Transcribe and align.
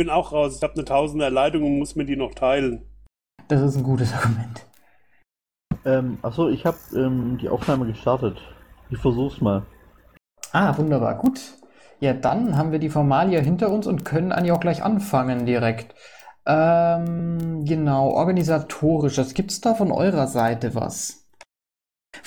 Ich 0.00 0.06
bin 0.06 0.14
auch 0.14 0.32
raus. 0.32 0.56
Ich 0.56 0.62
habe 0.62 0.72
eine 0.72 0.86
tausender 0.86 1.28
Leitung 1.28 1.62
und 1.62 1.78
muss 1.78 1.94
mir 1.94 2.06
die 2.06 2.16
noch 2.16 2.32
teilen. 2.32 2.86
Das 3.48 3.60
ist 3.60 3.76
ein 3.76 3.82
gutes 3.82 4.14
Argument. 4.14 4.64
Ähm, 5.84 6.16
achso, 6.22 6.48
ich 6.48 6.64
habe 6.64 6.78
ähm, 6.96 7.36
die 7.36 7.50
Aufnahme 7.50 7.84
gestartet. 7.84 8.38
Ich 8.88 8.96
versuch's 8.96 9.42
mal. 9.42 9.66
Ah, 10.52 10.74
wunderbar. 10.78 11.18
Gut. 11.18 11.42
Ja, 11.98 12.14
dann 12.14 12.56
haben 12.56 12.72
wir 12.72 12.78
die 12.78 12.88
Formalie 12.88 13.42
hinter 13.42 13.68
uns 13.68 13.86
und 13.86 14.06
können 14.06 14.32
eigentlich 14.32 14.52
auch 14.52 14.60
gleich 14.60 14.82
anfangen 14.82 15.44
direkt. 15.44 15.94
Ähm, 16.46 17.66
genau, 17.66 18.08
organisatorisch. 18.08 19.18
Was 19.18 19.34
gibt's 19.34 19.60
da 19.60 19.74
von 19.74 19.92
eurer 19.92 20.28
Seite 20.28 20.74
was? 20.74 21.19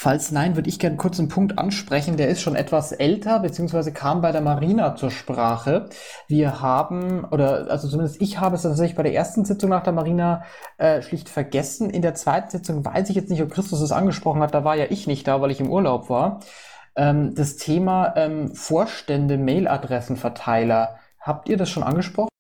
Falls 0.04 0.32
nein, 0.32 0.58
würde 0.58 0.68
ich 0.68 0.80
gerne 0.80 0.98
kurz 0.98 1.18
einen 1.18 1.30
Punkt 1.30 1.58
ansprechen. 1.58 2.18
Der 2.18 2.28
ist 2.28 2.42
schon 2.42 2.58
etwas 2.58 2.92
älter, 2.92 3.40
beziehungsweise 3.40 3.94
kam 3.94 4.20
bei 4.20 4.34
der 4.34 4.42
Marina 4.42 4.98
zur 4.98 5.12
Sprache. 5.12 5.88
Wir 6.28 6.60
haben, 6.60 7.24
oder 7.24 7.72
also 7.72 7.88
zumindest 7.88 8.22
ich 8.22 8.38
habe 8.38 8.58
es 8.58 8.64
tatsächlich 8.64 8.98
bei 8.98 9.04
der 9.04 9.14
ersten 9.14 9.46
Sitzung 9.46 9.70
nach 9.70 9.82
der 9.82 9.94
Marina 9.94 10.44
äh, 10.78 11.02
schlicht 11.02 11.30
vergessen. 11.30 11.90
In 11.90 12.02
der 12.02 12.16
zweiten 12.16 12.50
Sitzung 12.50 12.84
weiß 12.84 13.10
ich 13.12 13.16
jetzt 13.16 13.30
nicht, 13.30 13.42
ob 13.44 13.52
Christus 13.52 13.80
es 13.80 13.94
angesprochen 13.94 14.42
hat. 14.42 14.54
Da 14.54 14.66
war 14.66 14.76
ja 14.76 14.88
ich 14.90 15.08
nicht 15.08 15.26
da, 15.26 15.40
weil 15.40 15.52
ich 15.52 15.62
im 15.62 15.72
Urlaub 15.72 16.10
war. 16.10 16.42
Ähm, 16.98 17.34
das 17.34 17.56
Thema 17.56 18.14
ähm, 18.18 18.54
Vorstände, 18.54 19.38
Mailadressenverteiler. 19.38 20.98
Habt 21.22 21.48
ihr 21.48 21.56
das 21.56 21.70
schon 21.70 21.84
angesprochen? 21.84 22.33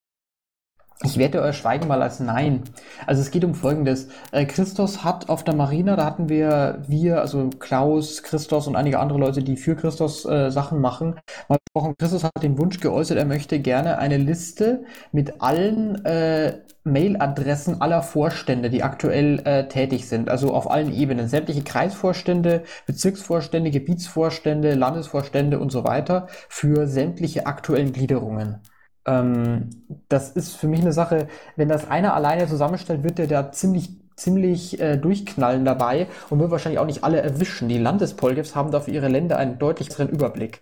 Ich 1.06 1.18
werte 1.18 1.42
euer 1.42 1.52
Schweigen 1.52 1.90
mal 1.90 2.02
als 2.02 2.22
Nein. 2.22 2.64
Also 3.06 3.22
es 3.22 3.30
geht 3.30 3.44
um 3.44 3.56
Folgendes. 3.56 4.08
Äh, 4.32 4.46
Christos 4.46 5.04
hat 5.04 5.28
auf 5.28 5.44
der 5.44 5.54
Marina, 5.54 5.98
da 5.98 6.06
hatten 6.06 6.30
wir, 6.30 6.82
wir, 6.88 7.20
also 7.20 7.50
Klaus, 7.60 8.24
Christos 8.24 8.68
und 8.68 8.78
einige 8.78 9.00
andere 9.00 9.20
Leute, 9.20 9.44
die 9.44 9.58
für 9.58 9.76
Christos 9.76 10.24
äh, 10.24 10.50
Sachen 10.50 10.80
machen, 10.80 11.20
mal 11.50 11.58
gesprochen. 11.66 11.96
Christos 12.00 12.24
hat 12.24 12.42
den 12.42 12.58
Wunsch 12.58 12.80
geäußert, 12.80 13.18
er 13.18 13.26
möchte 13.26 13.60
gerne 13.60 13.98
eine 13.98 14.18
Liste 14.18 14.86
mit 15.12 15.42
allen 15.42 16.04
äh, 16.06 16.60
Mailadressen 16.86 17.82
aller 17.82 18.02
Vorstände, 18.02 18.70
die 18.70 18.84
aktuell 18.84 19.42
äh, 19.46 19.68
tätig 19.68 20.08
sind, 20.08 20.30
also 20.30 20.54
auf 20.54 20.72
allen 20.72 20.94
Ebenen. 20.94 21.28
Sämtliche 21.28 21.64
Kreisvorstände, 21.64 22.64
Bezirksvorstände, 22.86 23.72
Gebietsvorstände, 23.72 24.74
Landesvorstände 24.76 25.60
und 25.60 25.72
so 25.72 25.84
weiter 25.84 26.28
für 26.48 26.88
sämtliche 26.88 27.46
aktuellen 27.46 27.92
Gliederungen. 27.92 28.62
Ähm, 29.06 29.70
das 30.10 30.32
ist 30.32 30.56
für 30.56 30.68
mich 30.68 30.82
eine 30.82 30.94
Sache, 30.94 31.28
wenn 31.56 31.70
das 31.70 31.90
einer 31.90 32.14
alleine 32.14 32.48
zusammenstellt, 32.48 33.04
wird 33.04 33.18
der 33.18 33.28
da 33.28 33.52
ziemlich 33.52 33.90
ziemlich 34.16 34.80
äh, 34.80 34.98
durchknallen 34.98 35.66
dabei 35.66 36.08
und 36.30 36.40
wird 36.40 36.52
wahrscheinlich 36.52 36.80
auch 36.80 36.86
nicht 36.86 37.04
alle 37.04 37.22
erwischen. 37.22 37.68
Die 37.70 37.80
Landespolgefs 37.80 38.56
haben 38.56 38.72
da 38.72 38.80
für 38.80 38.92
ihre 38.92 39.08
Länder 39.08 39.38
einen 39.38 39.58
deutlich 39.60 39.90
besseren 39.90 40.10
Überblick. 40.10 40.62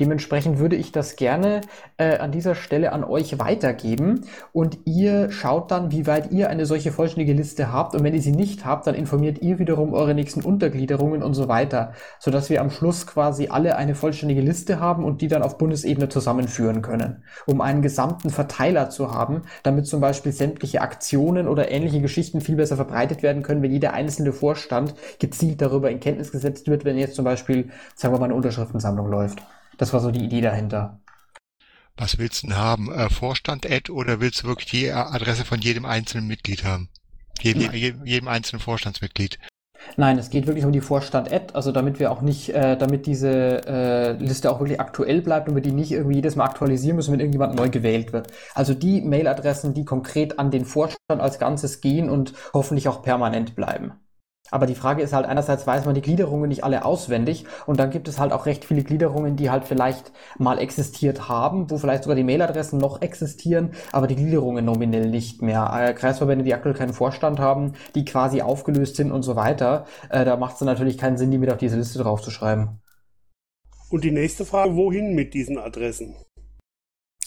Dementsprechend 0.00 0.58
würde 0.58 0.76
ich 0.76 0.92
das 0.92 1.16
gerne 1.16 1.62
äh, 1.96 2.18
an 2.18 2.30
dieser 2.30 2.54
Stelle 2.54 2.92
an 2.92 3.02
euch 3.02 3.38
weitergeben 3.38 4.26
und 4.52 4.78
ihr 4.84 5.30
schaut 5.30 5.70
dann, 5.70 5.90
wie 5.90 6.06
weit 6.06 6.30
ihr 6.30 6.50
eine 6.50 6.66
solche 6.66 6.92
vollständige 6.92 7.32
Liste 7.32 7.72
habt 7.72 7.94
und 7.94 8.04
wenn 8.04 8.14
ihr 8.14 8.22
sie 8.22 8.32
nicht 8.32 8.64
habt, 8.64 8.86
dann 8.86 8.94
informiert 8.94 9.42
ihr 9.42 9.58
wiederum 9.58 9.94
eure 9.94 10.14
nächsten 10.14 10.42
Untergliederungen 10.42 11.22
und 11.22 11.34
so 11.34 11.48
weiter, 11.48 11.92
sodass 12.20 12.48
wir 12.48 12.60
am 12.60 12.70
Schluss 12.70 13.06
quasi 13.06 13.48
alle 13.48 13.76
eine 13.76 13.96
vollständige 13.96 14.40
Liste 14.40 14.78
haben 14.78 15.04
und 15.04 15.20
die 15.20 15.28
dann 15.28 15.42
auf 15.42 15.58
Bundesebene 15.58 16.08
zusammenführen 16.08 16.80
können, 16.80 17.24
um 17.46 17.60
einen 17.60 17.82
gesamten 17.82 18.30
Verteiler 18.30 18.90
zu 18.90 19.12
haben, 19.12 19.42
damit 19.64 19.86
zum 19.86 20.00
Beispiel 20.00 20.32
sämtliche 20.32 20.80
Aktionen 20.80 21.48
oder 21.48 21.70
ähnliche 21.72 22.00
Geschichten 22.00 22.40
viel 22.40 22.56
besser 22.56 22.76
verbreitet 22.76 23.22
werden 23.24 23.42
können, 23.42 23.62
wenn 23.62 23.72
jeder 23.72 23.94
einzelne 23.94 24.32
Vorstand 24.32 24.94
gezielt 25.18 25.60
darüber 25.60 25.90
in 25.90 25.98
Kenntnis 25.98 26.30
gesetzt 26.30 26.68
wird, 26.68 26.84
wenn 26.84 26.98
jetzt 26.98 27.16
zum 27.16 27.24
Beispiel, 27.24 27.70
sagen 27.96 28.14
wir 28.14 28.18
mal, 28.20 28.26
eine 28.26 28.34
Unterschriftensammlung 28.34 29.08
läuft. 29.10 29.42
Das 29.78 29.92
war 29.92 30.00
so 30.00 30.10
die 30.10 30.24
Idee 30.24 30.42
dahinter. 30.42 31.00
Was 31.96 32.18
willst 32.18 32.42
du 32.42 32.48
denn 32.48 32.56
haben? 32.56 32.92
Äh, 32.92 33.08
Vorstand 33.10 33.64
Ad 33.68 33.90
oder 33.90 34.20
willst 34.20 34.42
du 34.42 34.46
wirklich 34.46 34.70
die 34.70 34.92
Adresse 34.92 35.44
von 35.44 35.60
jedem 35.60 35.84
einzelnen 35.84 36.28
Mitglied 36.28 36.64
haben? 36.64 36.90
Jedem, 37.40 37.72
jedem, 37.72 38.04
jedem 38.04 38.28
einzelnen 38.28 38.60
Vorstandsmitglied. 38.60 39.38
Nein, 39.96 40.18
es 40.18 40.30
geht 40.30 40.46
wirklich 40.46 40.64
um 40.64 40.72
die 40.72 40.80
Vorstand-Ad, 40.80 41.54
also 41.54 41.72
damit 41.72 42.00
wir 42.00 42.10
auch 42.10 42.20
nicht, 42.20 42.50
äh, 42.50 42.76
damit 42.76 43.06
diese 43.06 43.66
äh, 43.66 44.12
Liste 44.12 44.50
auch 44.50 44.60
wirklich 44.60 44.80
aktuell 44.80 45.22
bleibt 45.22 45.48
und 45.48 45.54
wir 45.54 45.62
die 45.62 45.72
nicht 45.72 45.92
irgendwie 45.92 46.16
jedes 46.16 46.36
Mal 46.36 46.44
aktualisieren 46.44 46.96
müssen, 46.96 47.12
wenn 47.12 47.20
irgendjemand 47.20 47.54
neu 47.54 47.68
gewählt 47.68 48.12
wird. 48.12 48.28
Also 48.54 48.74
die 48.74 49.00
Mailadressen, 49.00 49.74
die 49.74 49.84
konkret 49.84 50.38
an 50.38 50.50
den 50.50 50.64
Vorstand 50.64 51.20
als 51.20 51.38
Ganzes 51.38 51.80
gehen 51.80 52.10
und 52.10 52.32
hoffentlich 52.52 52.88
auch 52.88 53.02
permanent 53.02 53.54
bleiben. 53.54 53.92
Aber 54.50 54.66
die 54.66 54.74
Frage 54.74 55.02
ist 55.02 55.12
halt, 55.12 55.26
einerseits 55.26 55.66
weiß 55.66 55.84
man 55.84 55.94
die 55.94 56.02
Gliederungen 56.02 56.48
nicht 56.48 56.64
alle 56.64 56.84
auswendig 56.84 57.44
und 57.66 57.78
dann 57.78 57.90
gibt 57.90 58.08
es 58.08 58.18
halt 58.18 58.32
auch 58.32 58.46
recht 58.46 58.64
viele 58.64 58.82
Gliederungen, 58.82 59.36
die 59.36 59.50
halt 59.50 59.64
vielleicht 59.64 60.12
mal 60.38 60.58
existiert 60.58 61.28
haben, 61.28 61.70
wo 61.70 61.78
vielleicht 61.78 62.04
sogar 62.04 62.16
die 62.16 62.24
Mailadressen 62.24 62.78
noch 62.78 63.02
existieren, 63.02 63.72
aber 63.92 64.06
die 64.06 64.16
Gliederungen 64.16 64.64
nominell 64.64 65.10
nicht 65.10 65.42
mehr. 65.42 65.70
Äh, 65.72 65.94
Kreisverbände, 65.94 66.44
die 66.44 66.54
aktuell 66.54 66.74
keinen 66.74 66.92
Vorstand 66.92 67.40
haben, 67.40 67.74
die 67.94 68.04
quasi 68.04 68.42
aufgelöst 68.42 68.96
sind 68.96 69.12
und 69.12 69.22
so 69.22 69.36
weiter, 69.36 69.86
äh, 70.10 70.24
da 70.24 70.36
macht 70.36 70.56
es 70.56 70.60
natürlich 70.60 70.98
keinen 70.98 71.18
Sinn, 71.18 71.30
die 71.30 71.38
mit 71.38 71.50
auf 71.50 71.58
diese 71.58 71.76
Liste 71.76 71.98
draufzuschreiben. 71.98 72.80
Und 73.90 74.04
die 74.04 74.10
nächste 74.10 74.44
Frage, 74.44 74.76
wohin 74.76 75.14
mit 75.14 75.32
diesen 75.34 75.58
Adressen? 75.58 76.14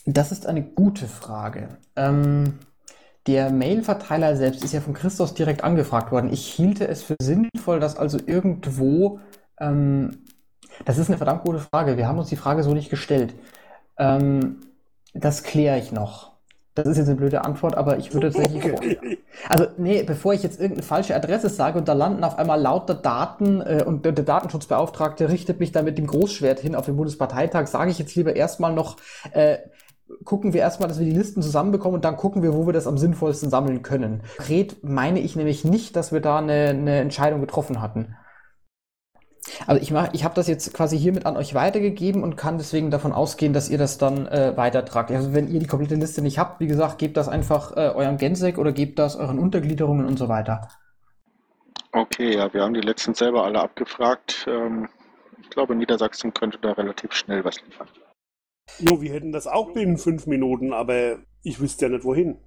Das 0.06 0.32
ist 0.32 0.48
eine 0.48 0.64
gute 0.64 1.08
Frage. 1.08 1.78
Ähm, 1.96 2.60
der 3.28 3.52
Mail-Verteiler 3.52 4.36
selbst 4.36 4.64
ist 4.64 4.74
ja 4.74 4.82
von 4.82 4.94
Christos 4.94 5.34
direkt 5.34 5.64
angefragt 5.64 6.12
worden. 6.12 6.32
Ich 6.34 6.46
hielte 6.48 6.88
es 6.88 7.04
für 7.04 7.16
sinnvoll, 7.22 7.80
dass 7.80 7.98
also 7.98 8.18
irgendwo, 8.26 9.20
ähm, 9.60 10.24
das 10.86 10.98
ist 10.98 11.10
eine 11.10 11.18
verdammt 11.18 11.44
gute 11.44 11.60
Frage. 11.60 11.98
Wir 11.98 12.08
haben 12.08 12.18
uns 12.18 12.30
die 12.30 12.36
Frage 12.36 12.64
so 12.64 12.74
nicht 12.74 12.90
gestellt. 12.90 13.36
Ähm, 13.98 14.62
das 15.14 15.44
kläre 15.44 15.78
ich 15.78 15.92
noch. 15.92 16.32
Das 16.74 16.88
ist 16.88 16.98
jetzt 16.98 17.08
eine 17.08 17.18
blöde 17.18 17.44
Antwort, 17.44 17.76
aber 17.76 17.98
ich 17.98 18.14
würde 18.14 18.32
tatsächlich. 18.32 18.64
Okay. 18.72 19.20
Also, 19.50 19.68
nee, 19.78 20.04
bevor 20.04 20.34
ich 20.34 20.44
jetzt 20.44 20.60
irgendeine 20.60 20.86
falsche 20.86 21.16
Adresse 21.16 21.50
sage 21.50 21.78
und 21.78 21.88
da 21.88 21.94
landen 21.94 22.24
auf 22.24 22.38
einmal 22.38 22.62
lauter 22.62 22.94
Daten 22.94 23.62
äh, 23.62 23.84
und 23.86 24.06
der 24.06 24.14
Datenschutzbeauftragte 24.14 25.30
richtet 25.30 25.60
mich 25.60 25.72
dann 25.72 25.86
mit 25.86 25.98
dem 25.98 26.08
Großschwert 26.08 26.60
hin 26.60 26.76
auf 26.76 26.86
den 26.86 26.96
Bundesparteitag, 26.96 27.68
sage 27.68 27.92
ich 27.92 28.00
jetzt 28.00 28.16
lieber 28.16 28.36
erstmal 28.36 28.74
noch, 28.74 28.98
äh, 29.32 29.58
gucken 30.24 30.54
wir 30.54 30.62
erstmal, 30.62 30.90
dass 30.90 31.00
wir 31.00 31.06
die 31.06 31.18
Listen 31.18 31.42
zusammenbekommen 31.42 31.96
und 31.96 32.06
dann 32.06 32.18
gucken 32.18 32.44
wir, 32.44 32.54
wo 32.54 32.66
wir 32.66 32.74
das 32.74 32.88
am 32.88 32.98
sinnvollsten 32.98 33.50
sammeln 33.50 33.82
können. 33.82 34.24
Konkret 34.38 34.84
meine 34.84 35.20
ich 35.20 35.36
nämlich 35.36 35.64
nicht, 35.64 35.96
dass 35.96 36.12
wir 36.12 36.22
da 36.22 36.40
eine, 36.40 36.70
eine 36.70 37.00
Entscheidung 37.00 37.42
getroffen 37.42 37.82
hatten. 37.82 38.16
Also 39.66 39.82
ich, 39.82 39.92
ich 40.14 40.24
habe 40.24 40.36
das 40.36 40.48
jetzt 40.48 40.74
quasi 40.74 40.98
hiermit 40.98 41.26
an 41.26 41.36
euch 41.36 41.54
weitergegeben 41.54 42.24
und 42.24 42.38
kann 42.38 42.58
deswegen 42.58 42.92
davon 42.92 43.12
ausgehen, 43.12 43.54
dass 43.54 43.70
ihr 43.70 43.78
das 43.78 43.98
dann 43.98 44.28
äh, 44.28 44.56
weitertragt. 44.56 45.12
Also 45.12 45.34
wenn 45.34 45.48
ihr 45.48 45.60
die 45.60 45.68
komplette 45.68 45.96
Liste 45.96 46.22
nicht 46.22 46.38
habt, 46.38 46.60
wie 46.60 46.68
gesagt, 46.68 47.00
gebt 47.00 47.18
das 47.18 47.28
einfach 47.28 47.76
äh, 47.76 47.90
eurem 47.90 48.18
Gensek 48.18 48.58
oder 48.58 48.72
gebt 48.72 49.00
das 49.00 49.16
euren 49.16 49.40
Untergliederungen 49.40 50.06
und 50.06 50.18
so 50.18 50.30
weiter. 50.30 50.68
Okay, 51.92 52.36
ja, 52.36 52.54
wir 52.54 52.62
haben 52.62 52.74
die 52.74 52.82
letzten 52.82 53.14
selber 53.14 53.44
alle 53.44 53.60
abgefragt. 53.60 54.46
Ähm, 54.48 54.88
ich 55.42 55.50
glaube, 55.50 55.76
Niedersachsen 55.76 56.34
könnte 56.34 56.58
da 56.62 56.72
relativ 56.74 57.14
schnell 57.14 57.44
was 57.44 57.62
liefern. 57.66 57.88
Jo, 58.80 59.02
wir 59.02 59.12
hätten 59.14 59.32
das 59.32 59.48
auch 59.48 59.74
binnen 59.74 59.98
fünf 59.98 60.28
Minuten, 60.28 60.74
aber 60.74 61.18
ich 61.44 61.60
wüsste 61.60 61.86
ja 61.86 61.92
nicht 61.92 62.04
wohin. 62.04 62.38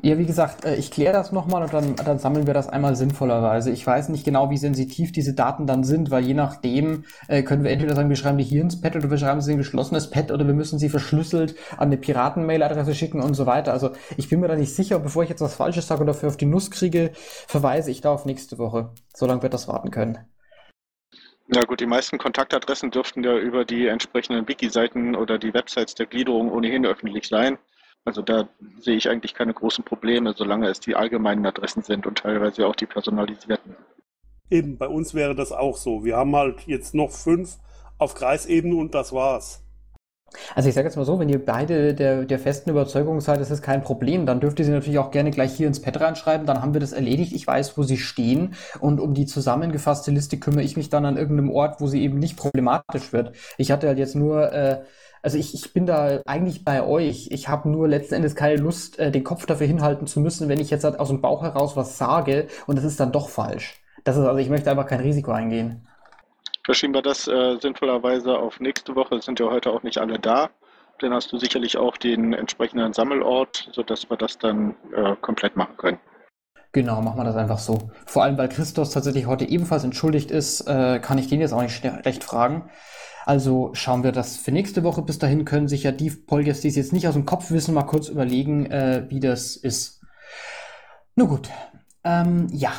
Ja, 0.00 0.16
wie 0.16 0.26
gesagt, 0.26 0.64
äh, 0.64 0.76
ich 0.76 0.90
kläre 0.90 1.12
das 1.12 1.32
nochmal 1.32 1.62
und 1.62 1.72
dann, 1.72 1.96
dann 1.96 2.18
sammeln 2.18 2.46
wir 2.46 2.54
das 2.54 2.68
einmal 2.68 2.94
sinnvollerweise. 2.94 3.70
Ich 3.70 3.84
weiß 3.86 4.10
nicht 4.10 4.24
genau, 4.24 4.50
wie 4.50 4.56
sensitiv 4.56 5.10
diese 5.12 5.34
Daten 5.34 5.66
dann 5.66 5.82
sind, 5.82 6.10
weil 6.10 6.24
je 6.24 6.34
nachdem 6.34 7.04
äh, 7.28 7.42
können 7.42 7.64
wir 7.64 7.70
entweder 7.72 7.96
sagen, 7.96 8.08
wir 8.08 8.16
schreiben 8.16 8.38
die 8.38 8.44
hier 8.44 8.62
ins 8.62 8.80
Pad 8.80 8.94
oder 8.96 9.10
wir 9.10 9.18
schreiben 9.18 9.40
sie 9.40 9.50
in 9.50 9.56
ein 9.56 9.58
geschlossenes 9.58 10.10
Pad 10.10 10.30
oder 10.30 10.46
wir 10.46 10.54
müssen 10.54 10.78
sie 10.78 10.88
verschlüsselt 10.88 11.56
an 11.76 11.88
eine 11.88 11.96
Piraten-Mail-Adresse 11.96 12.94
schicken 12.94 13.20
und 13.20 13.34
so 13.34 13.46
weiter. 13.46 13.72
Also 13.72 13.90
ich 14.16 14.28
bin 14.28 14.40
mir 14.40 14.48
da 14.48 14.56
nicht 14.56 14.74
sicher, 14.74 14.98
bevor 15.00 15.24
ich 15.24 15.30
jetzt 15.30 15.40
was 15.40 15.54
Falsches 15.54 15.88
sage 15.88 16.02
oder 16.02 16.12
dafür 16.12 16.28
auf 16.28 16.36
die 16.36 16.46
Nuss 16.46 16.70
kriege, 16.70 17.10
verweise 17.14 17.90
ich 17.90 18.00
da 18.00 18.12
auf 18.12 18.24
nächste 18.24 18.58
Woche. 18.58 18.90
So 19.14 19.26
lange 19.26 19.42
wird 19.42 19.54
das 19.54 19.66
warten 19.68 19.90
können. 19.90 20.18
Ja 21.54 21.64
gut, 21.64 21.80
die 21.80 21.86
meisten 21.86 22.16
Kontaktadressen 22.16 22.90
dürften 22.90 23.22
ja 23.24 23.36
über 23.36 23.66
die 23.66 23.86
entsprechenden 23.86 24.48
Wiki-Seiten 24.48 25.14
oder 25.14 25.38
die 25.38 25.52
Websites 25.52 25.94
der 25.94 26.06
Gliederung 26.06 26.50
ohnehin 26.50 26.86
öffentlich 26.86 27.28
sein. 27.28 27.58
Also 28.06 28.22
da 28.22 28.48
sehe 28.78 28.96
ich 28.96 29.10
eigentlich 29.10 29.34
keine 29.34 29.52
großen 29.52 29.84
Probleme, 29.84 30.32
solange 30.34 30.68
es 30.68 30.80
die 30.80 30.96
allgemeinen 30.96 31.44
Adressen 31.44 31.82
sind 31.82 32.06
und 32.06 32.18
teilweise 32.18 32.66
auch 32.66 32.74
die 32.74 32.86
personalisierten. 32.86 33.76
Eben, 34.50 34.78
bei 34.78 34.88
uns 34.88 35.12
wäre 35.12 35.34
das 35.34 35.52
auch 35.52 35.76
so. 35.76 36.04
Wir 36.04 36.16
haben 36.16 36.34
halt 36.34 36.62
jetzt 36.66 36.94
noch 36.94 37.10
fünf 37.10 37.58
auf 37.98 38.14
Kreisebene 38.14 38.74
und 38.74 38.94
das 38.94 39.12
war's. 39.12 39.62
Also 40.54 40.68
ich 40.68 40.74
sage 40.74 40.86
jetzt 40.86 40.96
mal 40.96 41.04
so, 41.04 41.18
wenn 41.18 41.28
ihr 41.28 41.44
beide 41.44 41.94
der, 41.94 42.24
der 42.24 42.38
festen 42.38 42.70
Überzeugung 42.70 43.20
seid, 43.20 43.40
das 43.40 43.50
ist 43.50 43.62
kein 43.62 43.82
Problem, 43.82 44.26
dann 44.26 44.40
dürft 44.40 44.58
ihr 44.58 44.64
sie 44.64 44.70
natürlich 44.70 44.98
auch 44.98 45.10
gerne 45.10 45.30
gleich 45.30 45.54
hier 45.54 45.66
ins 45.66 45.80
Pad 45.80 46.00
reinschreiben, 46.00 46.46
dann 46.46 46.62
haben 46.62 46.74
wir 46.74 46.80
das 46.80 46.92
erledigt, 46.92 47.32
ich 47.32 47.46
weiß, 47.46 47.76
wo 47.76 47.82
sie 47.82 47.98
stehen 47.98 48.54
und 48.80 49.00
um 49.00 49.14
die 49.14 49.26
zusammengefasste 49.26 50.10
Liste 50.10 50.38
kümmere 50.38 50.62
ich 50.62 50.76
mich 50.76 50.90
dann 50.90 51.04
an 51.04 51.16
irgendeinem 51.16 51.50
Ort, 51.50 51.80
wo 51.80 51.86
sie 51.86 52.02
eben 52.02 52.18
nicht 52.18 52.36
problematisch 52.36 53.12
wird. 53.12 53.32
Ich 53.58 53.70
hatte 53.70 53.88
halt 53.88 53.98
jetzt 53.98 54.16
nur, 54.16 54.52
äh, 54.52 54.82
also 55.22 55.38
ich, 55.38 55.54
ich 55.54 55.72
bin 55.72 55.86
da 55.86 56.20
eigentlich 56.26 56.64
bei 56.64 56.84
euch, 56.84 57.28
ich 57.30 57.48
habe 57.48 57.68
nur 57.68 57.88
letzten 57.88 58.14
Endes 58.14 58.34
keine 58.34 58.56
Lust, 58.56 58.98
äh, 58.98 59.10
den 59.10 59.24
Kopf 59.24 59.46
dafür 59.46 59.66
hinhalten 59.66 60.06
zu 60.06 60.20
müssen, 60.20 60.48
wenn 60.48 60.60
ich 60.60 60.70
jetzt 60.70 60.84
halt 60.84 60.98
aus 60.98 61.08
dem 61.08 61.20
Bauch 61.20 61.42
heraus 61.42 61.76
was 61.76 61.96
sage 61.98 62.48
und 62.66 62.76
das 62.76 62.84
ist 62.84 62.98
dann 63.00 63.12
doch 63.12 63.28
falsch. 63.28 63.80
Das 64.04 64.16
ist 64.16 64.24
also, 64.24 64.38
ich 64.38 64.48
möchte 64.50 64.70
einfach 64.70 64.86
kein 64.86 65.00
Risiko 65.00 65.30
eingehen. 65.32 65.86
Verschieben 66.64 66.94
wir 66.94 67.02
das 67.02 67.26
äh, 67.26 67.56
sinnvollerweise 67.60 68.38
auf 68.38 68.60
nächste 68.60 68.94
Woche. 68.94 69.16
Es 69.16 69.24
sind 69.24 69.40
ja 69.40 69.46
heute 69.46 69.70
auch 69.70 69.82
nicht 69.82 69.98
alle 69.98 70.18
da. 70.18 70.50
dann 71.00 71.12
hast 71.12 71.32
du 71.32 71.38
sicherlich 71.38 71.76
auch 71.76 71.96
den 71.96 72.32
entsprechenden 72.32 72.92
Sammelort, 72.92 73.68
sodass 73.72 74.08
wir 74.08 74.16
das 74.16 74.38
dann 74.38 74.76
äh, 74.94 75.16
komplett 75.20 75.56
machen 75.56 75.76
können. 75.76 75.98
Genau, 76.70 77.02
machen 77.02 77.18
wir 77.18 77.24
das 77.24 77.36
einfach 77.36 77.58
so. 77.58 77.90
Vor 78.06 78.22
allem, 78.22 78.38
weil 78.38 78.48
Christos 78.48 78.90
tatsächlich 78.90 79.26
heute 79.26 79.44
ebenfalls 79.44 79.82
entschuldigt 79.84 80.30
ist, 80.30 80.62
äh, 80.62 81.00
kann 81.00 81.18
ich 81.18 81.26
den 81.26 81.40
jetzt 81.40 81.52
auch 81.52 81.62
nicht 81.62 81.84
recht 81.84 82.22
fragen. 82.22 82.70
Also 83.26 83.70
schauen 83.74 84.04
wir 84.04 84.12
das 84.12 84.36
für 84.36 84.52
nächste 84.52 84.84
Woche. 84.84 85.02
Bis 85.02 85.18
dahin 85.18 85.44
können 85.44 85.68
sich 85.68 85.82
ja 85.82 85.92
die 85.92 86.10
Polgers, 86.10 86.60
die 86.60 86.68
es 86.68 86.76
jetzt 86.76 86.92
nicht 86.92 87.08
aus 87.08 87.14
dem 87.14 87.26
Kopf 87.26 87.50
wissen, 87.50 87.74
mal 87.74 87.82
kurz 87.82 88.08
überlegen, 88.08 88.66
äh, 88.66 89.06
wie 89.08 89.20
das 89.20 89.56
ist. 89.56 90.00
Nun 91.16 91.28
gut. 91.28 91.50
Ähm, 92.04 92.46
ja. 92.52 92.72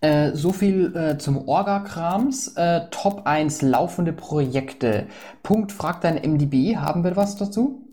Äh, 0.00 0.32
so 0.34 0.52
viel 0.52 0.94
äh, 0.96 1.18
zum 1.18 1.48
Orga-Krams. 1.48 2.56
Äh, 2.56 2.88
Top 2.90 3.26
1 3.26 3.62
laufende 3.62 4.12
Projekte. 4.12 5.08
Punkt 5.42 5.72
fragt 5.72 6.04
dein 6.04 6.16
MDB. 6.16 6.76
Haben 6.76 7.02
wir 7.04 7.16
was 7.16 7.36
dazu? 7.36 7.84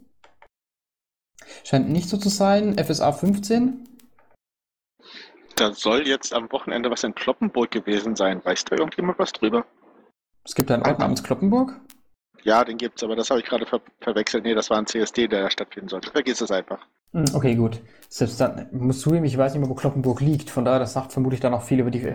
Scheint 1.63 1.89
nicht 1.89 2.09
so 2.09 2.17
zu 2.17 2.29
sein. 2.29 2.77
FSA 2.77 3.11
15. 3.11 3.87
Da 5.55 5.73
soll 5.73 6.07
jetzt 6.07 6.33
am 6.33 6.51
Wochenende 6.51 6.91
was 6.91 7.03
in 7.03 7.15
Kloppenburg 7.15 7.71
gewesen 7.71 8.15
sein. 8.15 8.43
Weiß 8.43 8.65
da 8.65 8.75
irgendjemand 8.75 9.17
was 9.17 9.31
drüber? 9.31 9.65
Es 10.43 10.53
gibt 10.53 10.69
einen 10.69 10.83
Ort 10.83 10.99
namens 10.99 11.23
Kloppenburg? 11.23 11.79
Ja, 12.43 12.63
den 12.63 12.77
gibt's, 12.77 13.03
aber 13.03 13.15
das 13.15 13.31
habe 13.31 13.39
ich 13.39 13.45
gerade 13.47 13.65
ver 13.65 13.81
verwechselt. 14.01 14.43
Nee, 14.43 14.53
das 14.53 14.69
war 14.69 14.77
ein 14.77 14.85
CSD, 14.85 15.27
der 15.27 15.41
da 15.41 15.49
stattfinden 15.49 15.89
sollte. 15.89 16.11
Vergiss 16.11 16.41
es 16.41 16.51
einfach. 16.51 16.85
Hm, 17.15 17.25
Okay, 17.33 17.55
gut. 17.55 17.81
Selbst 18.09 18.39
dann 18.41 18.67
musst 18.71 19.05
du 19.05 19.13
ich 19.15 19.37
weiß 19.37 19.53
nicht 19.53 19.61
mehr, 19.61 19.69
wo 19.69 19.73
Kloppenburg 19.73 20.19
liegt. 20.21 20.49
Von 20.49 20.65
daher, 20.65 20.79
das 20.79 20.93
sagt 20.93 21.13
vermutlich 21.13 21.39
dann 21.39 21.51
noch 21.51 21.63
viel 21.63 21.79
über 21.79 21.91
die, 21.91 22.13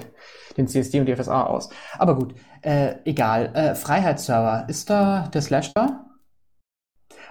den 0.56 0.69
CSD 0.69 1.00
und 1.00 1.06
die 1.06 1.17
FSA 1.17 1.44
aus. 1.44 1.70
Aber 1.99 2.14
gut, 2.17 2.35
äh, 2.62 2.97
egal. 3.05 3.55
Äh, 3.55 3.75
Freiheitsserver, 3.75 4.69
ist 4.69 4.91
da 4.91 5.29
der 5.32 5.43
Slash 5.43 5.73
da? 5.75 6.05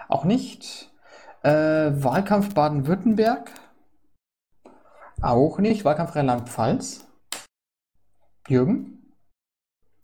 Auch 0.08 0.26
nicht. 0.26 0.92
Äh, 1.44 1.52
Wahlkampf 1.52 2.54
Baden-Württemberg? 2.56 3.52
Auch 5.22 5.60
nicht. 5.60 5.86
Wahlkampf 5.86 6.16
Rheinland-Pfalz? 6.16 7.06
Jürgen? 8.48 9.14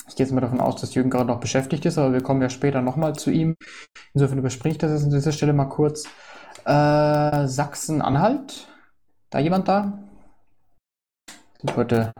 Ich 0.07 0.15
gehe 0.15 0.25
jetzt 0.25 0.33
mal 0.33 0.41
davon 0.41 0.59
aus, 0.59 0.79
dass 0.79 0.93
Jürgen 0.93 1.09
gerade 1.09 1.25
noch 1.25 1.39
beschäftigt 1.39 1.85
ist, 1.85 1.97
aber 1.97 2.13
wir 2.13 2.21
kommen 2.21 2.41
ja 2.41 2.49
später 2.49 2.81
nochmal 2.81 3.15
zu 3.15 3.31
ihm. 3.31 3.55
Insofern 4.13 4.37
überspringe 4.37 4.73
ich 4.73 4.77
das 4.77 4.91
jetzt 4.91 5.03
an 5.05 5.09
dieser 5.09 5.31
Stelle 5.31 5.53
mal 5.53 5.65
kurz. 5.65 6.05
Äh, 6.65 7.47
Sachsen-Anhalt? 7.47 8.67
Da 9.29 9.39
jemand 9.39 9.67
da? 9.67 9.99
Sind 11.59 11.75
heute 11.75 12.11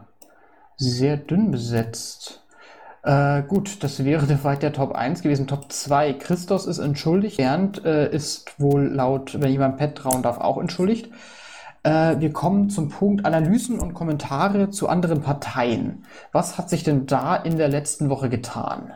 sehr 0.78 1.18
dünn 1.18 1.52
besetzt. 1.52 2.46
Äh, 3.04 3.44
gut, 3.44 3.84
das 3.84 4.04
wäre 4.04 4.26
soweit 4.26 4.64
der 4.64 4.74
Top 4.74 4.94
1 4.94 5.22
gewesen. 5.22 5.48
Top 5.48 5.72
2. 5.72 6.14
Christos 6.14 6.68
ist 6.68 6.80
entschuldigt. 6.80 7.38
Bernd 7.38 7.84
äh, 7.86 8.12
ist 8.12 8.60
wohl 8.60 8.88
laut, 8.88 9.40
wenn 9.42 9.52
jemand 9.52 9.78
Pet 9.78 9.96
trauen 9.96 10.22
darf, 10.22 10.38
auch 10.40 10.60
entschuldigt. 10.60 11.12
Äh, 11.84 12.20
wir 12.20 12.34
kommen 12.34 12.70
zum 12.70 12.90
Punkt 12.90 13.26
Analysen 13.26 13.80
und 13.80 13.94
Kommentare 13.94 14.70
zu 14.70 14.90
anderen 14.90 15.22
Parteien. 15.22 16.06
Was 16.32 16.58
hat 16.58 16.70
sich 16.70 16.84
denn 16.84 17.06
da 17.06 17.36
in 17.36 17.58
der 17.58 17.68
letzten 17.68 18.10
Woche 18.10 18.30
getan? 18.30 18.94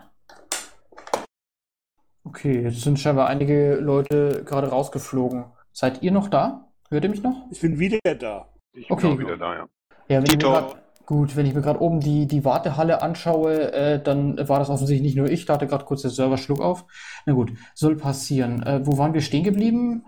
Okay, 2.23 2.61
jetzt 2.63 2.81
sind 2.81 2.99
scheinbar 2.99 3.27
einige 3.27 3.75
Leute 3.75 4.43
gerade 4.45 4.67
rausgeflogen. 4.69 5.45
Seid 5.71 6.01
ihr 6.03 6.11
noch 6.11 6.27
da? 6.29 6.67
Hört 6.89 7.03
ihr 7.03 7.09
mich 7.09 7.23
noch? 7.23 7.47
Ich 7.49 7.61
bin 7.61 7.79
wieder 7.79 7.99
da. 8.15 8.49
Ich 8.73 8.89
Okay, 8.89 9.01
bin 9.01 9.07
auch 9.07 9.17
gut. 9.17 9.19
wieder 9.19 9.37
da, 9.37 9.55
ja. 9.55 9.67
Ja, 10.09 10.21
wenn 10.23 10.31
ich 10.31 10.37
mir 10.37 10.43
Tito. 10.43 10.49
grad, 10.49 10.75
gut, 11.05 11.35
wenn 11.35 11.45
ich 11.45 11.53
mir 11.53 11.61
gerade 11.61 11.81
oben 11.81 11.99
die, 12.01 12.27
die 12.27 12.45
Wartehalle 12.45 13.01
anschaue, 13.01 13.71
äh, 13.73 14.01
dann 14.03 14.37
war 14.49 14.59
das 14.59 14.69
offensichtlich 14.69 15.03
nicht 15.03 15.17
nur 15.17 15.29
ich, 15.29 15.45
da 15.45 15.53
hatte 15.53 15.67
gerade 15.67 15.85
kurz 15.85 16.01
der 16.01 16.11
Server 16.11 16.37
Schluck 16.37 16.61
auf. 16.61 16.85
Na 17.25 17.33
gut, 17.33 17.53
soll 17.75 17.95
passieren. 17.97 18.63
Äh, 18.63 18.85
wo 18.85 18.97
waren 18.97 19.13
wir 19.13 19.21
stehen 19.21 19.43
geblieben? 19.43 20.03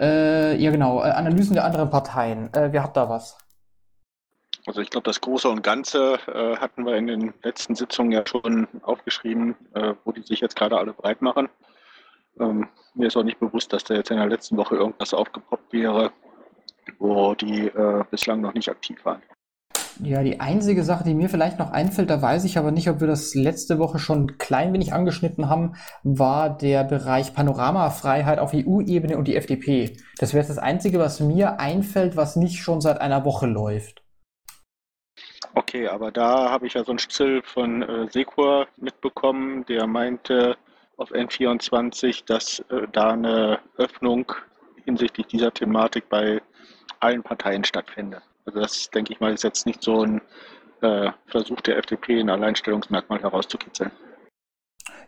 Äh, 0.00 0.56
ja, 0.62 0.70
genau, 0.70 1.00
äh, 1.02 1.10
Analysen 1.10 1.54
der 1.54 1.64
anderen 1.64 1.90
Parteien. 1.90 2.52
Äh, 2.54 2.72
wer 2.72 2.82
hat 2.84 2.96
da 2.96 3.08
was? 3.08 3.38
Also 4.66 4.80
ich 4.80 4.90
glaube, 4.90 5.04
das 5.04 5.20
Große 5.20 5.48
und 5.48 5.62
Ganze 5.62 6.18
äh, 6.26 6.56
hatten 6.56 6.84
wir 6.84 6.96
in 6.96 7.06
den 7.06 7.34
letzten 7.42 7.74
Sitzungen 7.74 8.12
ja 8.12 8.26
schon 8.26 8.68
aufgeschrieben, 8.82 9.56
äh, 9.74 9.94
wo 10.04 10.12
die 10.12 10.22
sich 10.22 10.40
jetzt 10.40 10.56
gerade 10.56 10.78
alle 10.78 10.92
breit 10.92 11.22
machen. 11.22 11.48
Ähm, 12.38 12.68
mir 12.94 13.08
ist 13.08 13.16
auch 13.16 13.22
nicht 13.22 13.40
bewusst, 13.40 13.72
dass 13.72 13.84
da 13.84 13.94
jetzt 13.94 14.10
in 14.10 14.18
der 14.18 14.28
letzten 14.28 14.56
Woche 14.56 14.76
irgendwas 14.76 15.14
aufgepoppt 15.14 15.72
wäre, 15.72 16.12
wo 16.98 17.34
die 17.34 17.68
äh, 17.68 18.04
bislang 18.10 18.40
noch 18.40 18.54
nicht 18.54 18.68
aktiv 18.68 19.04
waren. 19.04 19.22
Ja, 20.02 20.22
die 20.22 20.40
einzige 20.40 20.82
Sache, 20.82 21.04
die 21.04 21.12
mir 21.12 21.28
vielleicht 21.28 21.58
noch 21.58 21.72
einfällt, 21.72 22.08
da 22.08 22.22
weiß 22.22 22.44
ich 22.44 22.56
aber 22.56 22.70
nicht, 22.70 22.88
ob 22.88 23.00
wir 23.00 23.06
das 23.06 23.34
letzte 23.34 23.78
Woche 23.78 23.98
schon 23.98 24.22
ein 24.22 24.38
klein 24.38 24.72
wenig 24.72 24.94
angeschnitten 24.94 25.50
haben, 25.50 25.74
war 26.02 26.56
der 26.56 26.84
Bereich 26.84 27.34
Panoramafreiheit 27.34 28.38
auf 28.38 28.54
EU-Ebene 28.54 29.18
und 29.18 29.28
die 29.28 29.36
FDP. 29.36 29.98
Das 30.18 30.32
wäre 30.32 30.46
das 30.46 30.56
Einzige, 30.56 30.98
was 30.98 31.20
mir 31.20 31.60
einfällt, 31.60 32.16
was 32.16 32.36
nicht 32.36 32.62
schon 32.62 32.80
seit 32.80 33.00
einer 33.00 33.26
Woche 33.26 33.46
läuft. 33.46 34.02
Okay, 35.54 35.88
aber 35.88 36.10
da 36.10 36.50
habe 36.50 36.66
ich 36.66 36.74
ja 36.74 36.84
so 36.84 36.92
einen 36.92 36.98
Still 36.98 37.42
von 37.42 37.82
äh, 37.82 38.08
Secur 38.10 38.68
mitbekommen, 38.76 39.64
der 39.66 39.86
meinte 39.86 40.56
auf 40.96 41.12
N24, 41.12 42.24
dass 42.26 42.60
äh, 42.70 42.86
da 42.92 43.10
eine 43.12 43.58
Öffnung 43.76 44.32
hinsichtlich 44.84 45.26
dieser 45.26 45.52
Thematik 45.52 46.08
bei 46.08 46.40
allen 47.00 47.22
Parteien 47.22 47.64
stattfindet. 47.64 48.22
Also 48.44 48.60
das, 48.60 48.90
denke 48.90 49.12
ich 49.12 49.20
mal, 49.20 49.32
ist 49.32 49.44
jetzt 49.44 49.66
nicht 49.66 49.82
so 49.82 50.02
ein 50.04 50.20
äh, 50.82 51.10
Versuch 51.26 51.60
der 51.62 51.78
FDP, 51.78 52.20
ein 52.20 52.30
Alleinstellungsmerkmal 52.30 53.20
herauszukitzeln. 53.20 53.90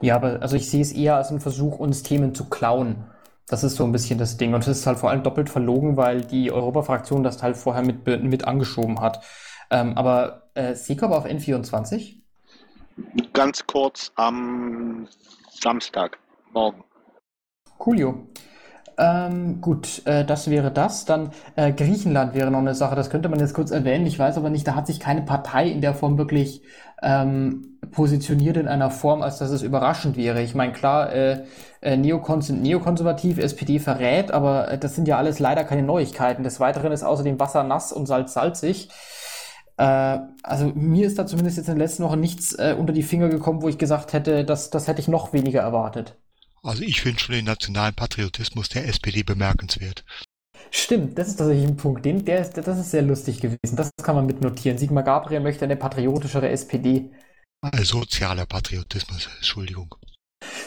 Ja, 0.01 0.17
aber 0.17 0.43
also 0.43 0.57
ich 0.57 0.69
sehe 0.69 0.83
es 0.83 0.93
eher 0.93 1.17
als 1.17 1.31
einen 1.31 1.41
Versuch, 1.41 1.79
uns 1.79 2.03
Themen 2.03 2.35
zu 2.35 2.49
klauen. 2.49 3.11
Das 3.47 3.65
ist 3.65 3.77
so 3.77 3.85
ein 3.85 3.93
bisschen 3.93 4.19
das 4.19 4.37
Ding. 4.37 4.55
Und 4.55 4.63
es 4.63 4.69
ist 4.69 4.87
halt 4.87 4.99
vor 4.99 5.11
allem 5.11 5.23
doppelt 5.23 5.51
verlogen, 5.51 5.97
weil 5.97 6.23
die 6.23 6.51
Europafraktion 6.51 7.23
das 7.23 7.37
Teil 7.37 7.55
vorher 7.55 7.83
mit, 7.83 8.07
mit 8.07 8.45
angeschoben 8.47 9.01
hat. 9.01 9.25
Ähm, 9.73 9.97
aber 9.97 10.51
äh, 10.55 10.75
Seekop 10.75 11.11
auf 11.11 11.25
N24? 11.25 12.19
Ganz 13.33 13.67
kurz 13.67 14.13
am 14.17 15.09
Samstag, 15.51 16.19
morgen. 16.53 16.85
Coolio. 17.79 18.27
Ähm, 18.99 19.63
gut, 19.63 20.03
äh, 20.07 20.25
das 20.25 20.51
wäre 20.51 20.71
das. 20.71 21.07
Dann 21.07 21.31
äh, 21.57 21.73
Griechenland 21.73 22.35
wäre 22.35 22.51
noch 22.51 22.59
eine 22.59 22.75
Sache, 22.75 22.95
das 22.95 23.09
könnte 23.09 23.31
man 23.31 23.41
jetzt 23.41 23.55
kurz 23.55 23.71
erwähnen. 23.71 24.07
Ich 24.07 24.19
weiß 24.19 24.37
aber 24.37 24.51
nicht, 24.51 24.67
da 24.69 24.75
hat 24.75 24.87
sich 24.87 25.01
keine 25.01 25.23
Partei 25.23 25.69
in 25.69 25.81
der 25.81 25.95
Form 25.95 26.19
wirklich 26.19 26.63
ähm, 27.03 27.79
positioniert 27.91 28.59
in 28.59 28.69
einer 28.69 28.91
Form, 28.91 29.23
als 29.23 29.39
dass 29.39 29.51
es 29.51 29.63
überraschend 29.63 30.17
wäre. 30.19 30.43
Ich 30.43 30.55
meine, 30.55 30.73
klar, 30.73 31.13
äh, 31.13 31.45
äh, 31.81 31.97
Neokons 31.97 32.49
sind 32.49 32.63
neokonservativ, 32.63 33.39
SPD 33.39 33.79
verrät, 33.79 34.31
aber 34.31 34.71
äh, 34.71 34.79
das 34.79 34.95
sind 34.95 35.09
ja 35.09 35.17
alles 35.17 35.39
leider 35.39 35.65
keine 35.65 35.83
Neuigkeiten. 35.83 36.45
Des 36.45 36.61
Weiteren 36.61 36.93
ist 36.93 37.03
außerdem 37.03 37.41
Wasser 37.41 37.65
nass 37.65 37.93
und 37.93 38.07
Salz 38.07 38.35
salzig. 38.35 38.91
Äh, 39.83 40.21
also 40.45 40.73
mir 40.75 41.07
ist 41.07 41.19
da 41.19 41.27
zumindest 41.27 41.57
jetzt 41.57 41.67
in 41.67 41.75
den 41.75 41.81
letzten 41.81 42.05
Wochen 42.05 42.21
nichts 42.21 42.53
äh, 42.53 42.77
unter 42.79 42.93
die 42.93 43.03
Finger 43.03 43.29
gekommen, 43.29 43.63
wo 43.63 43.69
ich 43.69 43.79
gesagt 43.79 44.13
hätte, 44.13 44.45
das, 44.45 44.71
das 44.71 44.87
hätte 44.87 45.01
ich 45.01 45.09
noch 45.09 45.33
weniger 45.33 45.61
erwartet. 45.61 46.17
Also 46.63 46.85
ich 46.85 47.01
finde 47.01 47.19
schon 47.19 47.35
den 47.35 47.47
nationalen 47.47 47.95
Patriotismus 47.95 48.69
der 48.69 48.87
SPD 48.87 49.25
bemerkenswert. 49.25 50.05
Stimmt, 50.71 51.19
das 51.19 51.29
ist 51.29 51.37
tatsächlich 51.37 51.67
ein 51.67 51.77
Punkt. 51.77 52.05
Den, 52.05 52.25
der 52.25 52.41
ist, 52.41 52.57
das 52.57 52.79
ist 52.79 52.93
sehr 52.93 53.03
lustig 53.03 53.41
gewesen. 53.41 53.75
Das 53.75 53.91
kann 54.01 54.15
man 54.15 54.27
mitnotieren. 54.27 54.79
Sigmar 54.79 55.03
Gabriel 55.03 55.41
möchte 55.41 55.65
eine 55.65 55.77
patriotischere 55.77 56.49
SPD. 56.51 57.11
Sozialer 57.83 58.47
Patriotismus, 58.47 59.29
Entschuldigung. 59.37 59.97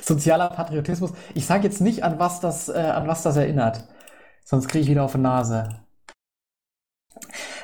Sozialer 0.01 0.50
Patriotismus. 0.50 1.13
Ich 1.34 1.45
sage 1.45 1.63
jetzt 1.63 1.79
nicht, 1.79 2.03
an 2.03 2.19
was 2.19 2.41
das, 2.41 2.67
äh, 2.67 2.74
an 2.74 3.07
was 3.07 3.24
das 3.24 3.38
erinnert. 3.38 3.88
Sonst 4.43 4.67
kriege 4.67 4.84
ich 4.84 4.89
wieder 4.89 5.03
auf 5.03 5.13
die 5.13 5.19
Nase. 5.19 5.85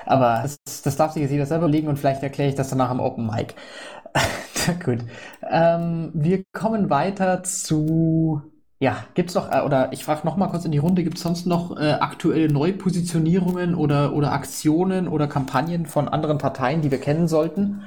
Aber 0.06 0.42
das, 0.44 0.82
das 0.82 0.96
darf 0.96 1.14
sich 1.14 1.22
jetzt 1.22 1.32
jeder 1.32 1.46
selber 1.46 1.68
legen 1.68 1.88
und 1.88 1.98
vielleicht 1.98 2.24
erkläre 2.24 2.50
ich 2.50 2.56
das 2.56 2.70
danach 2.70 2.90
am 2.90 3.00
Open 3.00 3.28
Mic. 3.28 3.56
Gut. 4.84 5.00
Ähm, 5.50 6.12
wir 6.14 6.44
kommen 6.54 6.90
weiter 6.90 7.44
zu. 7.44 8.42
Ja, 8.80 9.06
gibt's 9.14 9.36
noch, 9.36 9.52
äh, 9.52 9.62
oder 9.62 9.94
ich 9.94 10.04
frage 10.04 10.26
noch 10.26 10.38
mal 10.38 10.48
kurz 10.48 10.66
in 10.66 10.72
die 10.72 10.80
Runde, 10.80 11.04
gibt 11.04 11.18
es 11.18 11.24
sonst 11.24 11.46
noch 11.46 11.78
äh, 11.78 11.92
aktuelle 11.94 12.52
Neupositionierungen 12.52 13.76
oder, 13.76 14.14
oder 14.14 14.32
Aktionen 14.32 15.08
oder 15.08 15.28
Kampagnen 15.28 15.86
von 15.86 16.08
anderen 16.10 16.40
Parteien, 16.40 16.82
die 16.82 16.90
wir 16.90 17.00
kennen 17.00 17.28
sollten? 17.28 17.84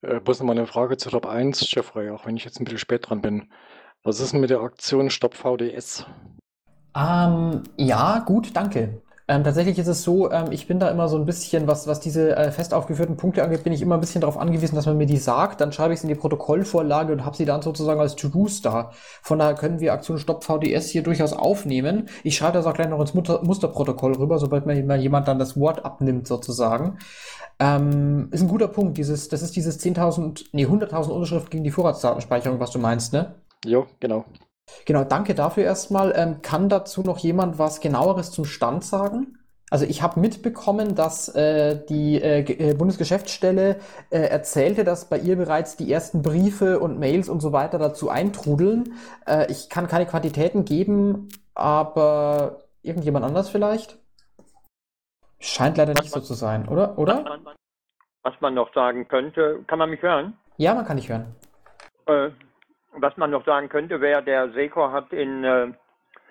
Äh, 0.00 0.20
bloß 0.20 0.40
nochmal 0.40 0.56
eine 0.56 0.66
Frage 0.66 0.96
zu 0.96 1.10
Top 1.10 1.26
1, 1.26 1.70
Jeffrey, 1.70 2.10
auch 2.10 2.24
wenn 2.24 2.36
ich 2.36 2.44
jetzt 2.44 2.60
ein 2.60 2.64
bisschen 2.64 2.78
spät 2.78 3.08
dran 3.08 3.20
bin. 3.20 3.50
Was 4.02 4.20
ist 4.20 4.32
denn 4.32 4.40
mit 4.40 4.50
der 4.50 4.60
Aktion 4.60 5.10
Stopp 5.10 5.34
VDS? 5.34 6.06
Ähm, 6.96 7.62
ja, 7.76 8.20
gut, 8.20 8.56
danke. 8.56 9.02
Ähm, 9.30 9.44
tatsächlich 9.44 9.78
ist 9.78 9.88
es 9.88 10.02
so, 10.02 10.32
ähm, 10.32 10.46
ich 10.52 10.66
bin 10.66 10.80
da 10.80 10.90
immer 10.90 11.06
so 11.06 11.18
ein 11.18 11.26
bisschen, 11.26 11.66
was, 11.66 11.86
was 11.86 12.00
diese 12.00 12.34
äh, 12.34 12.50
fest 12.50 12.72
aufgeführten 12.72 13.18
Punkte 13.18 13.44
angeht, 13.44 13.62
bin 13.62 13.74
ich 13.74 13.82
immer 13.82 13.96
ein 13.96 14.00
bisschen 14.00 14.22
darauf 14.22 14.38
angewiesen, 14.38 14.74
dass 14.74 14.86
man 14.86 14.96
mir 14.96 15.04
die 15.04 15.18
sagt. 15.18 15.60
Dann 15.60 15.70
schreibe 15.70 15.92
ich 15.92 15.98
es 15.98 16.02
in 16.02 16.08
die 16.08 16.14
Protokollvorlage 16.14 17.12
und 17.12 17.26
habe 17.26 17.36
sie 17.36 17.44
dann 17.44 17.60
sozusagen 17.60 18.00
als 18.00 18.16
To-Dos 18.16 18.62
da. 18.62 18.90
Von 19.20 19.38
daher 19.38 19.54
können 19.54 19.80
wir 19.80 19.92
Aktion 19.92 20.16
Stopp 20.18 20.44
VDS 20.44 20.88
hier 20.88 21.02
durchaus 21.02 21.34
aufnehmen. 21.34 22.08
Ich 22.24 22.36
schreibe 22.36 22.54
das 22.54 22.64
auch 22.64 22.72
gleich 22.72 22.88
noch 22.88 23.00
ins 23.00 23.12
Mutter 23.12 23.42
Musterprotokoll 23.44 24.14
rüber, 24.14 24.38
sobald 24.38 24.64
mir 24.64 24.96
jemand 24.96 25.28
dann 25.28 25.38
das 25.38 25.60
Wort 25.60 25.84
abnimmt 25.84 26.26
sozusagen. 26.26 26.96
Ähm, 27.58 28.28
ist 28.30 28.40
ein 28.40 28.48
guter 28.48 28.68
Punkt. 28.68 28.96
Dieses, 28.96 29.28
das 29.28 29.42
ist 29.42 29.56
dieses 29.56 29.78
10.000, 29.78 30.46
nee, 30.52 30.64
100.000 30.64 31.10
Unterschriften 31.10 31.50
gegen 31.50 31.64
die 31.64 31.70
Vorratsdatenspeicherung, 31.70 32.60
was 32.60 32.70
du 32.70 32.78
meinst, 32.78 33.12
ne? 33.12 33.34
Jo, 33.66 33.86
genau. 34.00 34.24
Genau, 34.84 35.04
danke 35.04 35.34
dafür 35.34 35.64
erstmal. 35.64 36.12
Ähm, 36.16 36.42
kann 36.42 36.68
dazu 36.68 37.02
noch 37.02 37.18
jemand 37.18 37.58
was 37.58 37.80
genaueres 37.80 38.30
zum 38.30 38.44
Stand 38.44 38.84
sagen? 38.84 39.38
Also 39.70 39.84
ich 39.84 40.02
habe 40.02 40.18
mitbekommen, 40.20 40.94
dass 40.94 41.28
äh, 41.34 41.84
die 41.88 42.20
äh, 42.20 42.40
äh, 42.40 42.74
Bundesgeschäftsstelle 42.74 43.76
äh, 44.10 44.18
erzählte, 44.18 44.84
dass 44.84 45.08
bei 45.10 45.18
ihr 45.18 45.36
bereits 45.36 45.76
die 45.76 45.92
ersten 45.92 46.22
Briefe 46.22 46.80
und 46.80 46.98
Mails 46.98 47.28
und 47.28 47.40
so 47.40 47.52
weiter 47.52 47.78
dazu 47.78 48.08
eintrudeln. 48.08 48.94
Äh, 49.26 49.50
ich 49.50 49.68
kann 49.68 49.86
keine 49.86 50.06
Quantitäten 50.06 50.64
geben, 50.64 51.28
aber 51.54 52.62
irgendjemand 52.82 53.26
anders 53.26 53.50
vielleicht? 53.50 53.98
Scheint 55.38 55.76
leider 55.76 55.92
nicht 55.92 56.10
so 56.10 56.20
zu 56.20 56.34
sein, 56.34 56.66
oder? 56.68 56.98
Oder? 56.98 57.24
Was 57.24 57.44
man, 57.44 57.54
was 58.22 58.34
man 58.40 58.54
noch 58.54 58.72
sagen 58.72 59.06
könnte, 59.06 59.62
kann 59.66 59.78
man 59.78 59.90
mich 59.90 60.00
hören? 60.00 60.36
Ja, 60.56 60.74
man 60.74 60.86
kann 60.86 60.96
dich 60.96 61.08
hören. 61.10 61.36
Was 62.92 63.16
man 63.16 63.30
noch 63.30 63.44
sagen 63.44 63.68
könnte, 63.68 64.00
wäre, 64.00 64.22
der 64.22 64.50
Sekor 64.52 64.92
hat 64.92 65.12
in, 65.12 65.44
äh, 65.44 65.72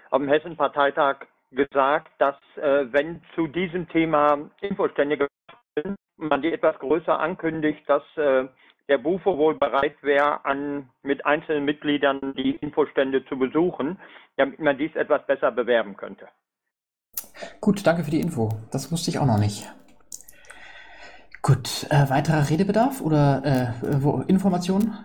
auf 0.10 0.20
dem 0.20 0.28
Hessen-Parteitag 0.28 1.28
gesagt, 1.52 2.12
dass 2.18 2.36
äh, 2.56 2.92
wenn 2.92 3.22
zu 3.36 3.48
diesem 3.48 3.88
Thema 3.90 4.50
Infostände 4.62 5.18
gemacht 5.18 5.32
sind, 5.76 5.96
man 6.18 6.42
die 6.42 6.52
etwas 6.52 6.78
größer 6.80 7.20
ankündigt, 7.20 7.88
dass 7.88 8.04
äh, 8.18 8.48
der 8.90 8.98
Bufo 8.98 9.38
wohl 9.38 9.56
bereit 9.56 9.96
wäre, 10.02 10.46
an, 10.46 10.90
mit 11.04 11.26
einzelnen 11.26 11.66
Mitgliedern 11.66 12.34
die 12.36 12.56
Infostände 12.56 13.26
zu 13.26 13.38
besuchen, 13.38 14.00
damit 14.38 14.60
man 14.60 14.78
dies 14.78 14.96
etwas 14.96 15.26
besser 15.26 15.52
bewerben 15.52 15.96
könnte. 15.98 16.28
Gut, 17.62 17.86
danke 17.86 18.04
für 18.04 18.12
die 18.12 18.22
Info. 18.22 18.50
Das 18.72 18.92
wusste 18.92 19.10
ich 19.10 19.20
auch 19.20 19.26
noch 19.26 19.40
nicht. 19.40 19.70
Gut, 21.42 21.88
äh, 21.90 22.10
weiterer 22.10 22.50
Redebedarf 22.50 23.02
oder 23.02 23.74
äh, 23.84 24.30
Informationen? 24.30 24.98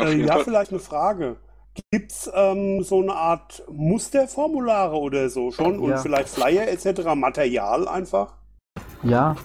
Äh, 0.00 0.24
ja, 0.24 0.38
vielleicht 0.38 0.70
eine 0.70 0.80
Frage. 0.80 1.36
Gibt 1.92 2.12
es 2.12 2.30
ähm, 2.34 2.82
so 2.82 3.00
eine 3.00 3.14
Art 3.14 3.62
Musterformulare 3.70 4.96
oder 4.96 5.28
so 5.28 5.50
schon 5.52 5.78
und 5.78 5.90
Ja. 5.90 5.98
vielleicht 5.98 6.28
Flyer 6.28 6.68
etc., 6.68 7.14
Material 7.14 7.86
einfach? 7.86 8.34
Ja, 9.02 9.36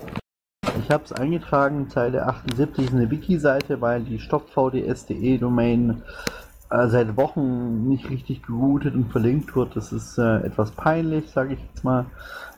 ich 0.80 0.90
habe 0.90 1.04
es 1.04 1.14
eingetragen, 1.14 1.90
Zeile 1.90 2.26
78 2.26 2.86
ist 2.86 2.94
eine 2.94 3.10
Wiki-Seite, 3.10 3.80
weil 3.80 4.02
die 4.02 4.20
stopvds.de-Domain 4.20 6.02
äh, 6.70 6.88
seit 6.88 7.16
Wochen 7.16 7.88
nicht 7.88 8.10
richtig 8.10 8.44
geroutet 8.44 8.96
und 8.96 9.12
verlinkt 9.12 9.56
wird. 9.56 9.76
Das 9.76 9.92
ist 9.92 10.18
äh, 10.18 10.38
etwas 10.40 10.72
peinlich, 10.72 11.30
sage 11.30 11.54
ich 11.54 11.60
jetzt 11.62 11.84
mal. 11.84 12.06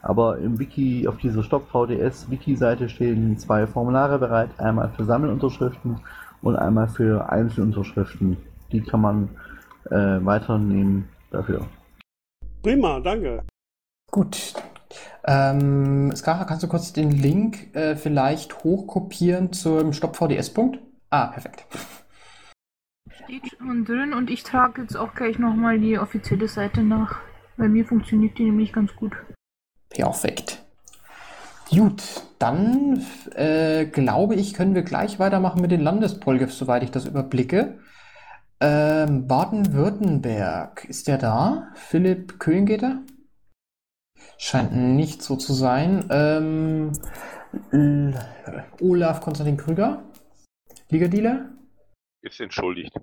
Aber 0.01 0.37
im 0.37 0.59
Wiki, 0.59 1.07
auf 1.07 1.17
dieser 1.17 1.43
StopVDS-Wiki-Seite 1.43 2.87
stehen 2.89 3.37
zwei 3.37 3.67
Formulare 3.67 4.17
bereit. 4.19 4.49
Einmal 4.57 4.89
für 4.95 5.05
Sammelunterschriften 5.05 5.99
und 6.41 6.55
einmal 6.55 6.87
für 6.87 7.29
Einzelunterschriften. 7.29 8.37
Die 8.71 8.81
kann 8.81 9.01
man 9.01 9.29
äh, 9.89 10.25
weiternehmen 10.25 11.09
dafür. 11.31 11.65
Prima, 12.61 12.99
danke. 12.99 13.43
Gut. 14.11 14.53
Ähm, 15.25 16.15
Skara, 16.15 16.45
kannst 16.45 16.63
du 16.63 16.67
kurz 16.67 16.93
den 16.93 17.11
Link 17.11 17.75
äh, 17.75 17.95
vielleicht 17.95 18.63
hochkopieren 18.63 19.51
zum 19.51 19.93
Stopp-VDS-Punkt? 19.93 20.79
Ah, 21.09 21.27
perfekt. 21.27 21.65
Steht 23.09 23.43
schon 23.57 23.85
drin 23.85 24.13
und 24.13 24.29
ich 24.29 24.43
trage 24.43 24.81
jetzt 24.81 24.95
auch 24.95 25.13
gleich 25.13 25.37
nochmal 25.37 25.79
die 25.79 25.99
offizielle 25.99 26.47
Seite 26.47 26.81
nach. 26.81 27.19
Bei 27.57 27.67
mir 27.67 27.85
funktioniert 27.85 28.37
die 28.37 28.45
nämlich 28.45 28.71
ganz 28.71 28.95
gut. 28.95 29.13
Perfekt. 29.89 30.63
Gut, 31.69 32.01
dann 32.39 33.05
äh, 33.35 33.85
glaube 33.85 34.35
ich, 34.35 34.53
können 34.53 34.73
wir 34.73 34.83
gleich 34.83 35.19
weitermachen 35.19 35.61
mit 35.61 35.71
den 35.71 35.81
Landespolgefs, 35.81 36.57
soweit 36.57 36.83
ich 36.83 36.91
das 36.91 37.05
überblicke. 37.05 37.79
Ähm, 38.59 39.27
Baden-Württemberg, 39.27 40.85
ist 40.85 41.07
der 41.07 41.17
da? 41.17 41.67
Philipp 41.75 42.39
Köhlengeter? 42.39 43.01
Scheint 44.37 44.75
nicht 44.75 45.21
so 45.21 45.35
zu 45.35 45.53
sein. 45.53 46.05
Ähm, 46.09 46.91
Olaf 48.81 49.21
Konstantin 49.21 49.57
Krüger? 49.57 50.03
Liga-Dealer? 50.89 51.49
Ist 52.21 52.39
entschuldigt. 52.39 52.93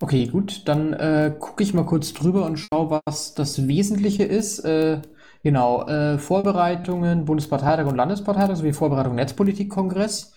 Okay, 0.00 0.26
gut, 0.26 0.66
dann 0.66 0.92
äh, 0.92 1.34
gucke 1.38 1.62
ich 1.62 1.74
mal 1.74 1.84
kurz 1.84 2.14
drüber 2.14 2.46
und 2.46 2.56
schaue, 2.56 3.00
was 3.04 3.34
das 3.34 3.68
Wesentliche 3.68 4.22
ist. 4.22 4.60
Äh, 4.60 5.02
genau, 5.42 5.86
äh, 5.86 6.18
Vorbereitungen, 6.18 7.24
Bundesparteitag 7.24 7.86
und 7.86 7.96
Landesparteitag 7.96 8.56
sowie 8.56 8.72
Vorbereitung 8.72 9.14
Netzpolitikkongress. 9.14 10.34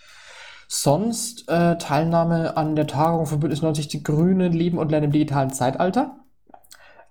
Sonst 0.68 1.50
äh, 1.50 1.78
Teilnahme 1.78 2.56
an 2.56 2.76
der 2.78 2.88
Tagung 2.88 3.26
von 3.26 3.40
Bündnis 3.40 3.62
90 3.62 3.90
Die 3.90 4.04
Grünen, 4.04 4.54
Leben 4.54 4.78
und 4.78 4.90
Lernen 4.90 5.08
im 5.08 5.12
digitalen 5.12 5.52
Zeitalter. 5.52 6.16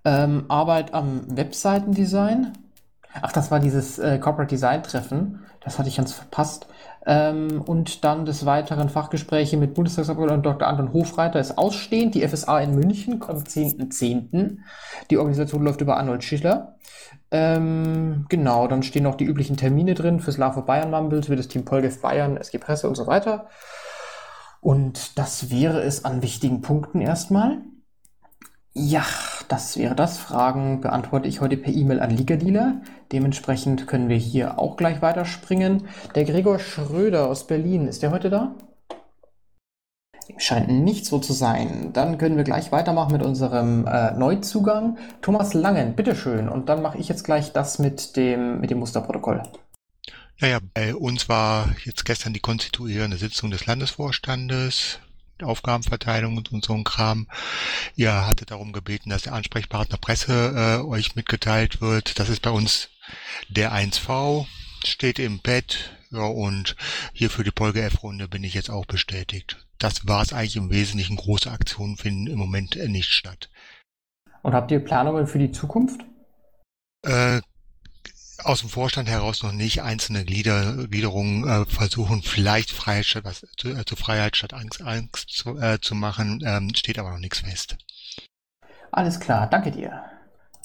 Ähm, 0.04 0.46
Arbeit 0.48 0.94
am 0.94 1.24
Webseitendesign. 1.36 2.52
Ach, 3.22 3.32
das 3.32 3.50
war 3.50 3.60
dieses 3.60 3.98
äh, 3.98 4.18
Corporate 4.18 4.48
Design 4.48 4.82
Treffen. 4.82 5.40
Das 5.62 5.78
hatte 5.78 5.88
ich 5.88 5.96
ganz 5.96 6.12
verpasst. 6.12 6.66
Ähm, 7.06 7.62
und 7.62 8.04
dann 8.04 8.24
des 8.24 8.46
Weiteren 8.46 8.88
Fachgespräche 8.88 9.56
mit 9.56 9.74
Bundestagsabgeordneten 9.74 10.42
Dr. 10.42 10.68
Anton 10.68 10.92
Hofreiter 10.92 11.40
ist 11.40 11.58
ausstehend. 11.58 12.14
Die 12.14 12.26
FSA 12.26 12.60
in 12.60 12.74
München 12.74 13.18
kommt 13.18 13.38
am 13.38 13.44
10.10. 13.44 14.58
Die 15.10 15.18
Organisation 15.18 15.62
läuft 15.62 15.80
über 15.80 15.96
Arnold 15.96 16.22
Schiller. 16.22 16.76
Ähm, 17.30 18.26
genau, 18.28 18.66
dann 18.66 18.82
stehen 18.82 19.04
noch 19.04 19.14
die 19.14 19.24
üblichen 19.24 19.56
Termine 19.56 19.94
drin 19.94 20.20
fürs 20.20 20.36
LAVO 20.36 20.62
Bayern 20.62 20.90
Mumbles, 20.90 21.26
für 21.26 21.36
das 21.36 21.48
Team 21.48 21.64
Polgef 21.64 22.00
Bayern, 22.00 22.36
SG 22.36 22.58
Presse 22.58 22.88
und 22.88 22.96
so 22.96 23.06
weiter. 23.06 23.46
Und 24.60 25.18
das 25.18 25.50
wäre 25.50 25.80
es 25.82 26.04
an 26.04 26.22
wichtigen 26.22 26.60
Punkten 26.60 27.00
erstmal. 27.00 27.62
Ja, 28.72 29.04
das 29.48 29.76
wäre 29.76 29.96
das. 29.96 30.18
Fragen 30.18 30.80
beantworte 30.80 31.28
ich 31.28 31.40
heute 31.40 31.56
per 31.56 31.72
E-Mail 31.72 31.98
an 32.00 32.10
Liga-Dealer. 32.10 32.82
Dementsprechend 33.10 33.88
können 33.88 34.08
wir 34.08 34.16
hier 34.16 34.60
auch 34.60 34.76
gleich 34.76 35.02
weiterspringen. 35.02 35.88
Der 36.14 36.24
Gregor 36.24 36.60
Schröder 36.60 37.26
aus 37.26 37.48
Berlin, 37.48 37.88
ist 37.88 38.02
der 38.02 38.12
heute 38.12 38.30
da? 38.30 38.54
Scheint 40.36 40.68
nicht 40.68 41.04
so 41.04 41.18
zu 41.18 41.32
sein. 41.32 41.92
Dann 41.92 42.16
können 42.16 42.36
wir 42.36 42.44
gleich 42.44 42.70
weitermachen 42.70 43.10
mit 43.10 43.22
unserem 43.24 43.88
äh, 43.88 44.12
Neuzugang. 44.12 44.98
Thomas 45.20 45.52
Langen, 45.52 45.96
bitteschön. 45.96 46.48
Und 46.48 46.68
dann 46.68 46.80
mache 46.80 46.98
ich 46.98 47.08
jetzt 47.08 47.24
gleich 47.24 47.52
das 47.52 47.80
mit 47.80 48.16
dem, 48.16 48.60
mit 48.60 48.70
dem 48.70 48.78
Musterprotokoll. 48.78 49.42
Naja, 50.40 50.58
bei 50.74 50.94
uns 50.94 51.28
war 51.28 51.74
jetzt 51.84 52.04
gestern 52.04 52.32
die 52.32 52.40
konstituierende 52.40 53.16
Sitzung 53.16 53.50
des 53.50 53.66
Landesvorstandes, 53.66 55.00
Aufgabenverteilung 55.42 56.36
und, 56.36 56.64
so 56.64 56.74
ein 56.74 56.84
Kram. 56.84 57.28
Ihr 57.96 58.26
hattet 58.26 58.50
darum 58.50 58.72
gebeten, 58.72 59.10
dass 59.10 59.22
der 59.22 59.32
Ansprechpartner 59.32 59.98
Presse 59.98 60.80
äh, 60.82 60.86
euch 60.86 61.16
mitgeteilt 61.16 61.80
wird. 61.80 62.18
Das 62.18 62.28
ist 62.28 62.42
bei 62.42 62.50
uns 62.50 62.88
der 63.48 63.72
1V, 63.72 64.46
steht 64.84 65.18
im 65.18 65.40
Bett. 65.40 65.96
Ja, 66.10 66.24
und 66.24 66.74
hier 67.12 67.30
für 67.30 67.44
die 67.44 67.52
Polge 67.52 67.82
F-Runde 67.82 68.26
bin 68.26 68.42
ich 68.42 68.54
jetzt 68.54 68.70
auch 68.70 68.86
bestätigt. 68.86 69.64
Das 69.78 70.06
war 70.08 70.22
es 70.22 70.32
eigentlich 70.32 70.56
im 70.56 70.70
Wesentlichen. 70.70 71.16
Große 71.16 71.50
Aktionen 71.50 71.96
finden 71.96 72.26
im 72.26 72.38
Moment 72.38 72.76
äh, 72.76 72.88
nicht 72.88 73.10
statt. 73.10 73.48
Und 74.42 74.54
habt 74.54 74.70
ihr 74.70 74.80
Planungen 74.80 75.26
für 75.26 75.38
die 75.38 75.52
Zukunft? 75.52 76.00
Äh, 77.02 77.40
aus 78.44 78.60
dem 78.60 78.68
Vorstand 78.68 79.08
heraus 79.08 79.42
noch 79.42 79.52
nicht. 79.52 79.82
Einzelne 79.82 80.24
Glieder, 80.24 80.86
Gliederungen 80.88 81.46
äh, 81.46 81.64
versuchen 81.66 82.22
vielleicht 82.22 82.70
Freiheit 82.70 83.06
statt 83.06 83.24
was 83.24 83.46
zu, 83.56 83.68
äh, 83.68 83.84
zu 83.84 83.96
Freiheit 83.96 84.36
statt 84.36 84.54
Angst, 84.54 84.82
Angst 84.82 85.30
zu, 85.30 85.58
äh, 85.58 85.78
zu 85.80 85.94
machen, 85.94 86.42
ähm, 86.44 86.74
steht 86.74 86.98
aber 86.98 87.10
noch 87.10 87.18
nichts 87.18 87.40
fest. 87.40 87.76
Alles 88.92 89.20
klar, 89.20 89.46
danke 89.48 89.70
dir. 89.70 90.04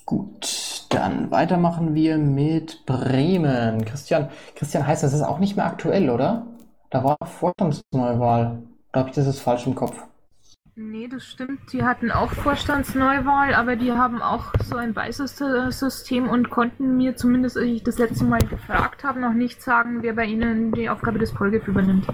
Gut, 0.05 0.86
dann 0.89 1.32
weitermachen 1.32 1.96
wir 1.96 2.17
mit 2.17 2.86
Bremen. 2.86 3.86
Christian, 3.86 4.29
Christian 4.55 4.86
heißt, 4.86 5.03
das 5.03 5.13
ist 5.13 5.22
auch 5.22 5.39
nicht 5.39 5.55
mehr 5.55 5.65
aktuell, 5.65 6.10
oder? 6.10 6.46
Da 6.91 7.03
war 7.03 7.17
Vorstandsneuwahl. 7.24 8.63
Da 8.91 9.00
habe 9.00 9.10
ich 9.10 9.15
das 9.15 9.25
jetzt 9.25 9.41
falsch 9.41 9.65
im 9.65 9.75
Kopf. 9.75 9.98
Nee, 10.77 11.08
das 11.08 11.24
stimmt. 11.24 11.72
Die 11.72 11.84
hatten 11.84 12.12
auch 12.12 12.32
Vorstandsneuwahl, 12.32 13.53
aber 13.53 13.77
die 13.77 13.94
haben 13.94 14.22
auch 14.22 14.51
so 14.62 14.75
ein 14.75 14.94
Beisys-System 14.94 16.27
und 16.27 16.50
konnten 16.50 16.98
mir 16.98 17.15
zumindest, 17.15 17.55
als 17.55 17.67
ich 17.67 17.84
das 17.84 17.98
letzte 17.98 18.25
Mal 18.25 18.41
gefragt 18.41 19.05
habe, 19.05 19.22
noch 19.22 19.32
nicht 19.32 19.62
sagen, 19.62 20.03
wer 20.03 20.13
bei 20.13 20.25
ihnen 20.25 20.74
die 20.74 20.89
Aufgabe 20.89 21.17
des 21.17 21.34
Polgef 21.34 21.65
übernimmt. 21.70 22.05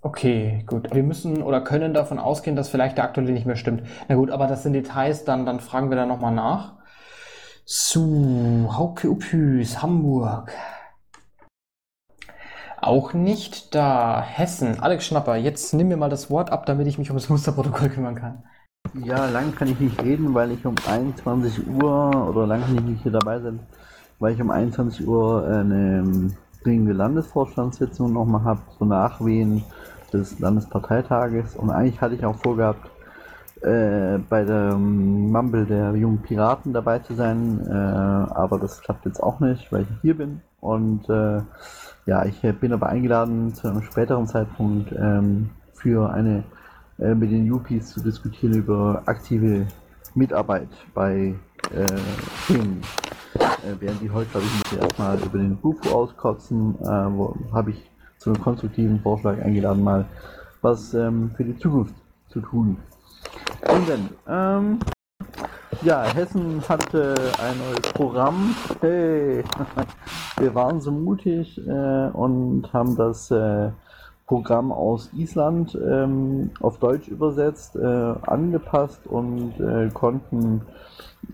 Okay, 0.00 0.64
gut. 0.66 0.88
Wir 0.94 1.02
müssen 1.02 1.42
oder 1.42 1.60
können 1.60 1.92
davon 1.92 2.18
ausgehen, 2.18 2.56
dass 2.56 2.70
vielleicht 2.70 2.96
der 2.96 3.04
aktuelle 3.04 3.32
nicht 3.32 3.44
mehr 3.44 3.56
stimmt. 3.56 3.82
Na 4.08 4.14
gut, 4.14 4.30
aber 4.30 4.46
das 4.46 4.62
sind 4.62 4.72
Details, 4.72 5.24
dann, 5.24 5.44
dann 5.44 5.60
fragen 5.60 5.90
wir 5.90 5.96
da 5.96 6.06
nochmal 6.06 6.32
nach. 6.32 6.78
So, 7.66 8.66
Hauke 8.78 9.10
Uphüs, 9.10 9.82
Hamburg. 9.82 10.52
Auch 12.80 13.12
nicht 13.12 13.74
da. 13.74 14.22
Hessen, 14.22 14.80
Alex 14.80 15.04
Schnapper, 15.04 15.36
jetzt 15.36 15.74
nimm 15.74 15.88
mir 15.88 15.96
mal 15.96 16.08
das 16.08 16.30
Wort 16.30 16.50
ab, 16.50 16.66
damit 16.66 16.86
ich 16.86 16.98
mich 16.98 17.10
um 17.10 17.16
das 17.16 17.28
Musterprotokoll 17.28 17.90
kümmern 17.90 18.14
kann. 18.14 18.42
Ja, 18.94 19.26
lang 19.28 19.54
kann 19.54 19.68
ich 19.68 19.78
nicht 19.78 20.02
reden, 20.02 20.32
weil 20.34 20.52
ich 20.52 20.64
um 20.64 20.74
21 20.88 21.66
Uhr, 21.68 22.28
oder 22.28 22.46
lang 22.46 22.62
kann 22.62 22.74
ich 22.76 22.82
nicht 22.82 23.02
hier 23.02 23.12
dabei 23.12 23.38
sein, 23.40 23.60
weil 24.18 24.34
ich 24.34 24.40
um 24.40 24.50
21 24.50 25.06
Uhr 25.06 25.46
eine 25.46 26.30
dringende 26.64 26.92
Landesvorstandssitzung 26.92 28.12
nochmal 28.12 28.44
habe, 28.44 28.60
so 28.78 28.84
Nachwehen 28.84 29.62
des 30.12 30.38
Landesparteitages. 30.38 31.56
Und 31.56 31.70
eigentlich 31.70 32.00
hatte 32.00 32.14
ich 32.14 32.24
auch 32.24 32.36
vorgehabt, 32.36 32.90
äh, 33.62 34.18
bei 34.28 34.44
der 34.44 34.74
Mumble 34.74 35.66
der 35.66 35.94
jungen 35.94 36.22
Piraten 36.22 36.72
dabei 36.72 37.00
zu 37.00 37.14
sein, 37.14 37.60
äh, 37.68 37.72
aber 37.72 38.58
das 38.58 38.80
klappt 38.80 39.04
jetzt 39.04 39.22
auch 39.22 39.40
nicht, 39.40 39.70
weil 39.70 39.82
ich 39.82 39.88
hier 40.00 40.16
bin. 40.16 40.40
Und 40.60 41.08
äh, 41.08 41.40
ja, 42.06 42.24
ich 42.24 42.40
bin 42.60 42.72
aber 42.72 42.88
eingeladen 42.88 43.54
zu 43.54 43.68
einem 43.68 43.82
späteren 43.82 44.26
Zeitpunkt 44.26 44.92
ähm, 44.92 45.50
für 45.74 46.10
eine 46.12 46.44
äh, 46.98 47.14
mit 47.14 47.30
den 47.30 47.46
Yuppies 47.46 47.90
zu 47.90 48.00
diskutieren 48.00 48.54
über 48.54 49.02
aktive 49.06 49.66
Mitarbeit 50.14 50.68
bei 50.94 51.34
äh, 51.74 51.86
Themen. 52.46 52.82
Äh, 53.34 53.74
während 53.78 54.02
die 54.02 54.10
heute, 54.10 54.30
glaube 54.30 54.46
ich, 54.46 54.78
erstmal 54.78 55.18
über 55.18 55.38
den 55.38 55.56
Bufu 55.56 55.90
auskotzen, 55.90 56.74
äh, 56.82 57.52
habe 57.52 57.70
ich 57.70 57.90
zu 58.18 58.30
einem 58.30 58.42
konstruktiven 58.42 59.00
Vorschlag 59.00 59.40
eingeladen, 59.40 59.82
mal 59.82 60.04
was 60.60 60.92
ähm, 60.94 61.30
für 61.36 61.44
die 61.44 61.56
Zukunft 61.56 61.94
zu 62.28 62.40
tun. 62.40 62.76
Und 63.62 63.88
dann, 63.88 64.08
ähm, 64.28 64.78
ja, 65.82 66.02
Hessen 66.02 66.62
hatte 66.68 67.14
ein 67.42 67.58
neues 67.58 67.92
Programm. 67.92 68.54
Hey, 68.80 69.42
wir 70.38 70.54
waren 70.54 70.80
so 70.80 70.90
mutig 70.90 71.58
äh, 71.66 72.08
und 72.12 72.72
haben 72.72 72.96
das 72.96 73.30
äh, 73.30 73.70
Programm 74.26 74.72
aus 74.72 75.10
Island 75.14 75.76
ähm, 75.82 76.50
auf 76.60 76.78
Deutsch 76.78 77.08
übersetzt, 77.08 77.76
äh, 77.76 77.84
angepasst 77.86 79.06
und 79.06 79.58
äh, 79.58 79.88
konnten 79.92 80.62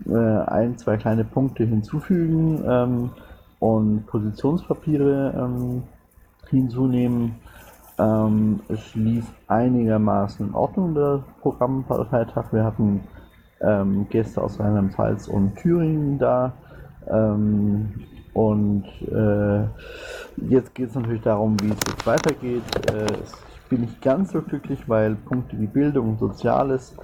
äh, 0.07 0.15
ein, 0.15 0.77
zwei 0.77 0.97
kleine 0.97 1.23
Punkte 1.23 1.63
hinzufügen 1.65 2.63
ähm, 2.67 3.09
und 3.59 4.05
Positionspapiere 4.07 5.33
ähm, 5.37 5.83
hinzunehmen. 6.49 7.35
Ähm, 7.99 8.61
es 8.69 8.95
lief 8.95 9.25
einigermaßen 9.47 10.47
in 10.47 10.53
Ordnung, 10.53 10.93
der 10.93 11.23
Programmparteitag. 11.41 12.53
Wir 12.53 12.63
hatten 12.63 13.01
ähm, 13.61 14.07
Gäste 14.09 14.41
aus 14.41 14.59
Rheinland-Pfalz 14.59 15.27
und 15.27 15.55
Thüringen 15.55 16.19
da. 16.19 16.53
Ähm, 17.09 17.93
und 18.33 18.85
äh, 19.11 19.63
jetzt 20.49 20.75
geht 20.75 20.89
es 20.89 20.95
natürlich 20.95 21.23
darum, 21.23 21.59
wie 21.61 21.69
es 21.69 21.79
jetzt 21.87 22.05
weitergeht. 22.05 22.63
Äh, 22.91 23.05
ich 23.05 23.69
bin 23.69 23.81
nicht 23.81 24.01
ganz 24.01 24.31
so 24.31 24.41
glücklich, 24.41 24.87
weil 24.87 25.15
Punkte 25.15 25.59
wie 25.59 25.67
Bildung 25.67 26.09
und 26.11 26.19
Soziales 26.19 26.95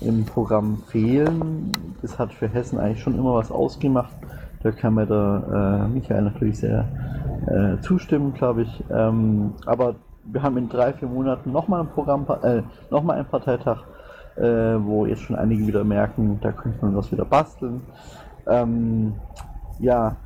im 0.00 0.24
Programm 0.24 0.78
fehlen. 0.88 1.72
Das 2.02 2.18
hat 2.18 2.32
für 2.32 2.48
Hessen 2.48 2.78
eigentlich 2.78 3.02
schon 3.02 3.18
immer 3.18 3.34
was 3.34 3.50
ausgemacht. 3.50 4.12
Da 4.62 4.72
kann 4.72 4.94
mir 4.94 5.06
der 5.06 5.86
äh, 5.86 5.88
Michael 5.88 6.22
natürlich 6.22 6.58
sehr 6.58 6.86
äh, 7.46 7.80
zustimmen, 7.82 8.34
glaube 8.34 8.62
ich. 8.62 8.84
Ähm, 8.90 9.52
aber 9.66 9.96
wir 10.24 10.42
haben 10.42 10.56
in 10.56 10.68
drei, 10.68 10.92
vier 10.92 11.08
Monaten 11.08 11.52
nochmal 11.52 11.82
ein 11.82 11.88
Programm, 11.88 12.26
äh, 12.42 12.62
nochmal 12.90 13.16
einen 13.16 13.26
Parteitag, 13.26 13.84
äh, 14.38 14.84
wo 14.84 15.06
jetzt 15.06 15.22
schon 15.22 15.36
einige 15.36 15.66
wieder 15.66 15.84
merken, 15.84 16.38
da 16.40 16.52
könnte 16.52 16.84
man 16.84 16.96
was 16.96 17.10
wieder 17.10 17.24
basteln. 17.24 17.82
Ähm, 18.46 19.14
ja, 19.78 20.16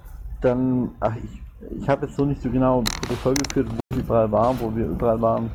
dann, 0.41 0.91
ach, 1.01 1.17
ich, 1.17 1.43
ich 1.81 1.89
habe 1.89 2.07
jetzt 2.07 2.17
so 2.17 2.25
nicht 2.25 2.43
so 2.43 2.51
genau 2.51 2.83
Protokoll 2.83 3.37
geführt, 3.37 3.69
wo 3.71 3.97
wir 3.97 4.05
überall 4.05 4.33
waren, 4.33 4.57
wo 4.61 4.75
wir 4.75 4.87
überall 4.87 5.21
waren. 5.21 5.51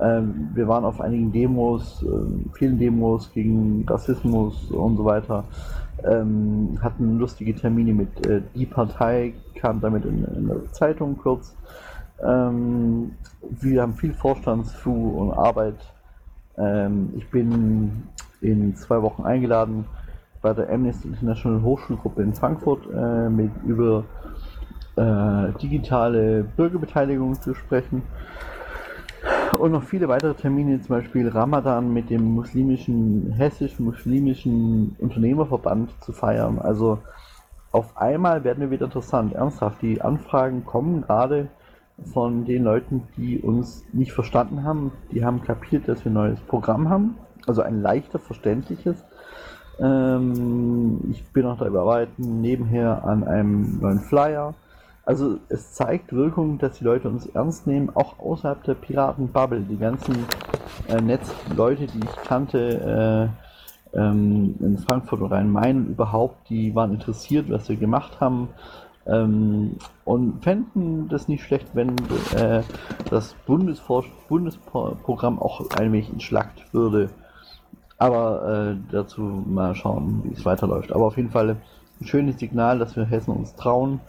Ähm, 0.00 0.50
wir 0.54 0.66
waren 0.66 0.84
auf 0.84 1.00
einigen 1.00 1.30
Demos, 1.32 2.02
äh, 2.02 2.54
vielen 2.54 2.78
Demos 2.78 3.32
gegen 3.32 3.84
Rassismus 3.88 4.70
und 4.70 4.96
so 4.96 5.04
weiter. 5.04 5.44
Ähm, 6.04 6.78
hatten 6.82 7.18
lustige 7.18 7.54
Termine 7.54 7.92
mit 7.92 8.26
äh, 8.26 8.42
Die 8.54 8.66
Partei, 8.66 9.34
kam 9.54 9.80
damit 9.80 10.04
in, 10.04 10.24
in 10.24 10.48
der 10.48 10.72
Zeitung 10.72 11.16
kurz. 11.16 11.54
Ähm, 12.22 13.12
wir 13.60 13.82
haben 13.82 13.94
viel 13.94 14.12
Vorstandsfu 14.12 14.90
und 14.92 15.32
Arbeit. 15.32 15.76
Ähm, 16.62 17.12
ich 17.16 17.28
bin 17.30 18.04
in 18.40 18.76
zwei 18.76 19.02
Wochen 19.02 19.24
eingeladen 19.24 19.86
bei 20.40 20.52
der 20.52 20.70
Amnesty 20.70 21.08
International 21.08 21.62
Hochschulgruppe 21.62 22.22
in 22.22 22.34
Frankfurt 22.34 22.86
äh, 22.92 23.28
mit 23.28 23.50
über 23.64 24.04
äh, 24.96 25.52
digitale 25.60 26.44
Bürgerbeteiligung 26.56 27.40
zu 27.40 27.54
sprechen. 27.54 28.02
Und 29.58 29.72
noch 29.72 29.82
viele 29.82 30.08
weitere 30.08 30.34
Termine, 30.34 30.80
zum 30.80 30.96
Beispiel 30.96 31.28
Ramadan 31.28 31.92
mit 31.92 32.10
dem 32.10 32.24
muslimischen, 32.34 33.32
hessisch-muslimischen 33.32 34.96
Unternehmerverband 34.98 35.90
zu 36.02 36.12
feiern. 36.12 36.58
Also 36.58 36.98
auf 37.70 37.96
einmal 37.96 38.44
werden 38.44 38.60
wir 38.60 38.70
wieder 38.70 38.86
interessant, 38.86 39.34
ernsthaft. 39.34 39.82
Die 39.82 40.00
Anfragen 40.00 40.64
kommen 40.64 41.02
gerade 41.02 41.48
von 42.04 42.44
den 42.44 42.64
Leuten, 42.64 43.02
die 43.16 43.38
uns 43.38 43.84
nicht 43.92 44.12
verstanden 44.12 44.64
haben. 44.64 44.92
Die 45.12 45.24
haben 45.24 45.42
kapiert, 45.42 45.88
dass 45.88 46.04
wir 46.04 46.10
ein 46.10 46.14
neues 46.14 46.40
Programm 46.40 46.88
haben, 46.88 47.16
also 47.46 47.62
ein 47.62 47.82
leichter 47.82 48.18
verständliches. 48.18 49.04
Ähm, 49.78 51.00
ich 51.10 51.24
bin 51.32 51.44
noch 51.44 51.58
da 51.58 51.66
überarbeiten, 51.66 52.40
nebenher 52.40 53.04
an 53.04 53.24
einem 53.24 53.80
neuen 53.80 54.00
Flyer. 54.00 54.54
Also 55.04 55.38
es 55.48 55.72
zeigt 55.72 56.12
Wirkung, 56.12 56.58
dass 56.58 56.78
die 56.78 56.84
Leute 56.84 57.08
uns 57.08 57.26
ernst 57.26 57.66
nehmen, 57.66 57.90
auch 57.94 58.18
außerhalb 58.20 58.62
der 58.62 58.74
Piraten-Bubble. 58.74 59.62
Die 59.62 59.78
ganzen 59.78 60.26
äh, 60.88 61.00
Netzleute, 61.00 61.86
die 61.86 61.98
ich 61.98 62.16
kannte 62.24 63.32
äh, 63.94 63.98
ähm, 63.98 64.54
in 64.60 64.78
Frankfurt 64.78 65.20
oder 65.20 65.40
in 65.40 65.50
Main 65.50 65.86
überhaupt, 65.86 66.48
die 66.48 66.74
waren 66.74 66.92
interessiert, 66.92 67.50
was 67.50 67.68
wir 67.68 67.76
gemacht 67.76 68.20
haben. 68.20 68.48
Ähm, 69.06 69.76
und 70.04 70.42
fänden 70.42 71.08
das 71.08 71.28
nicht 71.28 71.42
schlecht, 71.42 71.68
wenn 71.74 71.96
äh, 72.36 72.62
das 73.10 73.34
Bundesvor 73.46 74.04
Bundesprogramm 74.28 75.40
auch 75.40 75.70
ein 75.70 75.92
wenig 75.92 76.10
entschlackt 76.10 76.72
würde. 76.72 77.10
Aber 77.98 78.72
äh, 78.72 78.76
dazu 78.90 79.20
mal 79.20 79.74
schauen, 79.74 80.22
wie 80.24 80.32
es 80.32 80.44
weiterläuft. 80.44 80.92
Aber 80.92 81.06
auf 81.06 81.16
jeden 81.16 81.30
Fall 81.30 81.56
ein 82.00 82.06
schönes 82.06 82.38
Signal, 82.38 82.78
dass 82.78 82.96
wir 82.96 83.04
Hessen 83.04 83.34
uns 83.34 83.54
trauen. 83.54 84.00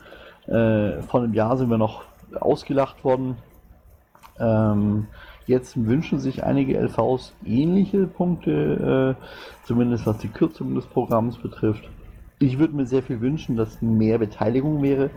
Äh, 0.48 1.02
vor 1.04 1.22
einem 1.22 1.34
Jahr 1.34 1.58
sind 1.58 1.70
wir 1.70 1.78
noch 1.78 2.04
ausgelacht 2.40 3.04
worden. 3.04 3.38
Ähm, 4.40 5.08
jetzt 5.46 5.86
wünschen 5.86 6.20
sich 6.20 6.44
einige 6.44 6.80
LVs 6.80 7.34
ähnliche 7.46 8.08
Punkte, 8.08 9.16
äh, 9.20 9.66
zumindest 9.66 10.06
was 10.06 10.18
die 10.18 10.30
Kürzung 10.30 10.76
des 10.76 10.86
Programms 10.86 11.38
betrifft. 11.38 11.88
Ich 12.44 12.60
würde 12.60 12.76
mir 12.76 12.86
sehr 12.86 13.04
viel 13.04 13.22
wünschen, 13.22 13.56
dass 13.56 13.82
mehr 13.82 14.18
Beteiligung 14.18 14.82
wäre. 14.82 15.12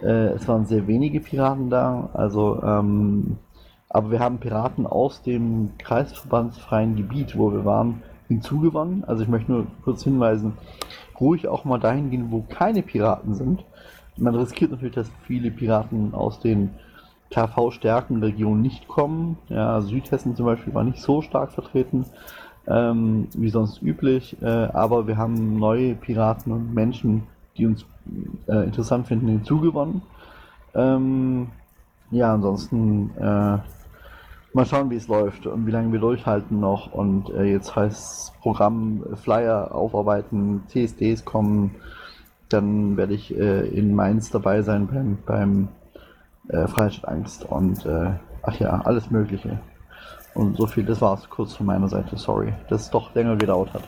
Äh, 0.00 0.28
es 0.28 0.48
waren 0.48 0.64
sehr 0.64 0.86
wenige 0.86 1.20
Piraten 1.20 1.68
da, 1.68 2.08
also 2.14 2.62
ähm, 2.62 3.36
aber 3.90 4.10
wir 4.10 4.20
haben 4.20 4.38
Piraten 4.38 4.86
aus 4.86 5.20
dem 5.20 5.72
kreisverbandsfreien 5.76 6.96
Gebiet, 6.96 7.36
wo 7.36 7.52
wir 7.52 7.66
waren, 7.66 8.02
hinzugewonnen. 8.28 9.04
Also 9.04 9.22
ich 9.22 9.28
möchte 9.28 9.52
nur 9.52 9.66
kurz 9.84 10.02
hinweisen, 10.02 10.54
ruhig 11.20 11.46
auch 11.46 11.66
mal 11.66 11.78
dahin 11.78 12.08
gehen, 12.08 12.28
wo 12.30 12.40
keine 12.40 12.80
Piraten 12.80 13.34
sind. 13.34 13.66
Man 14.16 14.34
riskiert 14.34 14.70
natürlich, 14.70 14.94
dass 14.94 15.12
viele 15.26 15.50
Piraten 15.50 16.14
aus 16.14 16.40
den 16.40 16.70
KV-stärken 17.28 18.22
Regionen 18.22 18.62
nicht 18.62 18.88
kommen. 18.88 19.36
Ja, 19.50 19.82
Südhessen 19.82 20.36
zum 20.36 20.46
Beispiel 20.46 20.72
war 20.72 20.84
nicht 20.84 21.00
so 21.00 21.20
stark 21.20 21.52
vertreten 21.52 22.06
ähm, 22.66 23.28
wie 23.34 23.50
sonst 23.50 23.82
üblich, 23.82 24.36
äh, 24.42 24.46
aber 24.46 25.06
wir 25.06 25.16
haben 25.16 25.58
neue 25.58 25.94
Piraten 25.94 26.52
und 26.52 26.74
Menschen, 26.74 27.24
die 27.56 27.66
uns 27.66 27.84
äh, 28.46 28.64
interessant 28.64 29.06
finden, 29.06 29.28
hinzugewonnen. 29.28 30.02
Ähm, 30.74 31.48
ja, 32.10 32.34
ansonsten 32.34 33.10
äh, 33.18 33.58
mal 34.52 34.66
schauen, 34.66 34.90
wie 34.90 34.96
es 34.96 35.08
läuft 35.08 35.46
und 35.46 35.66
wie 35.66 35.70
lange 35.70 35.92
wir 35.92 36.00
durchhalten 36.00 36.60
noch. 36.60 36.92
Und 36.92 37.30
äh, 37.30 37.44
jetzt 37.44 37.74
heißt 37.74 38.38
Programm 38.40 39.02
Flyer 39.16 39.74
aufarbeiten, 39.74 40.62
CSDs 40.68 41.24
kommen. 41.24 41.74
Dann 42.48 42.96
werde 42.96 43.14
ich 43.14 43.34
äh, 43.36 43.66
in 43.68 43.94
Mainz 43.94 44.30
dabei 44.30 44.62
sein 44.62 44.86
beim, 44.86 45.18
beim 45.24 45.68
äh, 46.48 46.66
Freistadt 46.66 47.10
Angst 47.10 47.44
und 47.44 47.84
äh, 47.86 48.10
ach 48.42 48.58
ja, 48.60 48.80
alles 48.82 49.10
Mögliche. 49.10 49.58
Und 50.34 50.56
so 50.56 50.66
viel, 50.66 50.84
das 50.84 51.00
war 51.00 51.14
es 51.14 51.28
kurz 51.28 51.54
von 51.54 51.66
meiner 51.66 51.88
Seite, 51.88 52.16
sorry, 52.16 52.52
dass 52.68 52.82
es 52.82 52.90
doch 52.90 53.14
länger 53.14 53.36
gedauert 53.36 53.72
hat. 53.74 53.82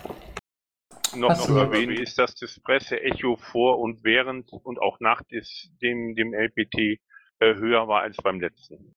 Noch, 1.16 1.48
noch 1.48 1.56
erwähnen 1.56 1.96
ist, 1.96 2.18
dass 2.18 2.34
das 2.34 2.58
Presseecho 2.60 3.36
vor 3.36 3.78
und 3.78 4.02
während 4.02 4.52
und 4.52 4.80
auch 4.80 4.98
nach 5.00 5.22
des, 5.22 5.70
dem, 5.80 6.14
dem 6.16 6.34
LPT 6.34 6.98
äh, 7.38 7.54
höher 7.54 7.86
war 7.86 8.02
als 8.02 8.16
beim 8.16 8.40
letzten. 8.40 8.94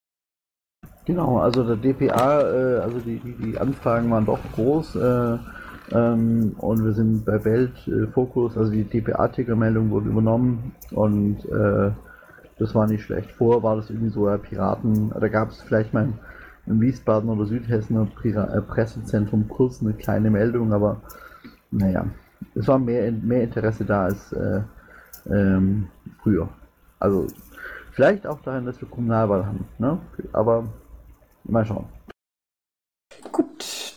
Genau, 1.06 1.38
also 1.38 1.64
der 1.64 1.78
DPA, 1.78 2.42
äh, 2.42 2.80
also 2.80 3.00
die, 3.00 3.20
die, 3.20 3.34
die, 3.34 3.58
Anfragen 3.58 4.12
waren 4.12 4.26
doch 4.26 4.40
groß 4.56 4.96
äh, 4.96 5.38
ähm, 5.92 6.56
und 6.58 6.84
wir 6.84 6.92
sind 6.92 7.24
bei 7.24 7.46
Weltfokus, 7.46 8.58
also 8.58 8.72
die 8.72 8.84
DPA-Ticker-Meldung 8.84 9.90
wurde 9.90 10.10
übernommen 10.10 10.76
und 10.92 11.46
äh, 11.46 11.92
das 12.60 12.76
war 12.76 12.88
nicht 12.88 13.04
schlecht. 13.04 13.32
Vorher 13.32 13.64
war 13.64 13.76
das 13.76 13.90
irgendwie 13.90 14.10
so, 14.10 14.28
ja, 14.28 14.38
Piraten, 14.38 15.14
da 15.18 15.28
gab 15.28 15.50
es 15.50 15.62
vielleicht 15.62 15.94
mal 15.94 16.12
im 16.68 16.82
Wiesbaden 16.82 17.30
oder 17.30 17.46
Südhessen 17.46 17.98
äh, 17.98 18.62
Pressezentrum 18.62 19.48
kurz 19.48 19.82
eine 19.82 19.94
kleine 19.94 20.30
Meldung, 20.30 20.74
aber 20.74 21.02
naja, 21.72 22.06
es 22.56 22.68
war 22.68 22.80
mehr, 22.80 23.12
mehr 23.12 23.44
Interesse 23.44 23.86
da 23.86 24.06
als 24.06 24.32
äh, 24.34 24.62
ähm, 25.30 25.88
früher. 26.22 26.50
Also 27.00 27.28
vielleicht 27.92 28.28
auch 28.28 28.42
dahin, 28.42 28.66
dass 28.66 28.80
wir 28.82 28.88
Kommunalwahl 28.88 29.46
haben, 29.46 29.66
ne? 29.80 29.98
aber 30.34 30.66
mal 31.44 31.66
schauen. 31.66 31.86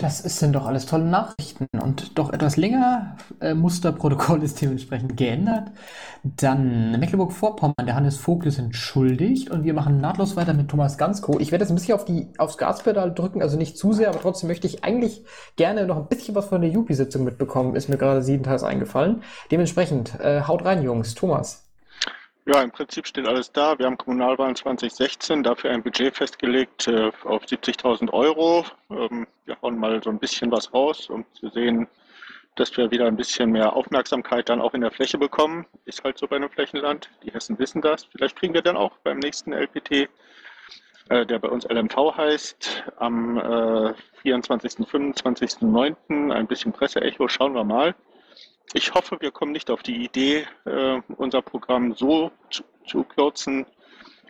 Das 0.01 0.21
sind 0.21 0.55
doch 0.55 0.65
alles 0.65 0.87
tolle 0.87 1.05
Nachrichten 1.05 1.67
und 1.79 2.17
doch 2.19 2.33
etwas 2.33 2.57
länger. 2.57 3.19
Äh, 3.39 3.53
Musterprotokoll 3.53 4.43
ist 4.43 4.63
dementsprechend 4.63 5.19
geändert. 5.19 5.73
Dann 6.23 6.99
Mecklenburg-Vorpommern, 6.99 7.85
der 7.85 7.97
Hannes 7.97 8.17
Vogt 8.17 8.47
ist 8.47 8.59
entschuldigt 8.59 9.51
und 9.51 9.65
wir 9.65 9.75
machen 9.75 10.01
nahtlos 10.01 10.37
weiter 10.37 10.55
mit 10.55 10.69
Thomas 10.69 10.97
Gansko. 10.97 11.39
Ich 11.39 11.53
werde 11.53 11.65
jetzt 11.65 11.71
ein 11.71 11.75
bisschen 11.75 11.97
auf 11.97 12.07
die, 12.07 12.29
aufs 12.39 12.57
Gaspedal 12.57 13.13
drücken, 13.13 13.43
also 13.43 13.59
nicht 13.59 13.77
zu 13.77 13.93
sehr, 13.93 14.09
aber 14.09 14.21
trotzdem 14.21 14.49
möchte 14.49 14.67
ich 14.67 14.85
eigentlich 14.85 15.23
gerne 15.57 15.87
noch 15.87 15.99
ein 15.99 16.09
bisschen 16.09 16.35
was 16.35 16.47
von 16.47 16.63
der 16.63 16.71
Jupi-Sitzung 16.71 17.23
mitbekommen, 17.25 17.77
ist 17.77 17.91
mir 17.91 17.99
gerade 17.99 18.23
siebenteils 18.23 18.63
eingefallen. 18.63 19.23
Dementsprechend, 19.51 20.19
äh, 20.19 20.41
haut 20.45 20.65
rein, 20.65 20.83
Jungs. 20.83 21.15
Thomas. 21.15 21.70
Ja, 22.47 22.63
im 22.63 22.71
Prinzip 22.71 23.07
steht 23.07 23.29
alles 23.29 23.53
da. 23.53 23.79
Wir 23.79 23.87
haben 23.87 23.99
Kommunalwahlen 23.99 24.57
2016, 24.57 25.43
dafür 25.43 25.71
ein 25.71 25.83
Budget 25.83 26.17
festgelegt 26.17 26.89
äh, 26.89 27.11
auf 27.25 27.45
70.000 27.45 28.11
Euro. 28.13 28.65
Ähm, 28.89 29.27
wir 29.45 29.61
hauen 29.61 29.79
mal 29.79 30.03
so 30.03 30.09
ein 30.09 30.19
bisschen 30.19 30.51
was 30.51 30.73
raus, 30.73 31.11
um 31.11 31.27
zu 31.35 31.51
sehen, 31.51 31.87
dass 32.57 32.75
wir 32.79 32.91
wieder 32.91 33.07
ein 33.07 33.17
bisschen 33.17 33.51
mehr 33.53 33.77
Aufmerksamkeit 33.77 34.49
dann 34.49 34.63
auch 34.63 34.73
in 34.73 34.81
der 34.81 34.91
Fläche 34.91 35.19
bekommen. 35.19 35.67
Ist 35.85 36.03
halt 36.03 36.17
so 36.19 36.27
bei 36.27 36.37
einem 36.37 36.49
Flächenland. 36.49 37.11
Die 37.23 37.31
Hessen 37.31 37.59
wissen 37.59 37.83
das. 37.83 38.05
Vielleicht 38.05 38.37
kriegen 38.37 38.55
wir 38.55 38.63
dann 38.63 38.77
auch 38.77 38.97
beim 39.05 39.19
nächsten 39.19 39.53
LPT, 39.53 40.09
äh, 41.11 41.27
der 41.27 41.39
bei 41.41 41.49
uns 41.49 41.69
LMV 41.69 42.17
heißt, 42.17 42.85
am 42.97 43.37
äh, 43.37 43.95
24., 44.23 44.89
25., 44.89 45.61
9. 45.61 46.33
ein 46.33 46.47
bisschen 46.47 46.73
Presseecho. 46.73 47.29
Schauen 47.29 47.55
wir 47.55 47.65
mal. 47.65 47.95
Ich 48.73 48.95
hoffe, 48.95 49.17
wir 49.21 49.33
kommen 49.33 49.51
nicht 49.51 49.69
auf 49.69 49.83
die 49.83 50.05
Idee, 50.05 50.47
äh, 50.65 51.01
unser 51.17 51.43
Programm 51.43 51.93
so 51.95 52.31
zu, 52.51 52.63
zu 52.87 53.03
kürzen, 53.03 53.67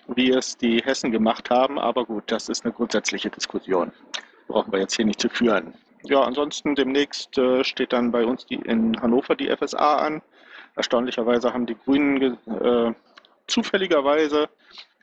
wie 0.07 0.31
es 0.31 0.57
die 0.57 0.83
Hessen 0.83 1.13
gemacht 1.13 1.51
haben. 1.51 1.79
Aber 1.79 2.07
gut, 2.07 2.25
das 2.29 2.49
ist 2.49 2.65
eine 2.65 2.73
grundsätzliche 2.73 3.29
Diskussion. 3.29 3.93
Brauchen 4.49 4.73
wir 4.73 4.81
jetzt 4.81 4.97
hier 4.97 5.05
nicht 5.05 5.21
zu 5.21 5.29
führen. 5.29 5.75
Ja, 6.05 6.23
ansonsten 6.23 6.75
demnächst 6.75 7.37
äh, 7.37 7.63
steht 7.65 7.93
dann 7.93 8.13
bei 8.13 8.25
uns 8.25 8.47
die, 8.47 8.55
in 8.55 8.99
Hannover 9.03 9.37
die 9.37 9.55
FSA 9.55 9.97
an. 9.97 10.23
Erstaunlicherweise 10.75 11.53
haben 11.53 11.67
die 11.67 11.77
Grünen 11.77 12.39
äh, 12.47 12.95
zufälligerweise 13.47 14.49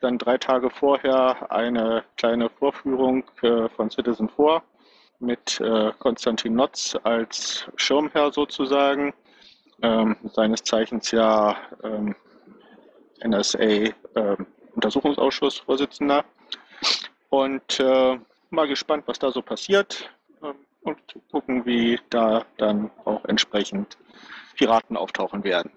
dann 0.00 0.18
drei 0.18 0.38
Tage 0.38 0.68
vorher 0.68 1.52
eine 1.52 2.02
kleine 2.16 2.50
Vorführung 2.50 3.22
äh, 3.42 3.68
von 3.68 3.88
Citizen 3.88 4.28
4 4.28 4.62
mit 5.20 5.60
äh, 5.60 5.92
Konstantin 6.00 6.54
Notz 6.54 6.96
als 7.04 7.68
Schirmherr 7.76 8.32
sozusagen 8.32 9.14
ähm, 9.82 10.16
seines 10.32 10.64
Zeichens 10.64 11.10
ja 11.10 11.56
ähm, 11.82 12.14
NSA-Untersuchungsausschussvorsitzender. 13.24 16.18
Ähm, 16.18 16.24
und 17.30 17.80
äh, 17.80 18.18
mal 18.50 18.68
gespannt, 18.68 19.04
was 19.06 19.18
da 19.18 19.30
so 19.30 19.42
passiert 19.42 20.10
ähm, 20.42 20.54
und 20.82 20.98
gucken, 21.30 21.66
wie 21.66 21.98
da 22.10 22.44
dann 22.56 22.90
auch 23.04 23.24
entsprechend 23.26 23.98
Piraten 24.56 24.96
auftauchen 24.96 25.44
werden. 25.44 25.70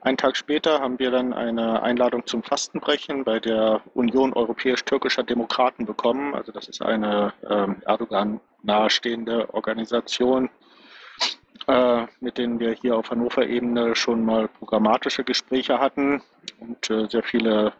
Einen 0.00 0.18
Tag 0.18 0.36
später 0.36 0.80
haben 0.80 0.98
wir 0.98 1.10
dann 1.10 1.32
eine 1.32 1.82
Einladung 1.82 2.26
zum 2.26 2.42
Fastenbrechen 2.42 3.24
bei 3.24 3.40
der 3.40 3.80
Union 3.94 4.34
Europäisch-Türkischer 4.34 5.22
Demokraten 5.22 5.86
bekommen. 5.86 6.34
Also 6.34 6.52
das 6.52 6.68
ist 6.68 6.82
eine 6.82 7.32
ähm, 7.48 7.80
Erdogan 7.86 8.40
nahestehende 8.62 9.54
Organisation, 9.54 10.50
äh, 11.66 12.06
mit 12.20 12.38
denen 12.38 12.60
wir 12.60 12.72
hier 12.72 12.96
auf 12.96 13.10
Hannover-Ebene 13.10 13.94
schon 13.94 14.24
mal 14.24 14.48
programmatische 14.48 15.24
Gespräche 15.24 15.78
hatten 15.78 16.22
und 16.60 16.90
äh, 16.90 17.08
sehr 17.08 17.22
viele 17.22 17.72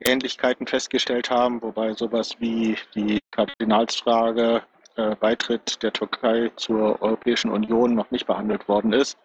Ähnlichkeiten 0.00 0.66
festgestellt 0.66 1.30
haben, 1.30 1.60
wobei 1.62 1.92
sowas 1.94 2.36
wie 2.38 2.76
die 2.94 3.20
Kardinalsfrage 3.30 4.62
äh, 4.96 5.14
Beitritt 5.16 5.82
der 5.82 5.92
Türkei 5.92 6.50
zur 6.56 7.00
Europäischen 7.02 7.50
Union 7.50 7.94
noch 7.94 8.10
nicht 8.10 8.26
behandelt 8.26 8.68
worden 8.68 8.92
ist. 8.92 9.18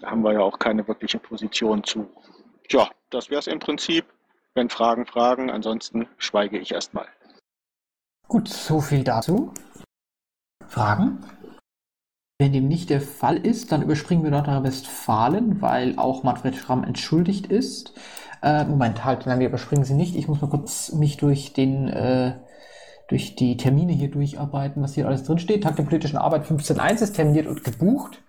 Da 0.00 0.10
haben 0.10 0.22
wir 0.22 0.32
ja 0.32 0.40
auch 0.40 0.58
keine 0.58 0.86
wirkliche 0.88 1.18
Position 1.18 1.84
zu. 1.84 2.10
Ja, 2.70 2.90
das 3.10 3.30
wäre 3.30 3.40
es 3.40 3.46
im 3.46 3.58
Prinzip. 3.58 4.04
Wenn 4.54 4.70
Fragen, 4.70 5.06
Fragen. 5.06 5.50
Ansonsten 5.50 6.06
schweige 6.18 6.58
ich 6.58 6.72
erstmal. 6.72 7.08
Gut, 8.28 8.48
so 8.48 8.80
viel 8.80 9.04
dazu. 9.04 9.52
Fragen? 10.66 11.24
Wenn 12.38 12.52
dem 12.52 12.66
nicht 12.66 12.90
der 12.90 13.00
Fall 13.00 13.36
ist, 13.36 13.70
dann 13.70 13.82
überspringen 13.82 14.24
wir 14.24 14.32
Nordrhein-Westfalen, 14.32 15.62
weil 15.62 15.96
auch 15.98 16.24
Manfred 16.24 16.56
Schramm 16.56 16.82
entschuldigt 16.82 17.46
ist. 17.46 17.94
Äh, 18.42 18.64
Moment, 18.64 19.04
halt, 19.04 19.24
nein, 19.26 19.38
wir 19.38 19.46
überspringen 19.46 19.84
sie 19.84 19.94
nicht. 19.94 20.16
Ich 20.16 20.26
muss 20.26 20.42
mal 20.42 20.50
kurz 20.50 20.92
mich 20.92 21.16
durch 21.16 21.52
den 21.52 21.88
äh, 21.88 22.34
durch 23.08 23.36
die 23.36 23.56
Termine 23.56 23.92
hier 23.92 24.10
durcharbeiten, 24.10 24.82
was 24.82 24.94
hier 24.94 25.06
alles 25.06 25.22
drin 25.22 25.38
steht. 25.38 25.62
Tag 25.62 25.76
der 25.76 25.84
politischen 25.84 26.16
Arbeit 26.16 26.44
15.1 26.44 27.02
ist 27.02 27.12
terminiert 27.14 27.46
und 27.46 27.62
gebucht. 27.62 28.20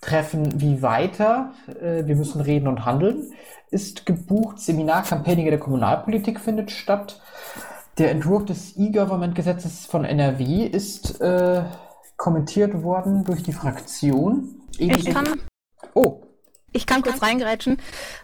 Treffen 0.00 0.60
wie 0.60 0.82
weiter, 0.82 1.52
äh, 1.80 2.06
wir 2.06 2.16
müssen 2.16 2.40
reden 2.40 2.66
und 2.66 2.84
handeln, 2.84 3.30
ist 3.70 4.04
gebucht. 4.04 4.58
Seminar 4.58 5.04
Campaigning 5.04 5.46
der 5.46 5.60
Kommunalpolitik 5.60 6.40
findet 6.40 6.72
statt. 6.72 7.20
Der 7.98 8.10
Entwurf 8.10 8.46
des 8.46 8.76
E-Government-Gesetzes 8.76 9.86
von 9.86 10.04
NRW 10.04 10.66
ist 10.66 11.20
äh, 11.20 11.62
kommentiert 12.16 12.82
worden 12.82 13.24
durch 13.24 13.42
die 13.42 13.52
Fraktion. 13.52 14.62
Ich 14.78 15.04
kann, 15.06 15.40
oh. 15.94 16.22
Ich 16.72 16.86
kann 16.86 17.02
kurz 17.02 17.22
reingerätschen. 17.22 17.78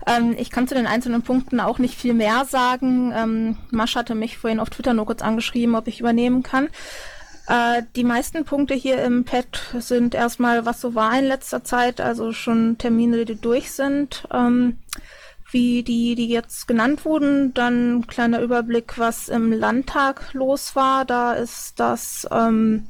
Ähm, 0.06 0.34
ich 0.36 0.50
kann 0.50 0.66
zu 0.66 0.74
den 0.74 0.86
einzelnen 0.86 1.22
Punkten 1.22 1.60
auch 1.60 1.78
nicht 1.78 1.94
viel 1.94 2.14
mehr 2.14 2.44
sagen. 2.44 3.12
Ähm, 3.14 3.56
Masch 3.70 3.94
hatte 3.94 4.16
mich 4.16 4.38
vorhin 4.38 4.58
auf 4.58 4.70
Twitter 4.70 4.92
nur 4.92 5.06
kurz 5.06 5.22
angeschrieben, 5.22 5.76
ob 5.76 5.86
ich 5.86 6.00
übernehmen 6.00 6.42
kann. 6.42 6.68
Äh, 7.46 7.82
die 7.96 8.04
meisten 8.04 8.44
Punkte 8.44 8.74
hier 8.74 9.02
im 9.02 9.24
Pad 9.24 9.60
sind 9.78 10.14
erstmal, 10.14 10.66
was 10.66 10.80
so 10.80 10.94
war 10.94 11.16
in 11.18 11.26
letzter 11.26 11.62
Zeit, 11.62 12.00
also 12.00 12.32
schon 12.32 12.78
Termine, 12.78 13.24
die 13.24 13.40
durch 13.40 13.70
sind. 13.72 14.26
Ähm, 14.32 14.78
wie 15.50 15.82
die, 15.82 16.14
die 16.14 16.28
jetzt 16.28 16.68
genannt 16.68 17.04
wurden. 17.04 17.54
Dann 17.54 18.06
kleiner 18.06 18.40
Überblick, 18.40 18.98
was 18.98 19.28
im 19.28 19.52
Landtag 19.52 20.32
los 20.32 20.76
war. 20.76 21.04
Da 21.04 21.34
ist 21.34 21.80
das 21.80 22.26
ähm, 22.30 22.86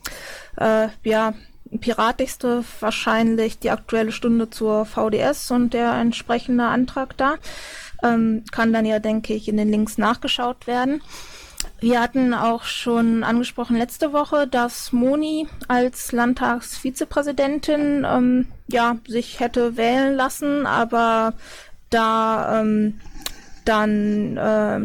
äh, 0.56 0.88
ja 1.04 1.34
piratigste 1.78 2.64
wahrscheinlich 2.80 3.58
die 3.58 3.70
aktuelle 3.70 4.12
Stunde 4.12 4.50
zur 4.50 4.84
VDS 4.86 5.50
und 5.50 5.72
der 5.72 5.92
entsprechende 5.92 6.64
Antrag 6.64 7.16
da. 7.16 7.36
Ähm, 8.02 8.44
kann 8.50 8.72
dann 8.72 8.86
ja, 8.86 8.98
denke 8.98 9.34
ich, 9.34 9.48
in 9.48 9.56
den 9.56 9.70
Links 9.70 9.98
nachgeschaut 9.98 10.66
werden. 10.66 11.02
Wir 11.80 12.00
hatten 12.00 12.34
auch 12.34 12.64
schon 12.64 13.22
angesprochen 13.24 13.76
letzte 13.76 14.12
Woche, 14.12 14.46
dass 14.46 14.92
Moni 14.92 15.46
als 15.68 16.12
Landtagsvizepräsidentin 16.12 18.06
ähm, 18.08 18.46
ja 18.68 18.96
sich 19.06 19.40
hätte 19.40 19.76
wählen 19.76 20.14
lassen, 20.14 20.66
aber 20.66 21.34
da 21.90 22.60
ähm, 22.60 23.00
dann 23.64 24.36
äh, 24.36 24.78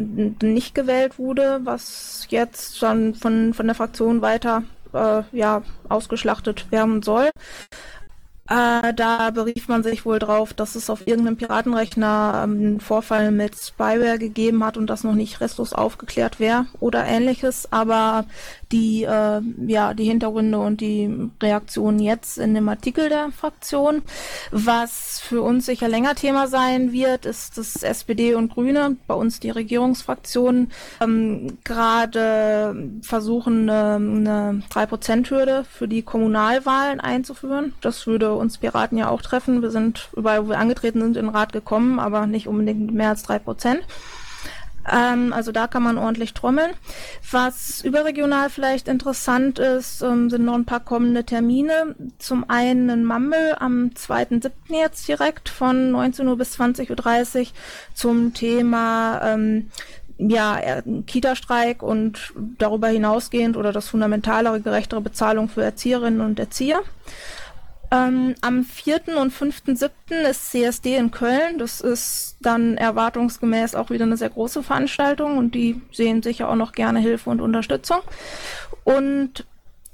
nicht 0.45 0.75
gewählt 0.75 1.17
wurde, 1.17 1.61
was 1.63 2.27
jetzt 2.29 2.81
dann 2.81 3.15
von, 3.15 3.53
von 3.53 3.65
der 3.65 3.75
Fraktion 3.75 4.21
weiter 4.21 4.63
äh, 4.93 5.23
ja, 5.31 5.63
ausgeschlachtet 5.89 6.71
werden 6.71 7.01
soll. 7.01 7.29
Äh, 8.47 8.93
da 8.93 9.31
berief 9.31 9.67
man 9.67 9.81
sich 9.81 10.05
wohl 10.05 10.19
drauf, 10.19 10.53
dass 10.53 10.75
es 10.75 10.91
auf 10.91 11.07
irgendeinem 11.07 11.35
Piratenrechner 11.35 12.41
ähm, 12.43 12.51
einen 12.51 12.79
Vorfall 12.79 13.31
mit 13.31 13.55
Spyware 13.55 14.19
gegeben 14.19 14.63
hat 14.63 14.77
und 14.77 14.87
das 14.87 15.03
noch 15.03 15.15
nicht 15.15 15.41
restlos 15.41 15.73
aufgeklärt 15.73 16.39
wäre 16.39 16.67
oder 16.79 17.05
ähnliches. 17.05 17.71
Aber 17.71 18.25
die, 18.71 19.03
äh, 19.03 19.41
ja, 19.65 19.95
die 19.95 20.05
Hintergründe 20.05 20.59
und 20.59 20.81
die 20.81 21.31
Reaktionen 21.41 21.97
jetzt 21.99 22.37
in 22.37 22.53
dem 22.53 22.69
Artikel 22.69 23.09
der 23.09 23.31
Fraktion. 23.31 24.03
Was 24.51 25.19
für 25.21 25.41
uns 25.41 25.65
sicher 25.65 25.87
länger 25.87 26.13
Thema 26.13 26.47
sein 26.47 26.91
wird, 26.91 27.25
ist, 27.25 27.57
dass 27.57 27.81
SPD 27.81 28.35
und 28.35 28.53
Grüne, 28.53 28.97
bei 29.07 29.15
uns 29.15 29.39
die 29.39 29.49
Regierungsfraktionen, 29.49 30.71
ähm, 31.01 31.57
gerade 31.63 32.99
versuchen, 33.01 33.69
eine, 33.69 33.95
eine 33.95 34.63
3%-Hürde 34.69 35.65
für 35.67 35.87
die 35.87 36.03
Kommunalwahlen 36.03 36.99
einzuführen. 36.99 37.73
Das 37.81 38.05
würde 38.05 38.34
uns 38.37 38.57
Piraten 38.57 38.97
ja 38.97 39.09
auch 39.09 39.21
treffen. 39.21 39.61
Wir 39.61 39.71
sind 39.71 40.09
überall, 40.15 40.45
wo 40.45 40.49
wir 40.49 40.59
angetreten 40.59 41.01
sind, 41.01 41.17
in 41.17 41.25
den 41.25 41.35
Rat 41.35 41.53
gekommen, 41.53 41.99
aber 41.99 42.27
nicht 42.27 42.47
unbedingt 42.47 42.93
mehr 42.93 43.09
als 43.09 43.27
3%. 43.27 43.77
Ähm, 44.91 45.33
also 45.33 45.51
da 45.51 45.67
kann 45.67 45.83
man 45.83 45.97
ordentlich 45.97 46.33
trommeln. 46.33 46.71
Was 47.31 47.81
überregional 47.81 48.49
vielleicht 48.49 48.87
interessant 48.87 49.57
ist, 49.59 50.01
ähm, 50.01 50.29
sind 50.29 50.45
noch 50.45 50.53
ein 50.53 50.65
paar 50.65 50.79
kommende 50.79 51.23
Termine. 51.23 51.95
Zum 52.19 52.49
einen 52.49 52.89
in 52.89 53.03
Mammel 53.03 53.55
am 53.59 53.91
2.7. 53.95 54.51
jetzt 54.69 55.07
direkt 55.07 55.49
von 55.49 55.91
19 55.91 56.27
Uhr 56.27 56.37
bis 56.37 56.59
20.30 56.59 57.39
Uhr 57.39 57.47
zum 57.93 58.33
Thema 58.33 59.21
ähm, 59.23 59.71
ja, 60.17 60.81
Kita-Streik 61.05 61.83
und 61.83 62.33
darüber 62.57 62.87
hinausgehend 62.87 63.57
oder 63.57 63.73
das 63.73 63.89
fundamentalere, 63.89 64.61
gerechtere 64.61 65.01
Bezahlung 65.01 65.49
für 65.49 65.63
Erzieherinnen 65.63 66.21
und 66.21 66.39
Erzieher. 66.39 66.81
Ähm, 67.91 68.35
am 68.41 68.63
4. 68.63 69.17
und 69.17 69.33
5.7. 69.33 69.89
ist 70.29 70.51
CSD 70.51 70.97
in 70.97 71.11
Köln. 71.11 71.57
Das 71.57 71.81
ist 71.81 72.37
dann 72.41 72.77
erwartungsgemäß 72.77 73.75
auch 73.75 73.89
wieder 73.89 74.05
eine 74.05 74.17
sehr 74.17 74.29
große 74.29 74.63
Veranstaltung 74.63 75.37
und 75.37 75.55
die 75.55 75.81
sehen 75.91 76.23
sicher 76.23 76.49
auch 76.49 76.55
noch 76.55 76.71
gerne 76.71 76.99
Hilfe 76.99 77.29
und 77.29 77.41
Unterstützung. 77.41 77.99
Und 78.83 79.45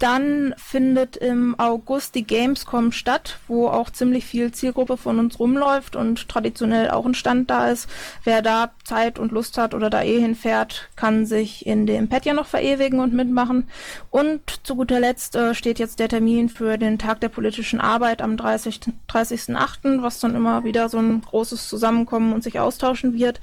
Dann 0.02 0.52
findet 0.56 1.16
im 1.16 1.54
August 1.60 2.16
die 2.16 2.26
Gamescom 2.26 2.90
statt, 2.90 3.38
wo 3.46 3.68
auch 3.68 3.88
ziemlich 3.88 4.24
viel 4.24 4.50
Zielgruppe 4.50 4.96
von 4.96 5.20
uns 5.20 5.38
rumläuft 5.38 5.94
und 5.94 6.28
traditionell 6.28 6.90
auch 6.90 7.06
ein 7.06 7.14
Stand 7.14 7.48
da 7.50 7.68
ist. 7.68 7.88
Wer 8.24 8.42
da 8.42 8.72
Zeit 8.82 9.20
und 9.20 9.30
Lust 9.30 9.58
hat 9.58 9.74
oder 9.74 9.90
da 9.90 10.02
eh 10.02 10.18
hinfährt, 10.18 10.88
kann 10.96 11.24
sich 11.24 11.66
in 11.66 11.86
dem 11.86 12.08
Pad 12.08 12.24
ja 12.24 12.34
noch 12.34 12.46
verewigen 12.46 12.98
und 12.98 13.12
mitmachen. 13.12 13.68
Und 14.10 14.66
zu 14.66 14.74
guter 14.74 14.98
Letzt 14.98 15.36
äh, 15.36 15.54
steht 15.54 15.78
jetzt 15.78 16.00
der 16.00 16.08
Termin 16.08 16.48
für 16.48 16.78
den 16.78 16.98
Tag 16.98 17.20
der 17.20 17.28
politischen 17.28 17.80
Arbeit 17.80 18.22
am 18.22 18.34
30.08., 18.34 18.92
30 19.06 20.02
was 20.02 20.18
dann 20.18 20.34
immer 20.34 20.64
wieder 20.64 20.88
so 20.88 20.98
ein 20.98 21.20
großes 21.20 21.68
Zusammenkommen 21.68 22.32
und 22.32 22.42
sich 22.42 22.58
austauschen 22.58 23.14
wird. 23.14 23.40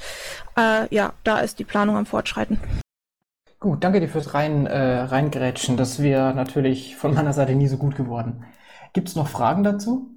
Äh, 0.57 0.93
ja, 0.93 1.13
da 1.23 1.39
ist 1.39 1.57
die 1.57 1.63
Planung 1.63 1.95
am 1.95 2.05
Fortschreiten. 2.05 2.59
Gut, 3.59 3.83
danke 3.83 3.99
dir 3.99 4.07
fürs 4.07 4.33
rein, 4.33 4.67
äh, 4.67 4.99
Reingrätschen. 5.01 5.75
Das 5.75 6.01
wäre 6.01 6.33
natürlich 6.33 6.95
von 6.95 7.13
meiner 7.13 7.33
Seite 7.33 7.55
nie 7.55 7.67
so 7.67 7.77
gut 7.77 7.95
geworden. 7.95 8.45
Gibt 8.93 9.09
es 9.09 9.15
noch 9.15 9.27
Fragen 9.27 9.63
dazu? 9.63 10.09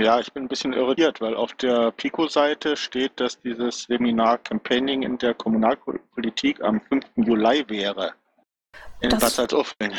Ja, 0.00 0.18
ich 0.20 0.32
bin 0.32 0.44
ein 0.44 0.48
bisschen 0.48 0.72
irritiert, 0.72 1.20
weil 1.20 1.34
auf 1.34 1.52
der 1.54 1.90
Pico-Seite 1.92 2.76
steht, 2.76 3.18
dass 3.20 3.40
dieses 3.40 3.82
Seminar 3.82 4.38
Campaigning 4.38 5.02
in 5.02 5.18
der 5.18 5.34
Kommunalpolitik 5.34 6.62
am 6.62 6.80
5. 6.80 7.04
Juli 7.16 7.64
wäre. 7.68 8.12
In 9.00 9.10
Das- 9.10 9.20
Bad 9.20 9.30
Salzuflen. 9.30 9.92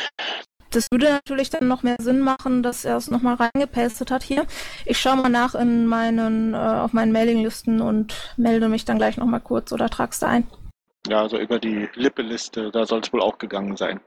Das 0.70 0.86
würde 0.92 1.10
natürlich 1.10 1.50
dann 1.50 1.66
noch 1.66 1.82
mehr 1.82 1.96
Sinn 2.00 2.20
machen, 2.20 2.62
dass 2.62 2.84
er 2.84 2.96
es 2.96 3.10
nochmal 3.10 3.34
reingepastet 3.34 4.10
hat 4.12 4.22
hier. 4.22 4.46
Ich 4.86 4.98
schaue 4.98 5.16
mal 5.16 5.28
nach 5.28 5.54
in 5.56 5.86
meinen, 5.86 6.54
äh, 6.54 6.56
auf 6.56 6.92
meinen 6.92 7.10
Mailinglisten 7.12 7.80
und 7.80 8.34
melde 8.36 8.68
mich 8.68 8.84
dann 8.84 8.98
gleich 8.98 9.16
nochmal 9.16 9.40
kurz 9.40 9.72
oder 9.72 9.88
trag's 9.88 10.20
da 10.20 10.28
ein. 10.28 10.46
Ja, 11.08 11.22
also 11.22 11.38
über 11.38 11.58
die 11.58 11.88
Lippe-Liste, 11.94 12.70
da 12.70 12.84
soll 12.84 13.00
es 13.00 13.12
wohl 13.12 13.22
auch 13.22 13.38
gegangen 13.38 13.76
sein. 13.76 14.00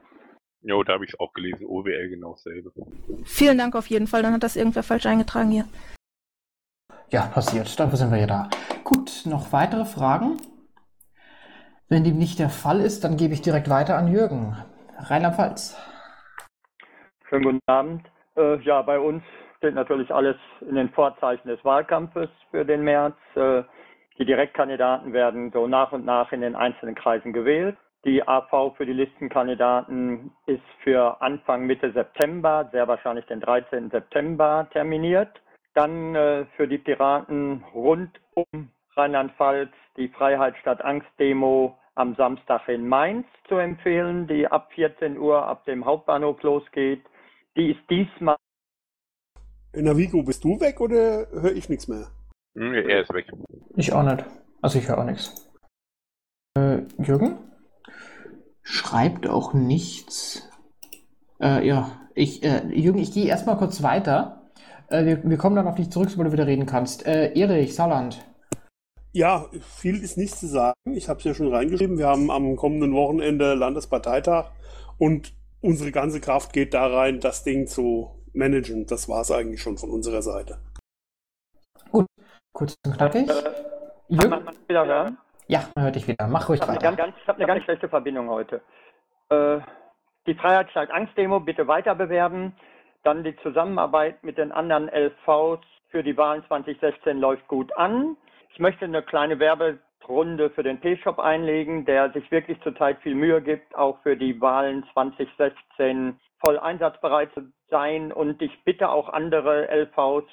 Jo, 0.62 0.82
da 0.82 0.94
habe 0.94 1.04
ich 1.04 1.12
es 1.12 1.20
auch 1.20 1.32
gelesen. 1.32 1.66
OWL 1.66 2.08
genau 2.08 2.32
dasselbe. 2.32 2.72
Vielen 3.24 3.58
Dank 3.58 3.74
auf 3.74 3.86
jeden 3.88 4.06
Fall, 4.06 4.22
dann 4.22 4.32
hat 4.32 4.42
das 4.42 4.56
irgendwer 4.56 4.82
falsch 4.82 5.06
eingetragen 5.06 5.50
hier. 5.50 5.66
Ja, 7.10 7.26
passiert. 7.26 7.78
Dafür 7.78 7.96
sind 7.96 8.10
wir 8.10 8.18
ja 8.18 8.26
da. 8.26 8.50
Gut, 8.82 9.22
noch 9.26 9.52
weitere 9.52 9.84
Fragen? 9.84 10.38
Wenn 11.88 12.04
dem 12.04 12.18
nicht 12.18 12.38
der 12.38 12.48
Fall 12.48 12.80
ist, 12.80 13.04
dann 13.04 13.16
gebe 13.16 13.34
ich 13.34 13.42
direkt 13.42 13.68
weiter 13.68 13.96
an 13.98 14.08
Jürgen. 14.08 14.56
Rheinland-Pfalz. 14.98 15.76
Schönen 17.28 17.44
guten 17.44 17.60
Abend. 17.66 18.06
Äh, 18.36 18.60
ja, 18.62 18.80
bei 18.82 18.98
uns 18.98 19.22
steht 19.58 19.74
natürlich 19.74 20.12
alles 20.12 20.36
in 20.62 20.76
den 20.76 20.88
Vorzeichen 20.90 21.48
des 21.48 21.62
Wahlkampfes 21.64 22.30
für 22.50 22.64
den 22.64 22.82
März. 22.82 23.16
Äh, 23.34 23.64
die 24.18 24.24
Direktkandidaten 24.24 25.12
werden 25.12 25.50
so 25.52 25.66
nach 25.66 25.92
und 25.92 26.04
nach 26.04 26.32
in 26.32 26.40
den 26.40 26.54
einzelnen 26.54 26.94
Kreisen 26.94 27.32
gewählt. 27.32 27.76
Die 28.04 28.26
AV 28.26 28.76
für 28.76 28.86
die 28.86 28.92
Listenkandidaten 28.92 30.30
ist 30.46 30.62
für 30.82 31.20
Anfang 31.22 31.66
Mitte 31.66 31.90
September, 31.92 32.68
sehr 32.70 32.86
wahrscheinlich 32.86 33.24
den 33.26 33.40
13. 33.40 33.90
September 33.90 34.68
terminiert. 34.72 35.30
Dann 35.74 36.14
äh, 36.14 36.44
für 36.56 36.68
die 36.68 36.78
Piraten 36.78 37.64
rund 37.74 38.10
um 38.34 38.70
Rheinland-Pfalz 38.94 39.70
die 39.96 40.08
Freiheit 40.08 40.54
statt 40.60 40.84
Angst 40.84 41.08
Demo 41.18 41.76
am 41.94 42.14
Samstag 42.16 42.68
in 42.68 42.86
Mainz 42.86 43.26
zu 43.48 43.56
empfehlen, 43.56 44.26
die 44.26 44.46
ab 44.46 44.70
14 44.74 45.16
Uhr 45.18 45.46
ab 45.46 45.64
dem 45.64 45.84
Hauptbahnhof 45.84 46.42
losgeht. 46.42 47.02
Die 47.56 47.72
ist 47.72 47.80
diesmal 47.88 48.36
Navigo, 49.72 50.22
bist 50.22 50.44
du 50.44 50.60
weg 50.60 50.80
oder 50.80 51.26
höre 51.32 51.56
ich 51.56 51.68
nichts 51.68 51.88
mehr? 51.88 52.06
Hm, 52.54 52.74
er 52.74 53.02
ist 53.02 53.12
weg. 53.12 53.26
Ich 53.76 53.92
auch 53.92 54.02
nicht. 54.02 54.24
Also 54.62 54.78
ich 54.78 54.88
höre 54.88 54.98
auch 54.98 55.04
nichts. 55.04 55.50
Äh, 56.56 56.82
Jürgen? 56.98 57.36
Schreibt 58.62 59.26
auch 59.28 59.52
nichts. 59.52 60.48
Äh, 61.40 61.66
ja, 61.66 61.90
ich, 62.14 62.42
äh, 62.42 62.66
Jürgen, 62.68 63.00
ich 63.00 63.12
gehe 63.12 63.26
erstmal 63.26 63.58
kurz 63.58 63.82
weiter. 63.82 64.50
Äh, 64.88 65.04
wir, 65.04 65.24
wir 65.24 65.36
kommen 65.36 65.56
dann 65.56 65.66
auf 65.66 65.74
dich 65.74 65.90
zurück, 65.90 66.10
sobald 66.10 66.28
du 66.28 66.32
wieder 66.32 66.46
reden 66.46 66.66
kannst. 66.66 67.06
Äh, 67.06 67.32
Erich, 67.34 67.74
Saarland. 67.74 68.24
Ja, 69.12 69.46
viel 69.60 70.02
ist 70.02 70.16
nichts 70.16 70.40
zu 70.40 70.46
sagen. 70.46 70.74
Ich 70.92 71.08
habe 71.08 71.18
es 71.18 71.24
ja 71.24 71.34
schon 71.34 71.52
reingeschrieben. 71.52 71.98
Wir 71.98 72.08
haben 72.08 72.30
am 72.30 72.56
kommenden 72.56 72.94
Wochenende 72.94 73.54
Landesparteitag 73.54 74.50
und 74.98 75.34
unsere 75.60 75.92
ganze 75.92 76.20
Kraft 76.20 76.52
geht 76.52 76.74
da 76.74 76.86
rein, 76.86 77.20
das 77.20 77.44
Ding 77.44 77.66
zu 77.66 78.10
managen. 78.32 78.86
Das 78.86 79.08
war 79.08 79.20
es 79.20 79.30
eigentlich 79.30 79.62
schon 79.62 79.78
von 79.78 79.90
unserer 79.90 80.22
Seite. 80.22 80.58
Kurz 82.54 82.78
und 82.86 82.96
knackig. 82.96 83.26
Kann 83.26 83.44
Jürgen? 84.08 84.30
man 84.30 84.44
mich 84.44 84.68
wieder 84.68 84.86
hören? 84.86 85.18
Ja, 85.48 85.64
man 85.74 85.86
hört 85.86 85.96
dich 85.96 86.06
wieder. 86.06 86.28
Mach 86.28 86.48
ruhig 86.48 86.60
Ich 86.60 86.66
habe 86.66 86.78
eine, 86.78 86.86
weiter. 86.86 86.96
ganz, 86.96 87.16
ich 87.20 87.28
hab 87.28 87.36
eine 87.36 87.46
ganz 87.46 87.64
schlechte 87.64 87.88
Verbindung 87.88 88.30
heute. 88.30 88.62
Äh, 89.28 89.58
die 90.26 90.34
Freiheit 90.34 90.70
statt 90.70 90.90
Angst-Demo 90.92 91.40
bitte 91.40 91.66
weiter 91.66 91.96
bewerben. 91.96 92.54
Dann 93.02 93.24
die 93.24 93.36
Zusammenarbeit 93.38 94.22
mit 94.22 94.38
den 94.38 94.52
anderen 94.52 94.88
LVs 94.88 95.60
für 95.90 96.04
die 96.04 96.16
Wahlen 96.16 96.44
2016 96.46 97.18
läuft 97.18 97.46
gut 97.48 97.76
an. 97.76 98.16
Ich 98.50 98.60
möchte 98.60 98.84
eine 98.84 99.02
kleine 99.02 99.40
Werberunde 99.40 100.50
für 100.50 100.62
den 100.62 100.80
P-Shop 100.80 101.18
einlegen, 101.18 101.84
der 101.84 102.12
sich 102.12 102.30
wirklich 102.30 102.60
zurzeit 102.62 102.98
viel 103.02 103.16
Mühe 103.16 103.42
gibt, 103.42 103.74
auch 103.74 103.98
für 104.02 104.16
die 104.16 104.40
Wahlen 104.40 104.86
2016 104.92 106.20
voll 106.38 106.58
einsatzbereit 106.60 107.34
zu 107.34 107.42
sein. 107.68 108.12
Und 108.12 108.40
ich 108.40 108.62
bitte 108.62 108.90
auch 108.90 109.08
andere 109.08 109.66
LVs, 109.70 110.24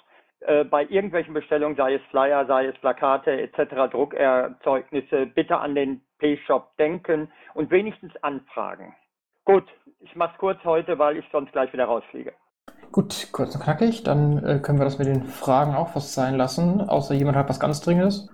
äh, 0.41 0.63
bei 0.63 0.85
irgendwelchen 0.85 1.33
Bestellungen, 1.33 1.75
sei 1.77 1.95
es 1.95 2.01
Flyer, 2.09 2.45
sei 2.45 2.65
es 2.67 2.77
Plakate 2.79 3.31
etc., 3.41 3.91
Druckerzeugnisse, 3.91 5.25
bitte 5.27 5.57
an 5.57 5.75
den 5.75 6.01
P-Shop 6.19 6.75
denken 6.77 7.31
und 7.53 7.71
wenigstens 7.71 8.11
anfragen. 8.23 8.93
Gut, 9.45 9.65
ich 9.99 10.15
mache 10.15 10.33
es 10.33 10.39
kurz 10.39 10.63
heute, 10.63 10.99
weil 10.99 11.17
ich 11.17 11.25
sonst 11.31 11.51
gleich 11.51 11.71
wieder 11.73 11.85
rausfliege. 11.85 12.33
Gut, 12.91 13.29
kurz 13.31 13.55
und 13.55 13.61
knackig. 13.63 14.03
Dann 14.03 14.37
äh, 14.43 14.59
können 14.59 14.77
wir 14.79 14.85
das 14.85 14.99
mit 14.99 15.07
den 15.07 15.23
Fragen 15.23 15.73
auch 15.75 15.89
fast 15.89 16.13
sein 16.13 16.35
lassen. 16.35 16.81
Außer 16.81 17.13
jemand 17.15 17.37
hat 17.37 17.49
was 17.49 17.59
ganz 17.59 17.81
Dringendes. 17.81 18.29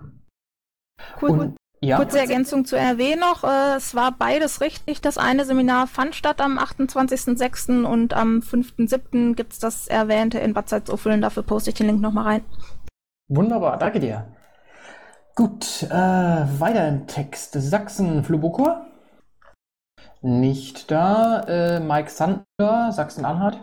Cool, 1.22 1.30
Und- 1.30 1.38
cool. 1.40 1.54
Ja, 1.80 1.96
Kurze 1.96 2.18
Ergänzung 2.18 2.64
zu 2.64 2.76
RW 2.76 3.14
noch. 3.16 3.44
Äh, 3.44 3.76
es 3.76 3.94
war 3.94 4.10
beides 4.12 4.60
richtig. 4.60 5.00
Das 5.00 5.16
eine 5.16 5.44
Seminar 5.44 5.86
fand 5.86 6.14
statt 6.16 6.40
am 6.40 6.58
28.06. 6.58 7.84
und 7.84 8.14
am 8.14 8.40
5.07. 8.40 9.34
gibt 9.34 9.52
es 9.52 9.58
das 9.60 9.86
erwähnte 9.86 10.38
in 10.40 10.54
Bad 10.54 10.68
Salzuflen. 10.68 11.20
Dafür 11.20 11.44
poste 11.44 11.70
ich 11.70 11.76
den 11.76 11.86
Link 11.86 12.00
nochmal 12.00 12.24
rein. 12.24 12.44
wunderbar. 13.28 13.78
Danke 13.78 14.00
dir. 14.00 14.26
Gut, 15.36 15.84
äh, 15.84 15.88
weiter 15.94 16.88
im 16.88 17.06
Text. 17.06 17.52
Sachsen, 17.52 18.24
Flubukur? 18.24 18.84
Nicht 20.20 20.90
da. 20.90 21.42
Äh, 21.46 21.78
Mike 21.78 22.10
Sander, 22.10 22.90
Sachsen-Anhalt? 22.90 23.56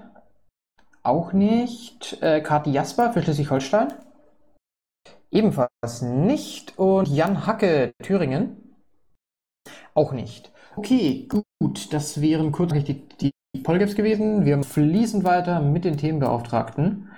Auch 1.03 1.33
nicht. 1.33 2.17
Äh, 2.23 2.39
Kati 2.39 2.71
Jasper 2.71 3.11
für 3.11 3.21
Schleswig-Holstein? 3.21 3.89
Ebenfalls 5.31 6.01
nicht. 6.01 6.77
Und 6.77 7.07
Jan 7.07 7.45
Hacke, 7.45 7.93
Thüringen? 8.01 8.75
Auch 9.93 10.11
nicht. 10.11 10.51
Okay, 10.75 11.27
gut. 11.27 11.93
Das 11.93 12.21
wären 12.21 12.51
kurz 12.51 12.73
die, 12.83 13.07
die 13.07 13.31
Polgaps 13.63 13.95
gewesen. 13.95 14.45
Wir 14.45 14.61
fließen 14.63 15.23
weiter 15.23 15.61
mit 15.61 15.85
den 15.85 15.97
Themenbeauftragten. 15.97 17.11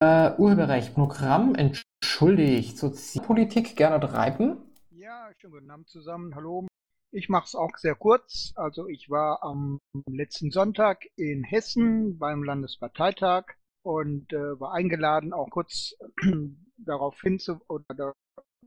Äh, 0.00 0.32
Urheberrecht, 0.36 0.94
Programm, 0.94 1.54
entschuldigt, 1.54 2.78
Sozialpolitik, 2.78 3.76
Gernot 3.76 4.12
Reipen. 4.12 4.58
Ja, 4.90 5.30
schönen 5.38 5.54
guten 5.54 5.70
Abend 5.70 5.88
zusammen. 5.88 6.34
Hallo. 6.34 6.66
Ich 7.10 7.28
mache 7.28 7.46
es 7.46 7.54
auch 7.54 7.76
sehr 7.76 7.94
kurz. 7.94 8.52
Also 8.54 8.86
ich 8.86 9.10
war 9.10 9.42
am 9.42 9.80
letzten 10.06 10.50
Sonntag 10.50 11.04
in 11.16 11.44
Hessen 11.44 12.18
beim 12.18 12.42
Landesparteitag 12.42 13.44
und 13.82 14.32
äh, 14.32 14.60
war 14.60 14.72
eingeladen, 14.72 15.32
auch 15.32 15.50
kurz 15.50 15.94
darauf 16.84 17.20
hinzu 17.20 17.60
oder 17.68 18.14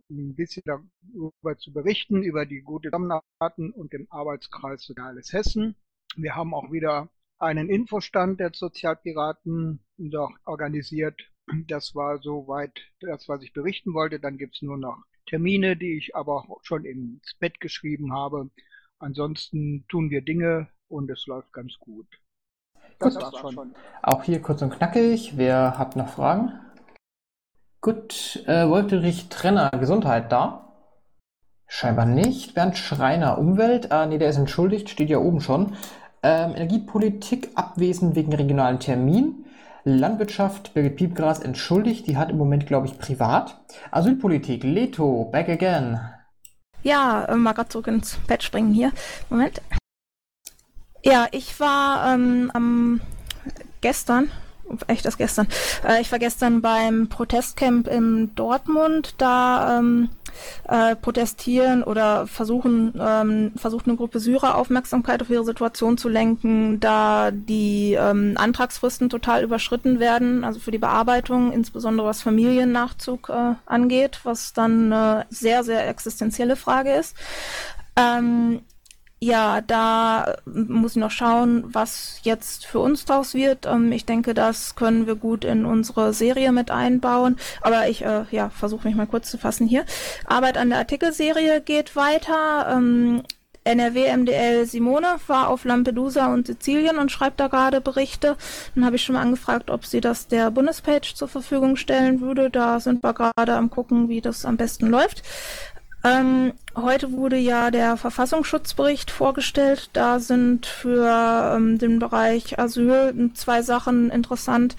ein 0.10 0.36
bisschen 0.36 0.64
darüber 0.66 1.58
zu 1.58 1.74
berichten, 1.74 2.22
über 2.24 2.46
die 2.46 2.62
gute 2.62 2.90
Zusammenarbeit 2.90 3.58
und 3.58 3.92
den 3.94 4.08
Arbeitskreis 4.12 4.84
Soziales 4.84 5.34
Hessen. 5.34 5.76
Wir 6.16 6.36
haben 6.36 6.54
auch 6.54 6.72
wieder 6.72 7.10
einen 7.40 7.70
Infostand 7.70 8.40
der 8.40 8.52
Sozialpiraten 8.54 9.80
organisiert. 10.46 11.22
Das 11.68 11.96
war 11.96 12.20
soweit 12.22 12.80
das, 13.00 13.28
was 13.28 13.44
ich 13.44 13.54
berichten 13.54 13.94
wollte. 13.94 14.20
Dann 14.20 14.38
gibt's 14.38 14.62
nur 14.62 14.78
noch 14.78 15.04
Termine, 15.28 15.76
die 15.76 15.98
ich 15.98 16.16
aber 16.16 16.36
auch 16.36 16.60
schon 16.64 16.86
ins 16.86 17.36
Bett 17.40 17.60
geschrieben 17.60 18.14
habe. 18.14 18.50
Ansonsten 19.00 19.86
tun 19.88 20.10
wir 20.10 20.22
Dinge 20.22 20.70
und 20.88 21.10
es 21.10 21.26
läuft 21.26 21.52
ganz 21.52 21.78
gut. 21.80 22.08
Das 23.00 23.16
Gut. 23.16 23.24
war's 23.24 23.40
schon. 23.40 23.76
Auch 24.02 24.24
hier 24.24 24.42
kurz 24.42 24.62
und 24.62 24.72
knackig. 24.72 25.34
Wer 25.36 25.78
hat 25.78 25.96
noch 25.96 26.10
Fragen? 26.10 26.54
Gut, 27.86 28.42
äh, 28.48 28.68
Wolterich 28.68 29.30
Trenner, 29.30 29.70
Gesundheit 29.70 30.32
da? 30.32 30.74
Scheinbar 31.68 32.08
nicht. 32.08 32.56
Bernd 32.56 32.80
Schreiner, 32.80 33.38
Umwelt? 33.38 33.92
Ah, 33.92 34.08
nee, 34.08 34.18
der 34.18 34.32
ist 34.32 34.38
entschuldigt, 34.38 34.90
steht 34.90 35.12
ja 35.12 35.20
oben 35.20 35.40
schon. 35.40 35.76
Ähm, 36.24 36.56
Energiepolitik, 36.56 37.50
abwesend 37.54 38.16
wegen 38.16 38.34
regionalen 38.34 38.80
Termin. 38.80 39.46
Landwirtschaft, 39.84 40.74
Birgit 40.74 40.96
Piepgras, 40.96 41.38
entschuldigt, 41.42 42.08
die 42.08 42.18
hat 42.18 42.32
im 42.32 42.40
Moment, 42.40 42.66
glaube 42.66 42.88
ich, 42.88 42.98
privat. 42.98 43.60
Asylpolitik, 43.92 44.64
Leto, 44.64 45.26
back 45.26 45.48
again. 45.48 46.00
Ja, 46.82 47.26
äh, 47.26 47.36
mal 47.36 47.54
grad 47.54 47.72
zurück 47.72 47.86
ins 47.86 48.18
Bett 48.26 48.42
springen 48.42 48.74
hier. 48.74 48.94
Moment. 49.30 49.62
Ja, 51.04 51.28
ich 51.30 51.60
war 51.60 52.16
ähm, 52.16 52.50
am 52.52 53.02
gestern, 53.82 54.32
echt 54.88 55.06
das 55.06 55.18
gestern, 55.18 55.48
äh, 55.88 56.02
ich 56.02 56.12
war 56.12 56.20
gestern 56.20 56.62
beim 56.62 57.08
Protestcamp 57.10 57.88
in 57.88 58.34
Dortmund, 58.36 59.16
da 59.18 59.78
ähm, 59.78 60.10
äh, 60.68 60.96
protestieren 60.96 61.84
oder 61.84 62.28
versuchen, 62.28 62.94
ähm, 63.00 63.54
versucht 63.56 63.88
eine 63.88 63.96
Gruppe 63.96 64.20
Syrer 64.20 64.56
Aufmerksamkeit 64.56 65.22
auf 65.22 65.30
ihre 65.30 65.46
Situation 65.46 65.98
zu 65.98 66.10
lenken, 66.10 66.80
da 66.80 67.32
die 67.32 67.94
ähm, 67.94 68.34
Antragsfristen 68.36 69.10
total 69.10 69.44
überschritten 69.44 70.00
werden, 70.00 70.44
also 70.44 70.60
für 70.60 70.72
die 70.72 70.78
Bearbeitung, 70.78 71.52
insbesondere 71.52 72.08
was 72.08 72.22
Familiennachzug 72.22 73.30
äh, 73.30 73.56
angeht, 73.66 74.22
was 74.24 74.54
dann 74.54 74.92
eine 74.92 75.26
sehr, 75.30 75.64
sehr 75.64 75.88
existenzielle 75.88 76.56
Frage 76.56 76.94
ist. 76.94 77.16
Ähm, 77.96 78.62
ja, 79.20 79.62
da 79.62 80.36
muss 80.46 80.92
ich 80.92 80.98
noch 80.98 81.12
schauen, 81.12 81.64
was 81.68 82.20
jetzt 82.24 82.66
für 82.66 82.80
uns 82.80 83.06
draus 83.06 83.34
wird. 83.34 83.66
Ähm, 83.66 83.92
ich 83.92 84.06
denke, 84.06 84.34
das 84.34 84.76
können 84.76 85.08
wir 85.08 85.16
gut 85.16 85.46
in 85.46 85.66
unsere 85.66 86.14
Serie 86.14 86.52
mit 86.52 86.70
einbauen. 86.70 87.38
Aber 87.62 87.88
ich 87.88 88.04
äh, 88.04 88.26
ja, 88.32 88.50
versuche 88.50 88.88
mich 88.88 88.96
mal 88.96 89.08
kurz 89.08 89.32
zu 89.32 89.38
fassen 89.38 89.68
hier. 89.68 89.86
Arbeit 90.26 90.58
an 90.58 90.70
der 90.70 90.80
Artikelserie 90.80 91.62
geht 91.62 91.96
weiter. 91.96 92.68
Ähm, 92.72 93.24
NRW 93.64 94.16
MDL 94.16 94.68
Simone 94.68 95.16
war 95.26 95.50
auf 95.50 95.66
Lampedusa 95.66 96.32
und 96.32 96.46
Sizilien 96.46 97.00
und 97.00 97.12
schreibt 97.12 97.40
da 97.40 97.48
gerade 97.48 97.82
Berichte. 97.82 98.38
Dann 98.76 98.86
habe 98.86 98.98
ich 98.98 99.04
schon 99.04 99.16
mal 99.16 99.24
angefragt, 99.24 99.72
ob 99.72 99.86
sie 99.88 100.02
das 100.02 100.28
der 100.28 100.52
Bundespage 100.52 101.16
zur 101.16 101.28
Verfügung 101.28 101.76
stellen 101.76 102.22
würde. 102.22 102.52
Da 102.52 102.80
sind 102.80 103.04
wir 103.04 103.14
gerade 103.14 103.56
am 103.56 103.72
gucken, 103.72 104.08
wie 104.08 104.22
das 104.22 104.46
am 104.46 104.56
besten 104.56 104.86
läuft. 104.88 105.24
Ähm, 106.06 106.54
heute 106.76 107.14
wurde 107.14 107.36
ja 107.36 107.72
der 107.72 107.98
Verfassungsschutzbericht 107.98 109.10
vorgestellt. 109.10 109.90
Da 109.94 110.20
sind 110.20 110.68
für 110.68 111.56
ähm, 111.56 111.80
den 111.80 111.98
Bereich 111.98 112.60
Asyl 112.60 113.32
zwei 113.34 113.64
Sachen 113.64 114.12
interessant. 114.12 114.76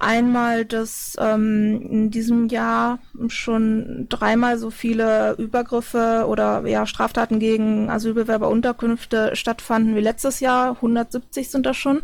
Einmal, 0.00 0.64
dass 0.64 1.16
ähm, 1.20 1.80
in 1.80 2.10
diesem 2.10 2.48
Jahr 2.48 2.98
schon 3.28 4.06
dreimal 4.08 4.58
so 4.58 4.70
viele 4.70 5.36
Übergriffe 5.38 6.24
oder 6.26 6.66
ja, 6.66 6.86
Straftaten 6.86 7.38
gegen 7.38 7.88
Asylbewerberunterkünfte 7.88 9.36
stattfanden 9.36 9.94
wie 9.94 10.00
letztes 10.00 10.40
Jahr. 10.40 10.72
170 10.72 11.52
sind 11.52 11.66
das 11.66 11.76
schon. 11.76 12.02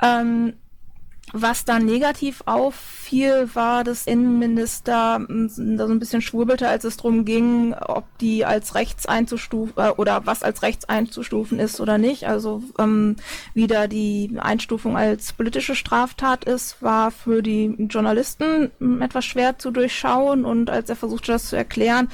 Ähm, 0.00 0.52
was 1.36 1.64
da 1.64 1.80
negativ 1.80 2.42
auffiel, 2.46 3.48
war, 3.54 3.82
dass 3.82 4.06
Innenminister 4.06 5.16
hm, 5.16 5.76
da 5.76 5.86
so 5.86 5.92
ein 5.92 5.98
bisschen 5.98 6.22
schwurbelte, 6.22 6.68
als 6.68 6.84
es 6.84 6.96
darum 6.96 7.24
ging, 7.24 7.74
ob 7.74 8.04
die 8.18 8.44
als 8.44 8.76
rechts 8.76 9.06
einzustufen 9.06 9.74
äh, 9.76 9.90
oder 9.90 10.26
was 10.26 10.44
als 10.44 10.62
rechts 10.62 10.88
einzustufen 10.88 11.58
ist 11.58 11.80
oder 11.80 11.98
nicht. 11.98 12.28
Also 12.28 12.62
ähm, 12.78 13.16
wieder 13.52 13.88
die 13.88 14.36
Einstufung 14.38 14.96
als 14.96 15.32
politische 15.32 15.74
Straftat 15.74 16.44
ist, 16.44 16.80
war 16.82 17.10
für 17.10 17.42
die 17.42 17.74
Journalisten 17.90 18.70
hm, 18.78 19.02
etwas 19.02 19.24
schwer 19.24 19.58
zu 19.58 19.72
durchschauen. 19.72 20.44
Und 20.44 20.70
als 20.70 20.88
er 20.88 20.96
versuchte, 20.96 21.32
das 21.32 21.48
zu 21.48 21.56
erklären, 21.56 22.08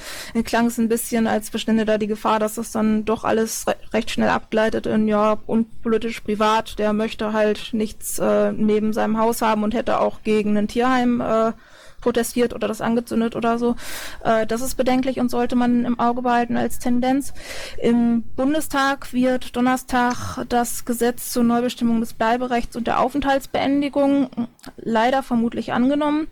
klang 0.45 0.67
es 0.67 0.79
ein 0.79 0.89
bisschen, 0.89 1.27
als 1.27 1.51
bestände 1.51 1.85
da 1.85 1.99
die 1.99 2.07
Gefahr, 2.07 2.39
dass 2.39 2.55
das 2.55 2.73
dann 2.73 3.05
doch 3.05 3.25
alles 3.25 3.67
re 3.67 3.77
recht 3.93 4.11
schnell 4.11 4.29
abgleitet 4.29 4.87
in 4.87 5.09
ja 5.09 5.37
unpolitisch 5.47 6.21
privat. 6.21 6.79
Der 6.79 6.93
möchte 6.93 7.33
halt 7.33 7.71
nichts 7.73 8.19
äh, 8.19 8.53
neben 8.53 8.93
seinem 8.93 9.10
seinem 9.11 9.19
Haus 9.19 9.43
haben 9.43 9.63
und 9.63 9.75
hätte 9.75 10.01
auch 10.01 10.23
gegen 10.23 10.57
ein 10.57 10.69
Tierheim 10.69 11.21
äh, 11.21 11.53
protestiert 12.01 12.55
oder 12.55 12.67
das 12.67 12.81
angezündet 12.81 13.37
oder 13.37 13.59
so. 13.59 13.77
Äh, 14.25 14.47
das 14.47 14.63
ist 14.63 14.77
bedenklich 14.77 15.21
und 15.21 15.31
sollte 15.31 15.55
man 15.57 15.85
im 15.85 16.01
Auge 16.01 16.23
behalten 16.23 16.57
als 16.57 16.79
Tendenz. 16.79 17.35
Im 17.83 18.23
Bundestag 18.37 19.13
wird 19.13 19.55
Donnerstag 19.55 20.45
das 20.49 20.85
Gesetz 20.85 21.31
zur 21.31 21.45
Neubestimmung 21.45 22.01
des 22.01 22.15
Bleiberechts 22.15 22.77
und 22.77 22.87
der 22.87 23.01
Aufenthaltsbeendigung 23.01 24.31
leider 24.77 25.23
vermutlich 25.23 25.73
angenommen. 25.73 26.29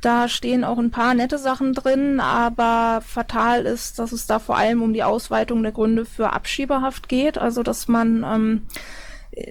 Da 0.00 0.28
stehen 0.28 0.62
auch 0.62 0.78
ein 0.78 0.92
paar 0.92 1.14
nette 1.14 1.38
Sachen 1.38 1.72
drin, 1.72 2.20
aber 2.20 3.00
fatal 3.04 3.64
ist, 3.66 3.98
dass 3.98 4.12
es 4.12 4.26
da 4.28 4.38
vor 4.38 4.56
allem 4.56 4.80
um 4.80 4.92
die 4.92 5.02
Ausweitung 5.02 5.62
der 5.62 5.72
Gründe 5.72 6.04
für 6.04 6.32
Abschiebehaft 6.32 7.08
geht. 7.08 7.36
Also 7.38 7.64
dass 7.64 7.88
man 7.88 8.24
ähm, 8.24 8.62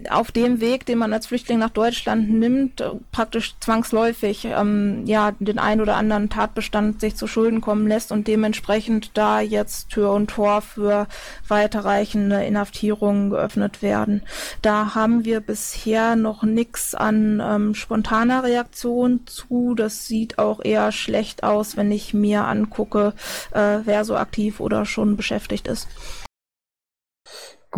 auf 0.10 0.32
dem 0.32 0.62
Weg, 0.62 0.86
den 0.86 0.98
man 0.98 1.14
als 1.14 1.28
Flüchtling 1.28 1.60
nach 1.60 1.70
Deutschland 1.70 2.30
nimmt, 2.30 2.84
praktisch 3.12 3.56
zwangsläufig 3.60 4.46
ähm, 4.46 5.04
ja 5.06 5.32
den 5.40 5.60
ein 5.60 5.82
oder 5.82 5.96
anderen 5.96 6.30
Tatbestand 6.30 7.02
sich 7.02 7.16
zu 7.16 7.28
Schulden 7.28 7.62
kommen 7.62 7.88
lässt 7.88 8.12
und 8.12 8.28
dementsprechend 8.28 9.12
da 9.14 9.40
jetzt 9.40 9.90
Tür 9.90 10.12
und 10.12 10.30
Tor 10.30 10.62
für 10.62 11.08
weiterreichende 11.48 12.44
Inhaftierungen 12.44 13.30
geöffnet 13.30 13.82
werden. 13.82 14.24
Da 14.62 14.96
haben 14.96 15.26
wir 15.26 15.40
bisher 15.40 16.16
noch 16.16 16.44
nichts 16.44 16.96
an 16.96 17.42
ähm, 17.44 17.76
spontaner 17.76 18.44
Reaktion 18.44 19.22
zu. 19.26 19.76
Das 19.76 20.06
sieht 20.08 20.40
auch 20.40 20.64
eher 20.64 20.92
schlecht 20.92 21.44
aus, 21.44 21.78
wenn 21.78 21.92
ich 21.92 22.14
mir 22.14 22.46
angucke, 22.46 23.14
äh, 23.52 23.80
wer 23.84 24.06
so 24.06 24.16
aktiv 24.16 24.60
oder 24.60 24.86
schon 24.86 25.18
beschäftigt 25.18 25.68
ist. 25.68 25.88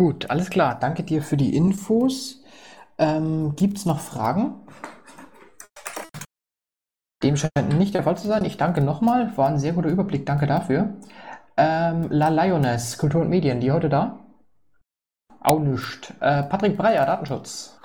Gut, 0.00 0.30
alles 0.30 0.48
klar. 0.48 0.78
Danke 0.80 1.02
dir 1.02 1.22
für 1.22 1.36
die 1.36 1.54
Infos. 1.54 2.42
Ähm, 2.96 3.54
Gibt 3.54 3.76
es 3.76 3.84
noch 3.84 4.00
Fragen? 4.00 4.54
Dem 7.22 7.36
scheint 7.36 7.76
nicht 7.76 7.94
der 7.94 8.04
Fall 8.04 8.16
zu 8.16 8.26
sein. 8.26 8.46
Ich 8.46 8.56
danke 8.56 8.80
nochmal. 8.80 9.36
War 9.36 9.48
ein 9.48 9.58
sehr 9.58 9.74
guter 9.74 9.90
Überblick. 9.90 10.24
Danke 10.24 10.46
dafür. 10.46 10.96
Ähm, 11.58 12.06
La 12.08 12.30
Lioness, 12.30 12.96
Kultur 12.96 13.20
und 13.20 13.28
Medien, 13.28 13.60
die 13.60 13.72
heute 13.72 13.90
da? 13.90 14.20
Auch 15.38 15.58
nicht. 15.58 16.14
Äh, 16.20 16.44
Patrick 16.44 16.78
Breyer, 16.78 17.04
Datenschutz. 17.04 17.78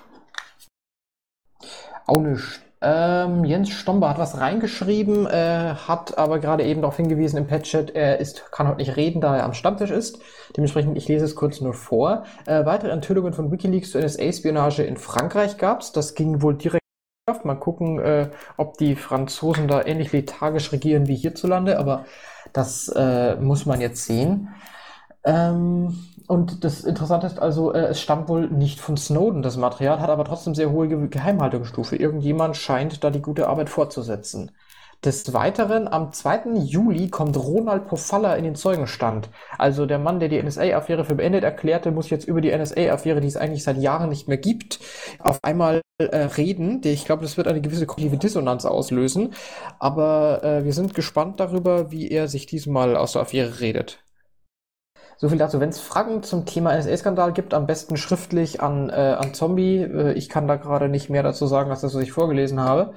Auch 2.08 2.22
nicht. 2.22 2.65
Ähm, 2.82 3.46
Jens 3.46 3.70
Stomber 3.70 4.10
hat 4.10 4.18
was 4.18 4.40
reingeschrieben, 4.40 5.26
äh, 5.26 5.76
hat 5.76 6.18
aber 6.18 6.40
gerade 6.40 6.64
eben 6.64 6.82
darauf 6.82 6.98
hingewiesen 6.98 7.38
im 7.38 7.48
Patchat, 7.48 7.92
er 7.92 8.20
ist, 8.20 8.52
kann 8.52 8.68
heute 8.68 8.78
nicht 8.78 8.96
reden, 8.98 9.22
da 9.22 9.38
er 9.38 9.46
am 9.46 9.54
Stammtisch 9.54 9.92
ist. 9.92 10.20
Dementsprechend, 10.56 10.98
ich 10.98 11.08
lese 11.08 11.26
es 11.26 11.36
kurz 11.36 11.62
nur 11.62 11.74
vor. 11.74 12.26
Äh, 12.46 12.66
weitere 12.66 12.92
Enthüllungen 12.92 13.34
von 13.34 13.52
Wikileaks 13.52 13.92
zur 13.92 14.02
NSA-Spionage 14.02 14.84
in 14.84 14.98
Frankreich 14.98 15.58
gab 15.58 15.82
es. 15.82 15.94
Das 15.94 16.16
ging 16.16 16.42
wohl 16.42 16.56
direkt. 16.56 16.82
Mal 17.44 17.56
gucken, 17.56 17.98
äh, 18.00 18.30
ob 18.56 18.78
die 18.78 18.96
Franzosen 18.96 19.68
da 19.68 19.84
ähnlich 19.84 20.12
lethargisch 20.12 20.72
regieren 20.72 21.08
wie 21.08 21.16
hierzulande, 21.16 21.80
aber 21.80 22.06
das 22.54 22.88
äh, 22.96 23.36
muss 23.38 23.66
man 23.66 23.82
jetzt 23.82 24.06
sehen. 24.06 24.50
Ähm, 25.24 25.98
und 26.28 26.64
das 26.64 26.84
Interessante 26.84 27.28
ist 27.28 27.40
also, 27.40 27.74
äh, 27.74 27.88
es 27.88 28.02
stammt 28.02 28.30
wohl 28.30 28.48
nicht 28.50 28.80
von 28.80 28.98
Snowden, 28.98 29.42
das 29.42 29.58
Material, 29.58 30.00
hat 30.00 30.10
aber 30.10 30.26
trotzdem 30.26 30.56
sehr 30.56 30.72
hohe 30.72 30.88
Ge 30.88 31.08
Geheimhaltungsstufe. 31.08 31.96
Irgendjemand 31.96 32.58
scheint 32.58 33.04
da 33.04 33.10
die 33.10 33.22
gute 33.22 33.48
Arbeit 33.48 33.70
fortzusetzen. 33.70 34.52
Des 35.04 35.34
Weiteren, 35.34 35.88
am 35.88 36.14
2. 36.14 36.56
Juli 36.64 37.10
kommt 37.10 37.38
Ronald 37.38 37.88
Pofalla 37.88 38.36
in 38.36 38.44
den 38.44 38.56
Zeugenstand. 38.56 39.30
Also 39.58 39.86
der 39.86 40.00
Mann, 40.00 40.20
der 40.20 40.30
die 40.30 40.42
NSA-Affäre 40.42 41.06
für 41.06 41.16
beendet 41.16 41.44
erklärte, 41.44 41.92
muss 41.92 42.10
jetzt 42.10 42.28
über 42.28 42.42
die 42.42 42.56
NSA-Affäre, 42.56 43.22
die 43.22 43.28
es 43.28 43.38
eigentlich 43.38 43.64
seit 43.64 43.78
Jahren 43.78 44.10
nicht 44.10 44.28
mehr 44.28 44.38
gibt, 44.38 44.80
auf 45.20 45.38
einmal 45.44 45.82
äh, 46.00 46.18
reden. 46.18 46.82
Ich 46.84 47.06
glaube, 47.06 47.22
das 47.22 47.38
wird 47.38 47.48
eine 47.48 47.62
gewisse 47.62 47.86
kognitive 47.86 48.18
Dissonanz 48.18 48.66
auslösen. 48.66 49.34
Aber 49.80 50.44
äh, 50.44 50.66
wir 50.66 50.74
sind 50.74 50.96
gespannt 50.96 51.40
darüber, 51.40 51.92
wie 51.92 52.10
er 52.10 52.28
sich 52.28 52.48
diesmal 52.48 52.96
aus 52.98 53.12
der 53.12 53.22
Affäre 53.22 53.60
redet. 53.60 54.05
So 55.18 55.30
viel 55.30 55.38
dazu. 55.38 55.60
Wenn 55.60 55.70
es 55.70 55.80
Fragen 55.80 56.24
zum 56.24 56.46
Thema 56.46 56.78
NSA-Skandal 56.78 57.34
gibt, 57.34 57.54
am 57.54 57.68
besten 57.68 57.98
schriftlich 57.98 58.62
an, 58.62 58.90
äh, 58.90 59.16
an 59.18 59.34
Zombie. 59.34 59.78
Äh, 59.78 60.14
ich 60.14 60.30
kann 60.30 60.48
da 60.48 60.56
gerade 60.56 60.90
nicht 60.90 61.10
mehr 61.10 61.24
dazu 61.24 61.48
sagen, 61.48 61.72
als 61.72 61.82
das, 61.82 61.96
was 61.96 62.04
ich 62.04 62.12
vorgelesen 62.12 62.60
habe. 62.60 62.94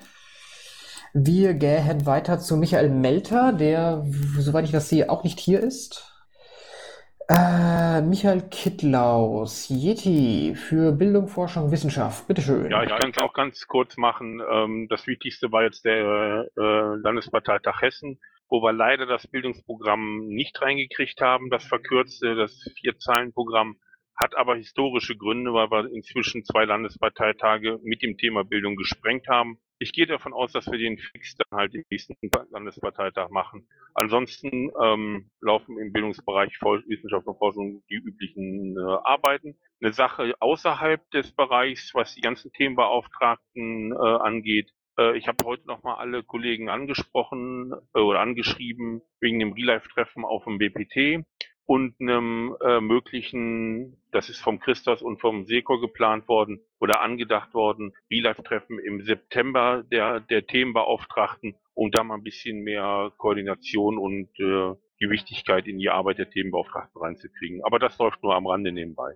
Wir 1.15 1.55
gehen 1.55 2.07
weiter 2.07 2.39
zu 2.39 2.57
Michael 2.57 2.91
Melter, 2.91 3.53
der, 3.53 4.05
soweit 4.39 4.65
ich 4.65 4.73
das 4.73 4.89
sehe, 4.89 5.09
auch 5.11 5.25
nicht 5.25 5.41
hier 5.41 5.61
ist. 5.61 6.05
Äh, 7.29 8.01
Michael 8.03 8.43
Kittlaus, 8.51 9.69
Yeti 9.69 10.55
für 10.55 10.93
Bildung, 10.93 11.29
Forschung, 11.29 11.71
Wissenschaft. 11.71 12.27
Bitteschön. 12.27 12.71
Ja, 12.71 12.83
ich 12.83 12.89
kann 12.89 13.11
es 13.11 13.19
auch 13.19 13.35
ganz 13.35 13.67
kurz 13.67 13.97
machen. 13.97 14.41
Ähm, 14.51 14.87
das 14.89 15.07
Wichtigste 15.07 15.53
war 15.53 15.63
jetzt 15.63 15.85
der 15.85 16.47
äh, 16.57 16.95
Landesparteitag 16.97 17.83
Hessen 17.83 18.19
wo 18.49 18.63
wir 18.63 18.73
leider 18.73 19.07
das 19.07 19.27
Bildungsprogramm 19.27 20.27
nicht 20.29 20.61
reingekriegt 20.61 21.21
haben, 21.21 21.51
das 21.51 21.65
verkürzte, 21.65 22.35
das 22.35 22.71
Vierzahlenprogramm, 22.81 23.77
hat 24.19 24.37
aber 24.37 24.57
historische 24.57 25.17
Gründe, 25.17 25.53
weil 25.53 25.71
wir 25.71 25.93
inzwischen 25.93 26.45
zwei 26.45 26.65
Landesparteitage 26.65 27.79
mit 27.85 28.03
dem 28.03 28.19
Thema 28.19 28.43
Bildung 28.43 28.75
gesprengt 28.75 29.29
haben. 29.29 29.59
Ich 29.79 29.93
gehe 29.93 30.09
davon 30.09 30.33
aus, 30.33 30.51
dass 30.51 30.67
wir 30.67 30.79
den 30.79 30.99
fix 30.99 31.37
dann 31.37 31.57
halt 31.57 31.75
im 31.75 31.85
nächsten 31.89 32.17
Landesparteitag 32.51 33.31
machen. 33.31 33.69
Ansonsten 33.95 34.73
ähm, 34.83 35.31
laufen 35.41 35.79
im 35.79 35.93
Bildungsbereich 35.93 36.53
Wissenschaft 36.61 37.29
und 37.29 37.39
Forschung 37.39 37.85
die 37.89 37.95
üblichen 37.95 38.77
äh, 38.77 38.81
Arbeiten. 39.05 39.57
Eine 39.81 39.93
Sache 39.93 40.35
außerhalb 40.41 41.09
des 41.13 41.31
Bereichs, 41.31 41.95
was 41.95 42.17
die 42.17 42.21
ganzen 42.21 42.53
Themenbeauftragten 42.53 43.93
äh, 43.93 43.97
angeht, 43.97 44.73
ich 45.17 45.29
habe 45.29 45.45
heute 45.45 45.67
nochmal 45.67 45.97
alle 45.97 46.23
Kollegen 46.23 46.69
angesprochen 46.69 47.73
äh, 47.95 48.01
oder 48.01 48.21
angeschrieben 48.21 49.03
wegen 49.21 49.39
dem 49.39 49.53
Real-Life-Treffen 49.53 50.25
auf 50.25 50.45
dem 50.45 50.59
BPT 50.59 51.25
und 51.67 51.95
einem 52.01 52.57
äh, 52.65 52.81
möglichen 52.81 53.99
Das 54.11 54.31
ist 54.31 54.41
vom 54.41 54.59
Christos 54.59 55.03
und 55.03 55.21
vom 55.21 55.45
Seko 55.45 55.79
geplant 55.79 56.27
worden 56.27 56.61
oder 56.81 57.03
angedacht 57.03 57.53
worden. 57.53 57.93
Live-Treffen 58.21 58.79
im 58.79 59.03
September 59.03 59.85
der, 59.93 60.21
der 60.21 60.47
Themenbeauftragten, 60.47 61.55
um 61.75 61.91
da 61.91 62.03
mal 62.03 62.15
ein 62.15 62.23
bisschen 62.23 62.63
mehr 62.63 63.13
Koordination 63.19 63.99
und 63.99 64.29
äh, 64.41 64.75
die 65.01 65.09
in 65.69 65.79
die 65.79 65.91
Arbeit 65.91 66.19
der 66.19 66.31
Themenbeauftragten 66.31 67.01
reinzukriegen. 67.01 67.63
Aber 67.65 67.79
das 67.79 67.99
läuft 67.99 68.23
nur 68.23 68.35
am 68.35 68.47
Rande 68.47 68.73
nebenbei. 68.73 69.15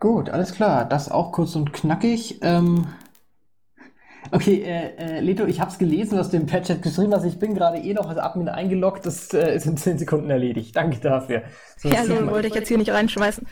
Gut, 0.00 0.30
alles 0.30 0.54
klar. 0.54 0.86
Das 0.86 1.10
auch 1.10 1.32
kurz 1.32 1.56
und 1.56 1.72
knackig. 1.72 2.40
Ähm, 2.42 2.86
okay, 4.30 4.62
äh, 4.62 4.96
äh, 4.96 5.20
Leto, 5.20 5.44
ich 5.46 5.60
habe 5.60 5.70
es 5.70 5.78
gelesen, 5.78 6.18
was 6.18 6.30
du 6.30 6.36
im 6.36 6.46
Patchat 6.46 6.82
geschrieben 6.82 7.14
hast. 7.14 7.24
Ich 7.24 7.38
bin 7.38 7.54
gerade 7.54 7.78
eh 7.78 7.94
noch 7.94 8.08
als 8.08 8.18
Admin 8.18 8.48
eingeloggt. 8.48 9.06
Das 9.06 9.32
äh, 9.32 9.54
ist 9.54 9.66
in 9.66 9.76
10 9.76 9.98
Sekunden 9.98 10.30
erledigt. 10.30 10.74
Danke 10.76 10.98
dafür. 11.00 11.42
So, 11.76 11.88
ja, 11.88 12.04
so 12.04 12.26
wollte 12.30 12.48
ich 12.48 12.54
jetzt 12.54 12.68
hier 12.68 12.78
nicht 12.78 12.90
reinschmeißen. 12.90 13.46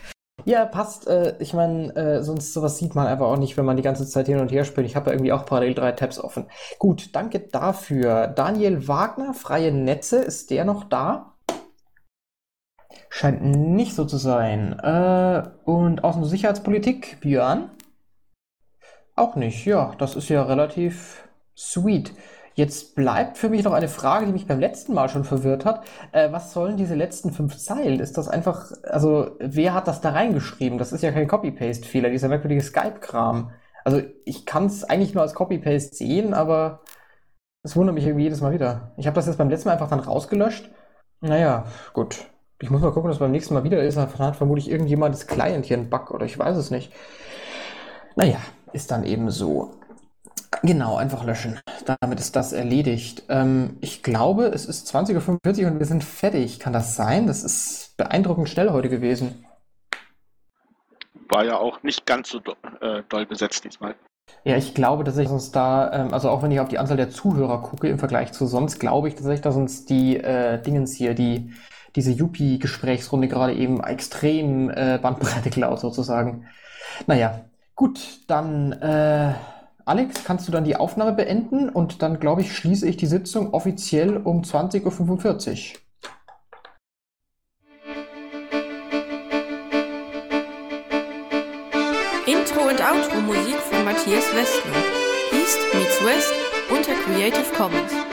Ja, 0.45 0.65
passt. 0.65 1.07
Äh, 1.07 1.35
ich 1.39 1.53
meine, 1.53 1.95
äh, 1.95 2.23
sonst 2.23 2.53
sowas 2.53 2.77
sieht 2.77 2.95
man 2.95 3.07
einfach 3.07 3.27
auch 3.27 3.37
nicht, 3.37 3.55
wenn 3.57 3.65
man 3.65 3.77
die 3.77 3.83
ganze 3.83 4.05
Zeit 4.07 4.27
hin 4.27 4.39
und 4.39 4.51
her 4.51 4.65
spielt. 4.65 4.87
Ich 4.87 4.95
habe 4.95 5.07
ja 5.07 5.13
irgendwie 5.13 5.31
auch 5.31 5.45
parallel 5.45 5.73
drei 5.73 5.91
Tabs 5.93 6.19
offen. 6.19 6.47
Gut, 6.79 7.15
danke 7.15 7.39
dafür. 7.39 8.27
Daniel 8.27 8.87
Wagner, 8.87 9.33
freie 9.33 9.71
Netze, 9.71 10.17
ist 10.17 10.49
der 10.49 10.65
noch 10.65 10.83
da? 10.83 11.35
Scheint 13.09 13.43
nicht 13.43 13.95
so 13.95 14.05
zu 14.05 14.17
sein. 14.17 14.73
Äh, 14.79 15.43
und 15.65 16.03
Außen- 16.03 16.23
und 16.23 16.25
Sicherheitspolitik, 16.25 17.21
Björn? 17.21 17.69
Auch 19.15 19.35
nicht. 19.35 19.65
Ja, 19.65 19.93
das 19.97 20.15
ist 20.15 20.29
ja 20.29 20.43
relativ 20.43 21.27
sweet. 21.55 22.13
Jetzt 22.55 22.95
bleibt 22.95 23.37
für 23.37 23.49
mich 23.49 23.63
noch 23.63 23.73
eine 23.73 23.87
Frage, 23.87 24.27
die 24.27 24.31
mich 24.31 24.47
beim 24.47 24.59
letzten 24.59 24.93
Mal 24.93 25.09
schon 25.09 25.23
verwirrt 25.23 25.65
hat. 25.65 25.85
Äh, 26.11 26.31
was 26.31 26.53
sollen 26.53 26.77
diese 26.77 26.93
letzten 26.95 27.31
fünf 27.31 27.57
Zeilen? 27.57 27.99
Ist 27.99 28.17
das 28.17 28.27
einfach, 28.27 28.71
also 28.83 29.31
wer 29.39 29.73
hat 29.73 29.87
das 29.87 30.01
da 30.01 30.11
reingeschrieben? 30.11 30.77
Das 30.77 30.93
ist 30.93 31.01
ja 31.01 31.11
kein 31.11 31.27
Copy-Paste-Fehler, 31.27 32.09
dieser 32.09 32.27
merkwürdige 32.27 32.61
Skype-Kram. 32.61 33.51
Also 33.83 34.01
ich 34.25 34.45
kann 34.45 34.67
es 34.67 34.83
eigentlich 34.83 35.13
nur 35.13 35.23
als 35.23 35.33
Copy-Paste 35.33 35.95
sehen, 35.95 36.33
aber 36.33 36.81
es 37.63 37.75
wundert 37.75 37.95
mich 37.95 38.05
irgendwie 38.05 38.25
jedes 38.25 38.41
Mal 38.41 38.53
wieder. 38.53 38.93
Ich 38.97 39.07
habe 39.07 39.15
das 39.15 39.25
jetzt 39.25 39.37
beim 39.37 39.49
letzten 39.49 39.69
Mal 39.69 39.73
einfach 39.73 39.89
dann 39.89 39.99
rausgelöscht. 39.99 40.69
Naja, 41.21 41.65
gut. 41.93 42.25
Ich 42.59 42.69
muss 42.69 42.81
mal 42.81 42.91
gucken, 42.91 43.09
dass 43.09 43.19
beim 43.19 43.31
nächsten 43.31 43.53
Mal 43.55 43.63
wieder 43.63 43.81
ist. 43.81 43.97
Dann 43.97 44.09
hat 44.19 44.35
vermutlich 44.35 44.69
irgendjemand 44.69 45.15
das 45.15 45.27
Client 45.27 45.65
hier 45.65 45.77
einen 45.77 45.89
Bug 45.89 46.11
oder 46.11 46.25
ich 46.25 46.37
weiß 46.37 46.55
es 46.55 46.71
nicht. 46.71 46.93
Naja, 48.15 48.37
ist 48.73 48.91
dann 48.91 49.03
eben 49.03 49.29
so. 49.29 49.79
Genau, 50.61 50.95
einfach 50.95 51.23
löschen. 51.23 51.59
Damit 51.99 52.19
ist 52.19 52.35
das 52.35 52.53
erledigt. 52.53 53.23
Ähm, 53.29 53.77
ich 53.81 54.03
glaube, 54.03 54.45
es 54.45 54.65
ist 54.65 54.93
20.45 54.93 55.65
Uhr 55.65 55.71
und 55.71 55.79
wir 55.79 55.85
sind 55.85 56.03
fertig. 56.03 56.59
Kann 56.59 56.73
das 56.73 56.95
sein? 56.95 57.27
Das 57.27 57.43
ist 57.43 57.95
beeindruckend 57.97 58.49
schnell 58.49 58.69
heute 58.69 58.89
gewesen. 58.89 59.45
War 61.29 61.43
ja 61.43 61.57
auch 61.57 61.83
nicht 61.83 62.05
ganz 62.05 62.29
so 62.29 62.39
do 62.39 62.53
äh, 62.81 63.03
doll 63.09 63.25
besetzt 63.25 63.63
diesmal. 63.65 63.95
Ja, 64.45 64.57
ich 64.57 64.73
glaube 64.73 65.03
tatsächlich, 65.03 65.29
dass 65.29 65.43
uns 65.43 65.51
da, 65.51 65.91
ähm, 65.91 66.13
also 66.13 66.29
auch 66.29 66.43
wenn 66.43 66.51
ich 66.51 66.59
auf 66.59 66.67
die 66.67 66.77
Anzahl 66.77 66.97
der 66.97 67.09
Zuhörer 67.09 67.61
gucke 67.61 67.87
im 67.89 67.99
Vergleich 67.99 68.31
zu 68.31 68.45
sonst, 68.45 68.79
glaube 68.79 69.07
ich 69.07 69.15
tatsächlich, 69.15 69.41
dass 69.41 69.55
uns 69.55 69.85
die 69.85 70.17
äh, 70.17 70.61
Dingens 70.61 70.93
hier, 70.93 71.13
die, 71.13 71.53
diese 71.95 72.11
Yuppie-Gesprächsrunde 72.11 73.27
gerade 73.27 73.53
eben 73.53 73.83
extrem 73.83 74.69
äh, 74.69 74.99
Bandbreite 75.01 75.49
klaut 75.49 75.79
sozusagen. 75.79 76.47
Naja, 77.07 77.45
gut, 77.75 78.21
dann 78.27 78.71
äh, 78.73 79.33
Alex, 79.85 80.23
kannst 80.23 80.47
du 80.47 80.51
dann 80.51 80.63
die 80.63 80.77
Aufnahme 80.77 81.11
beenden 81.11 81.67
und 81.67 82.01
dann, 82.01 82.19
glaube 82.19 82.41
ich, 82.41 82.55
schließe 82.55 82.87
ich 82.87 82.95
die 82.95 83.05
Sitzung 83.05 83.53
offiziell 83.53 84.15
um 84.17 84.41
20.45 84.41 85.73
Uhr. 85.73 85.79
Intro 92.25 92.61
und 92.69 92.79
Outro 92.79 93.19
Musik 93.21 93.57
von 93.57 93.83
Matthias 93.83 94.33
Westner. 94.33 94.73
East 95.33 95.59
meets 95.73 96.05
West 96.05 96.33
unter 96.69 96.93
Creative 97.03 97.53
Commons. 97.57 98.12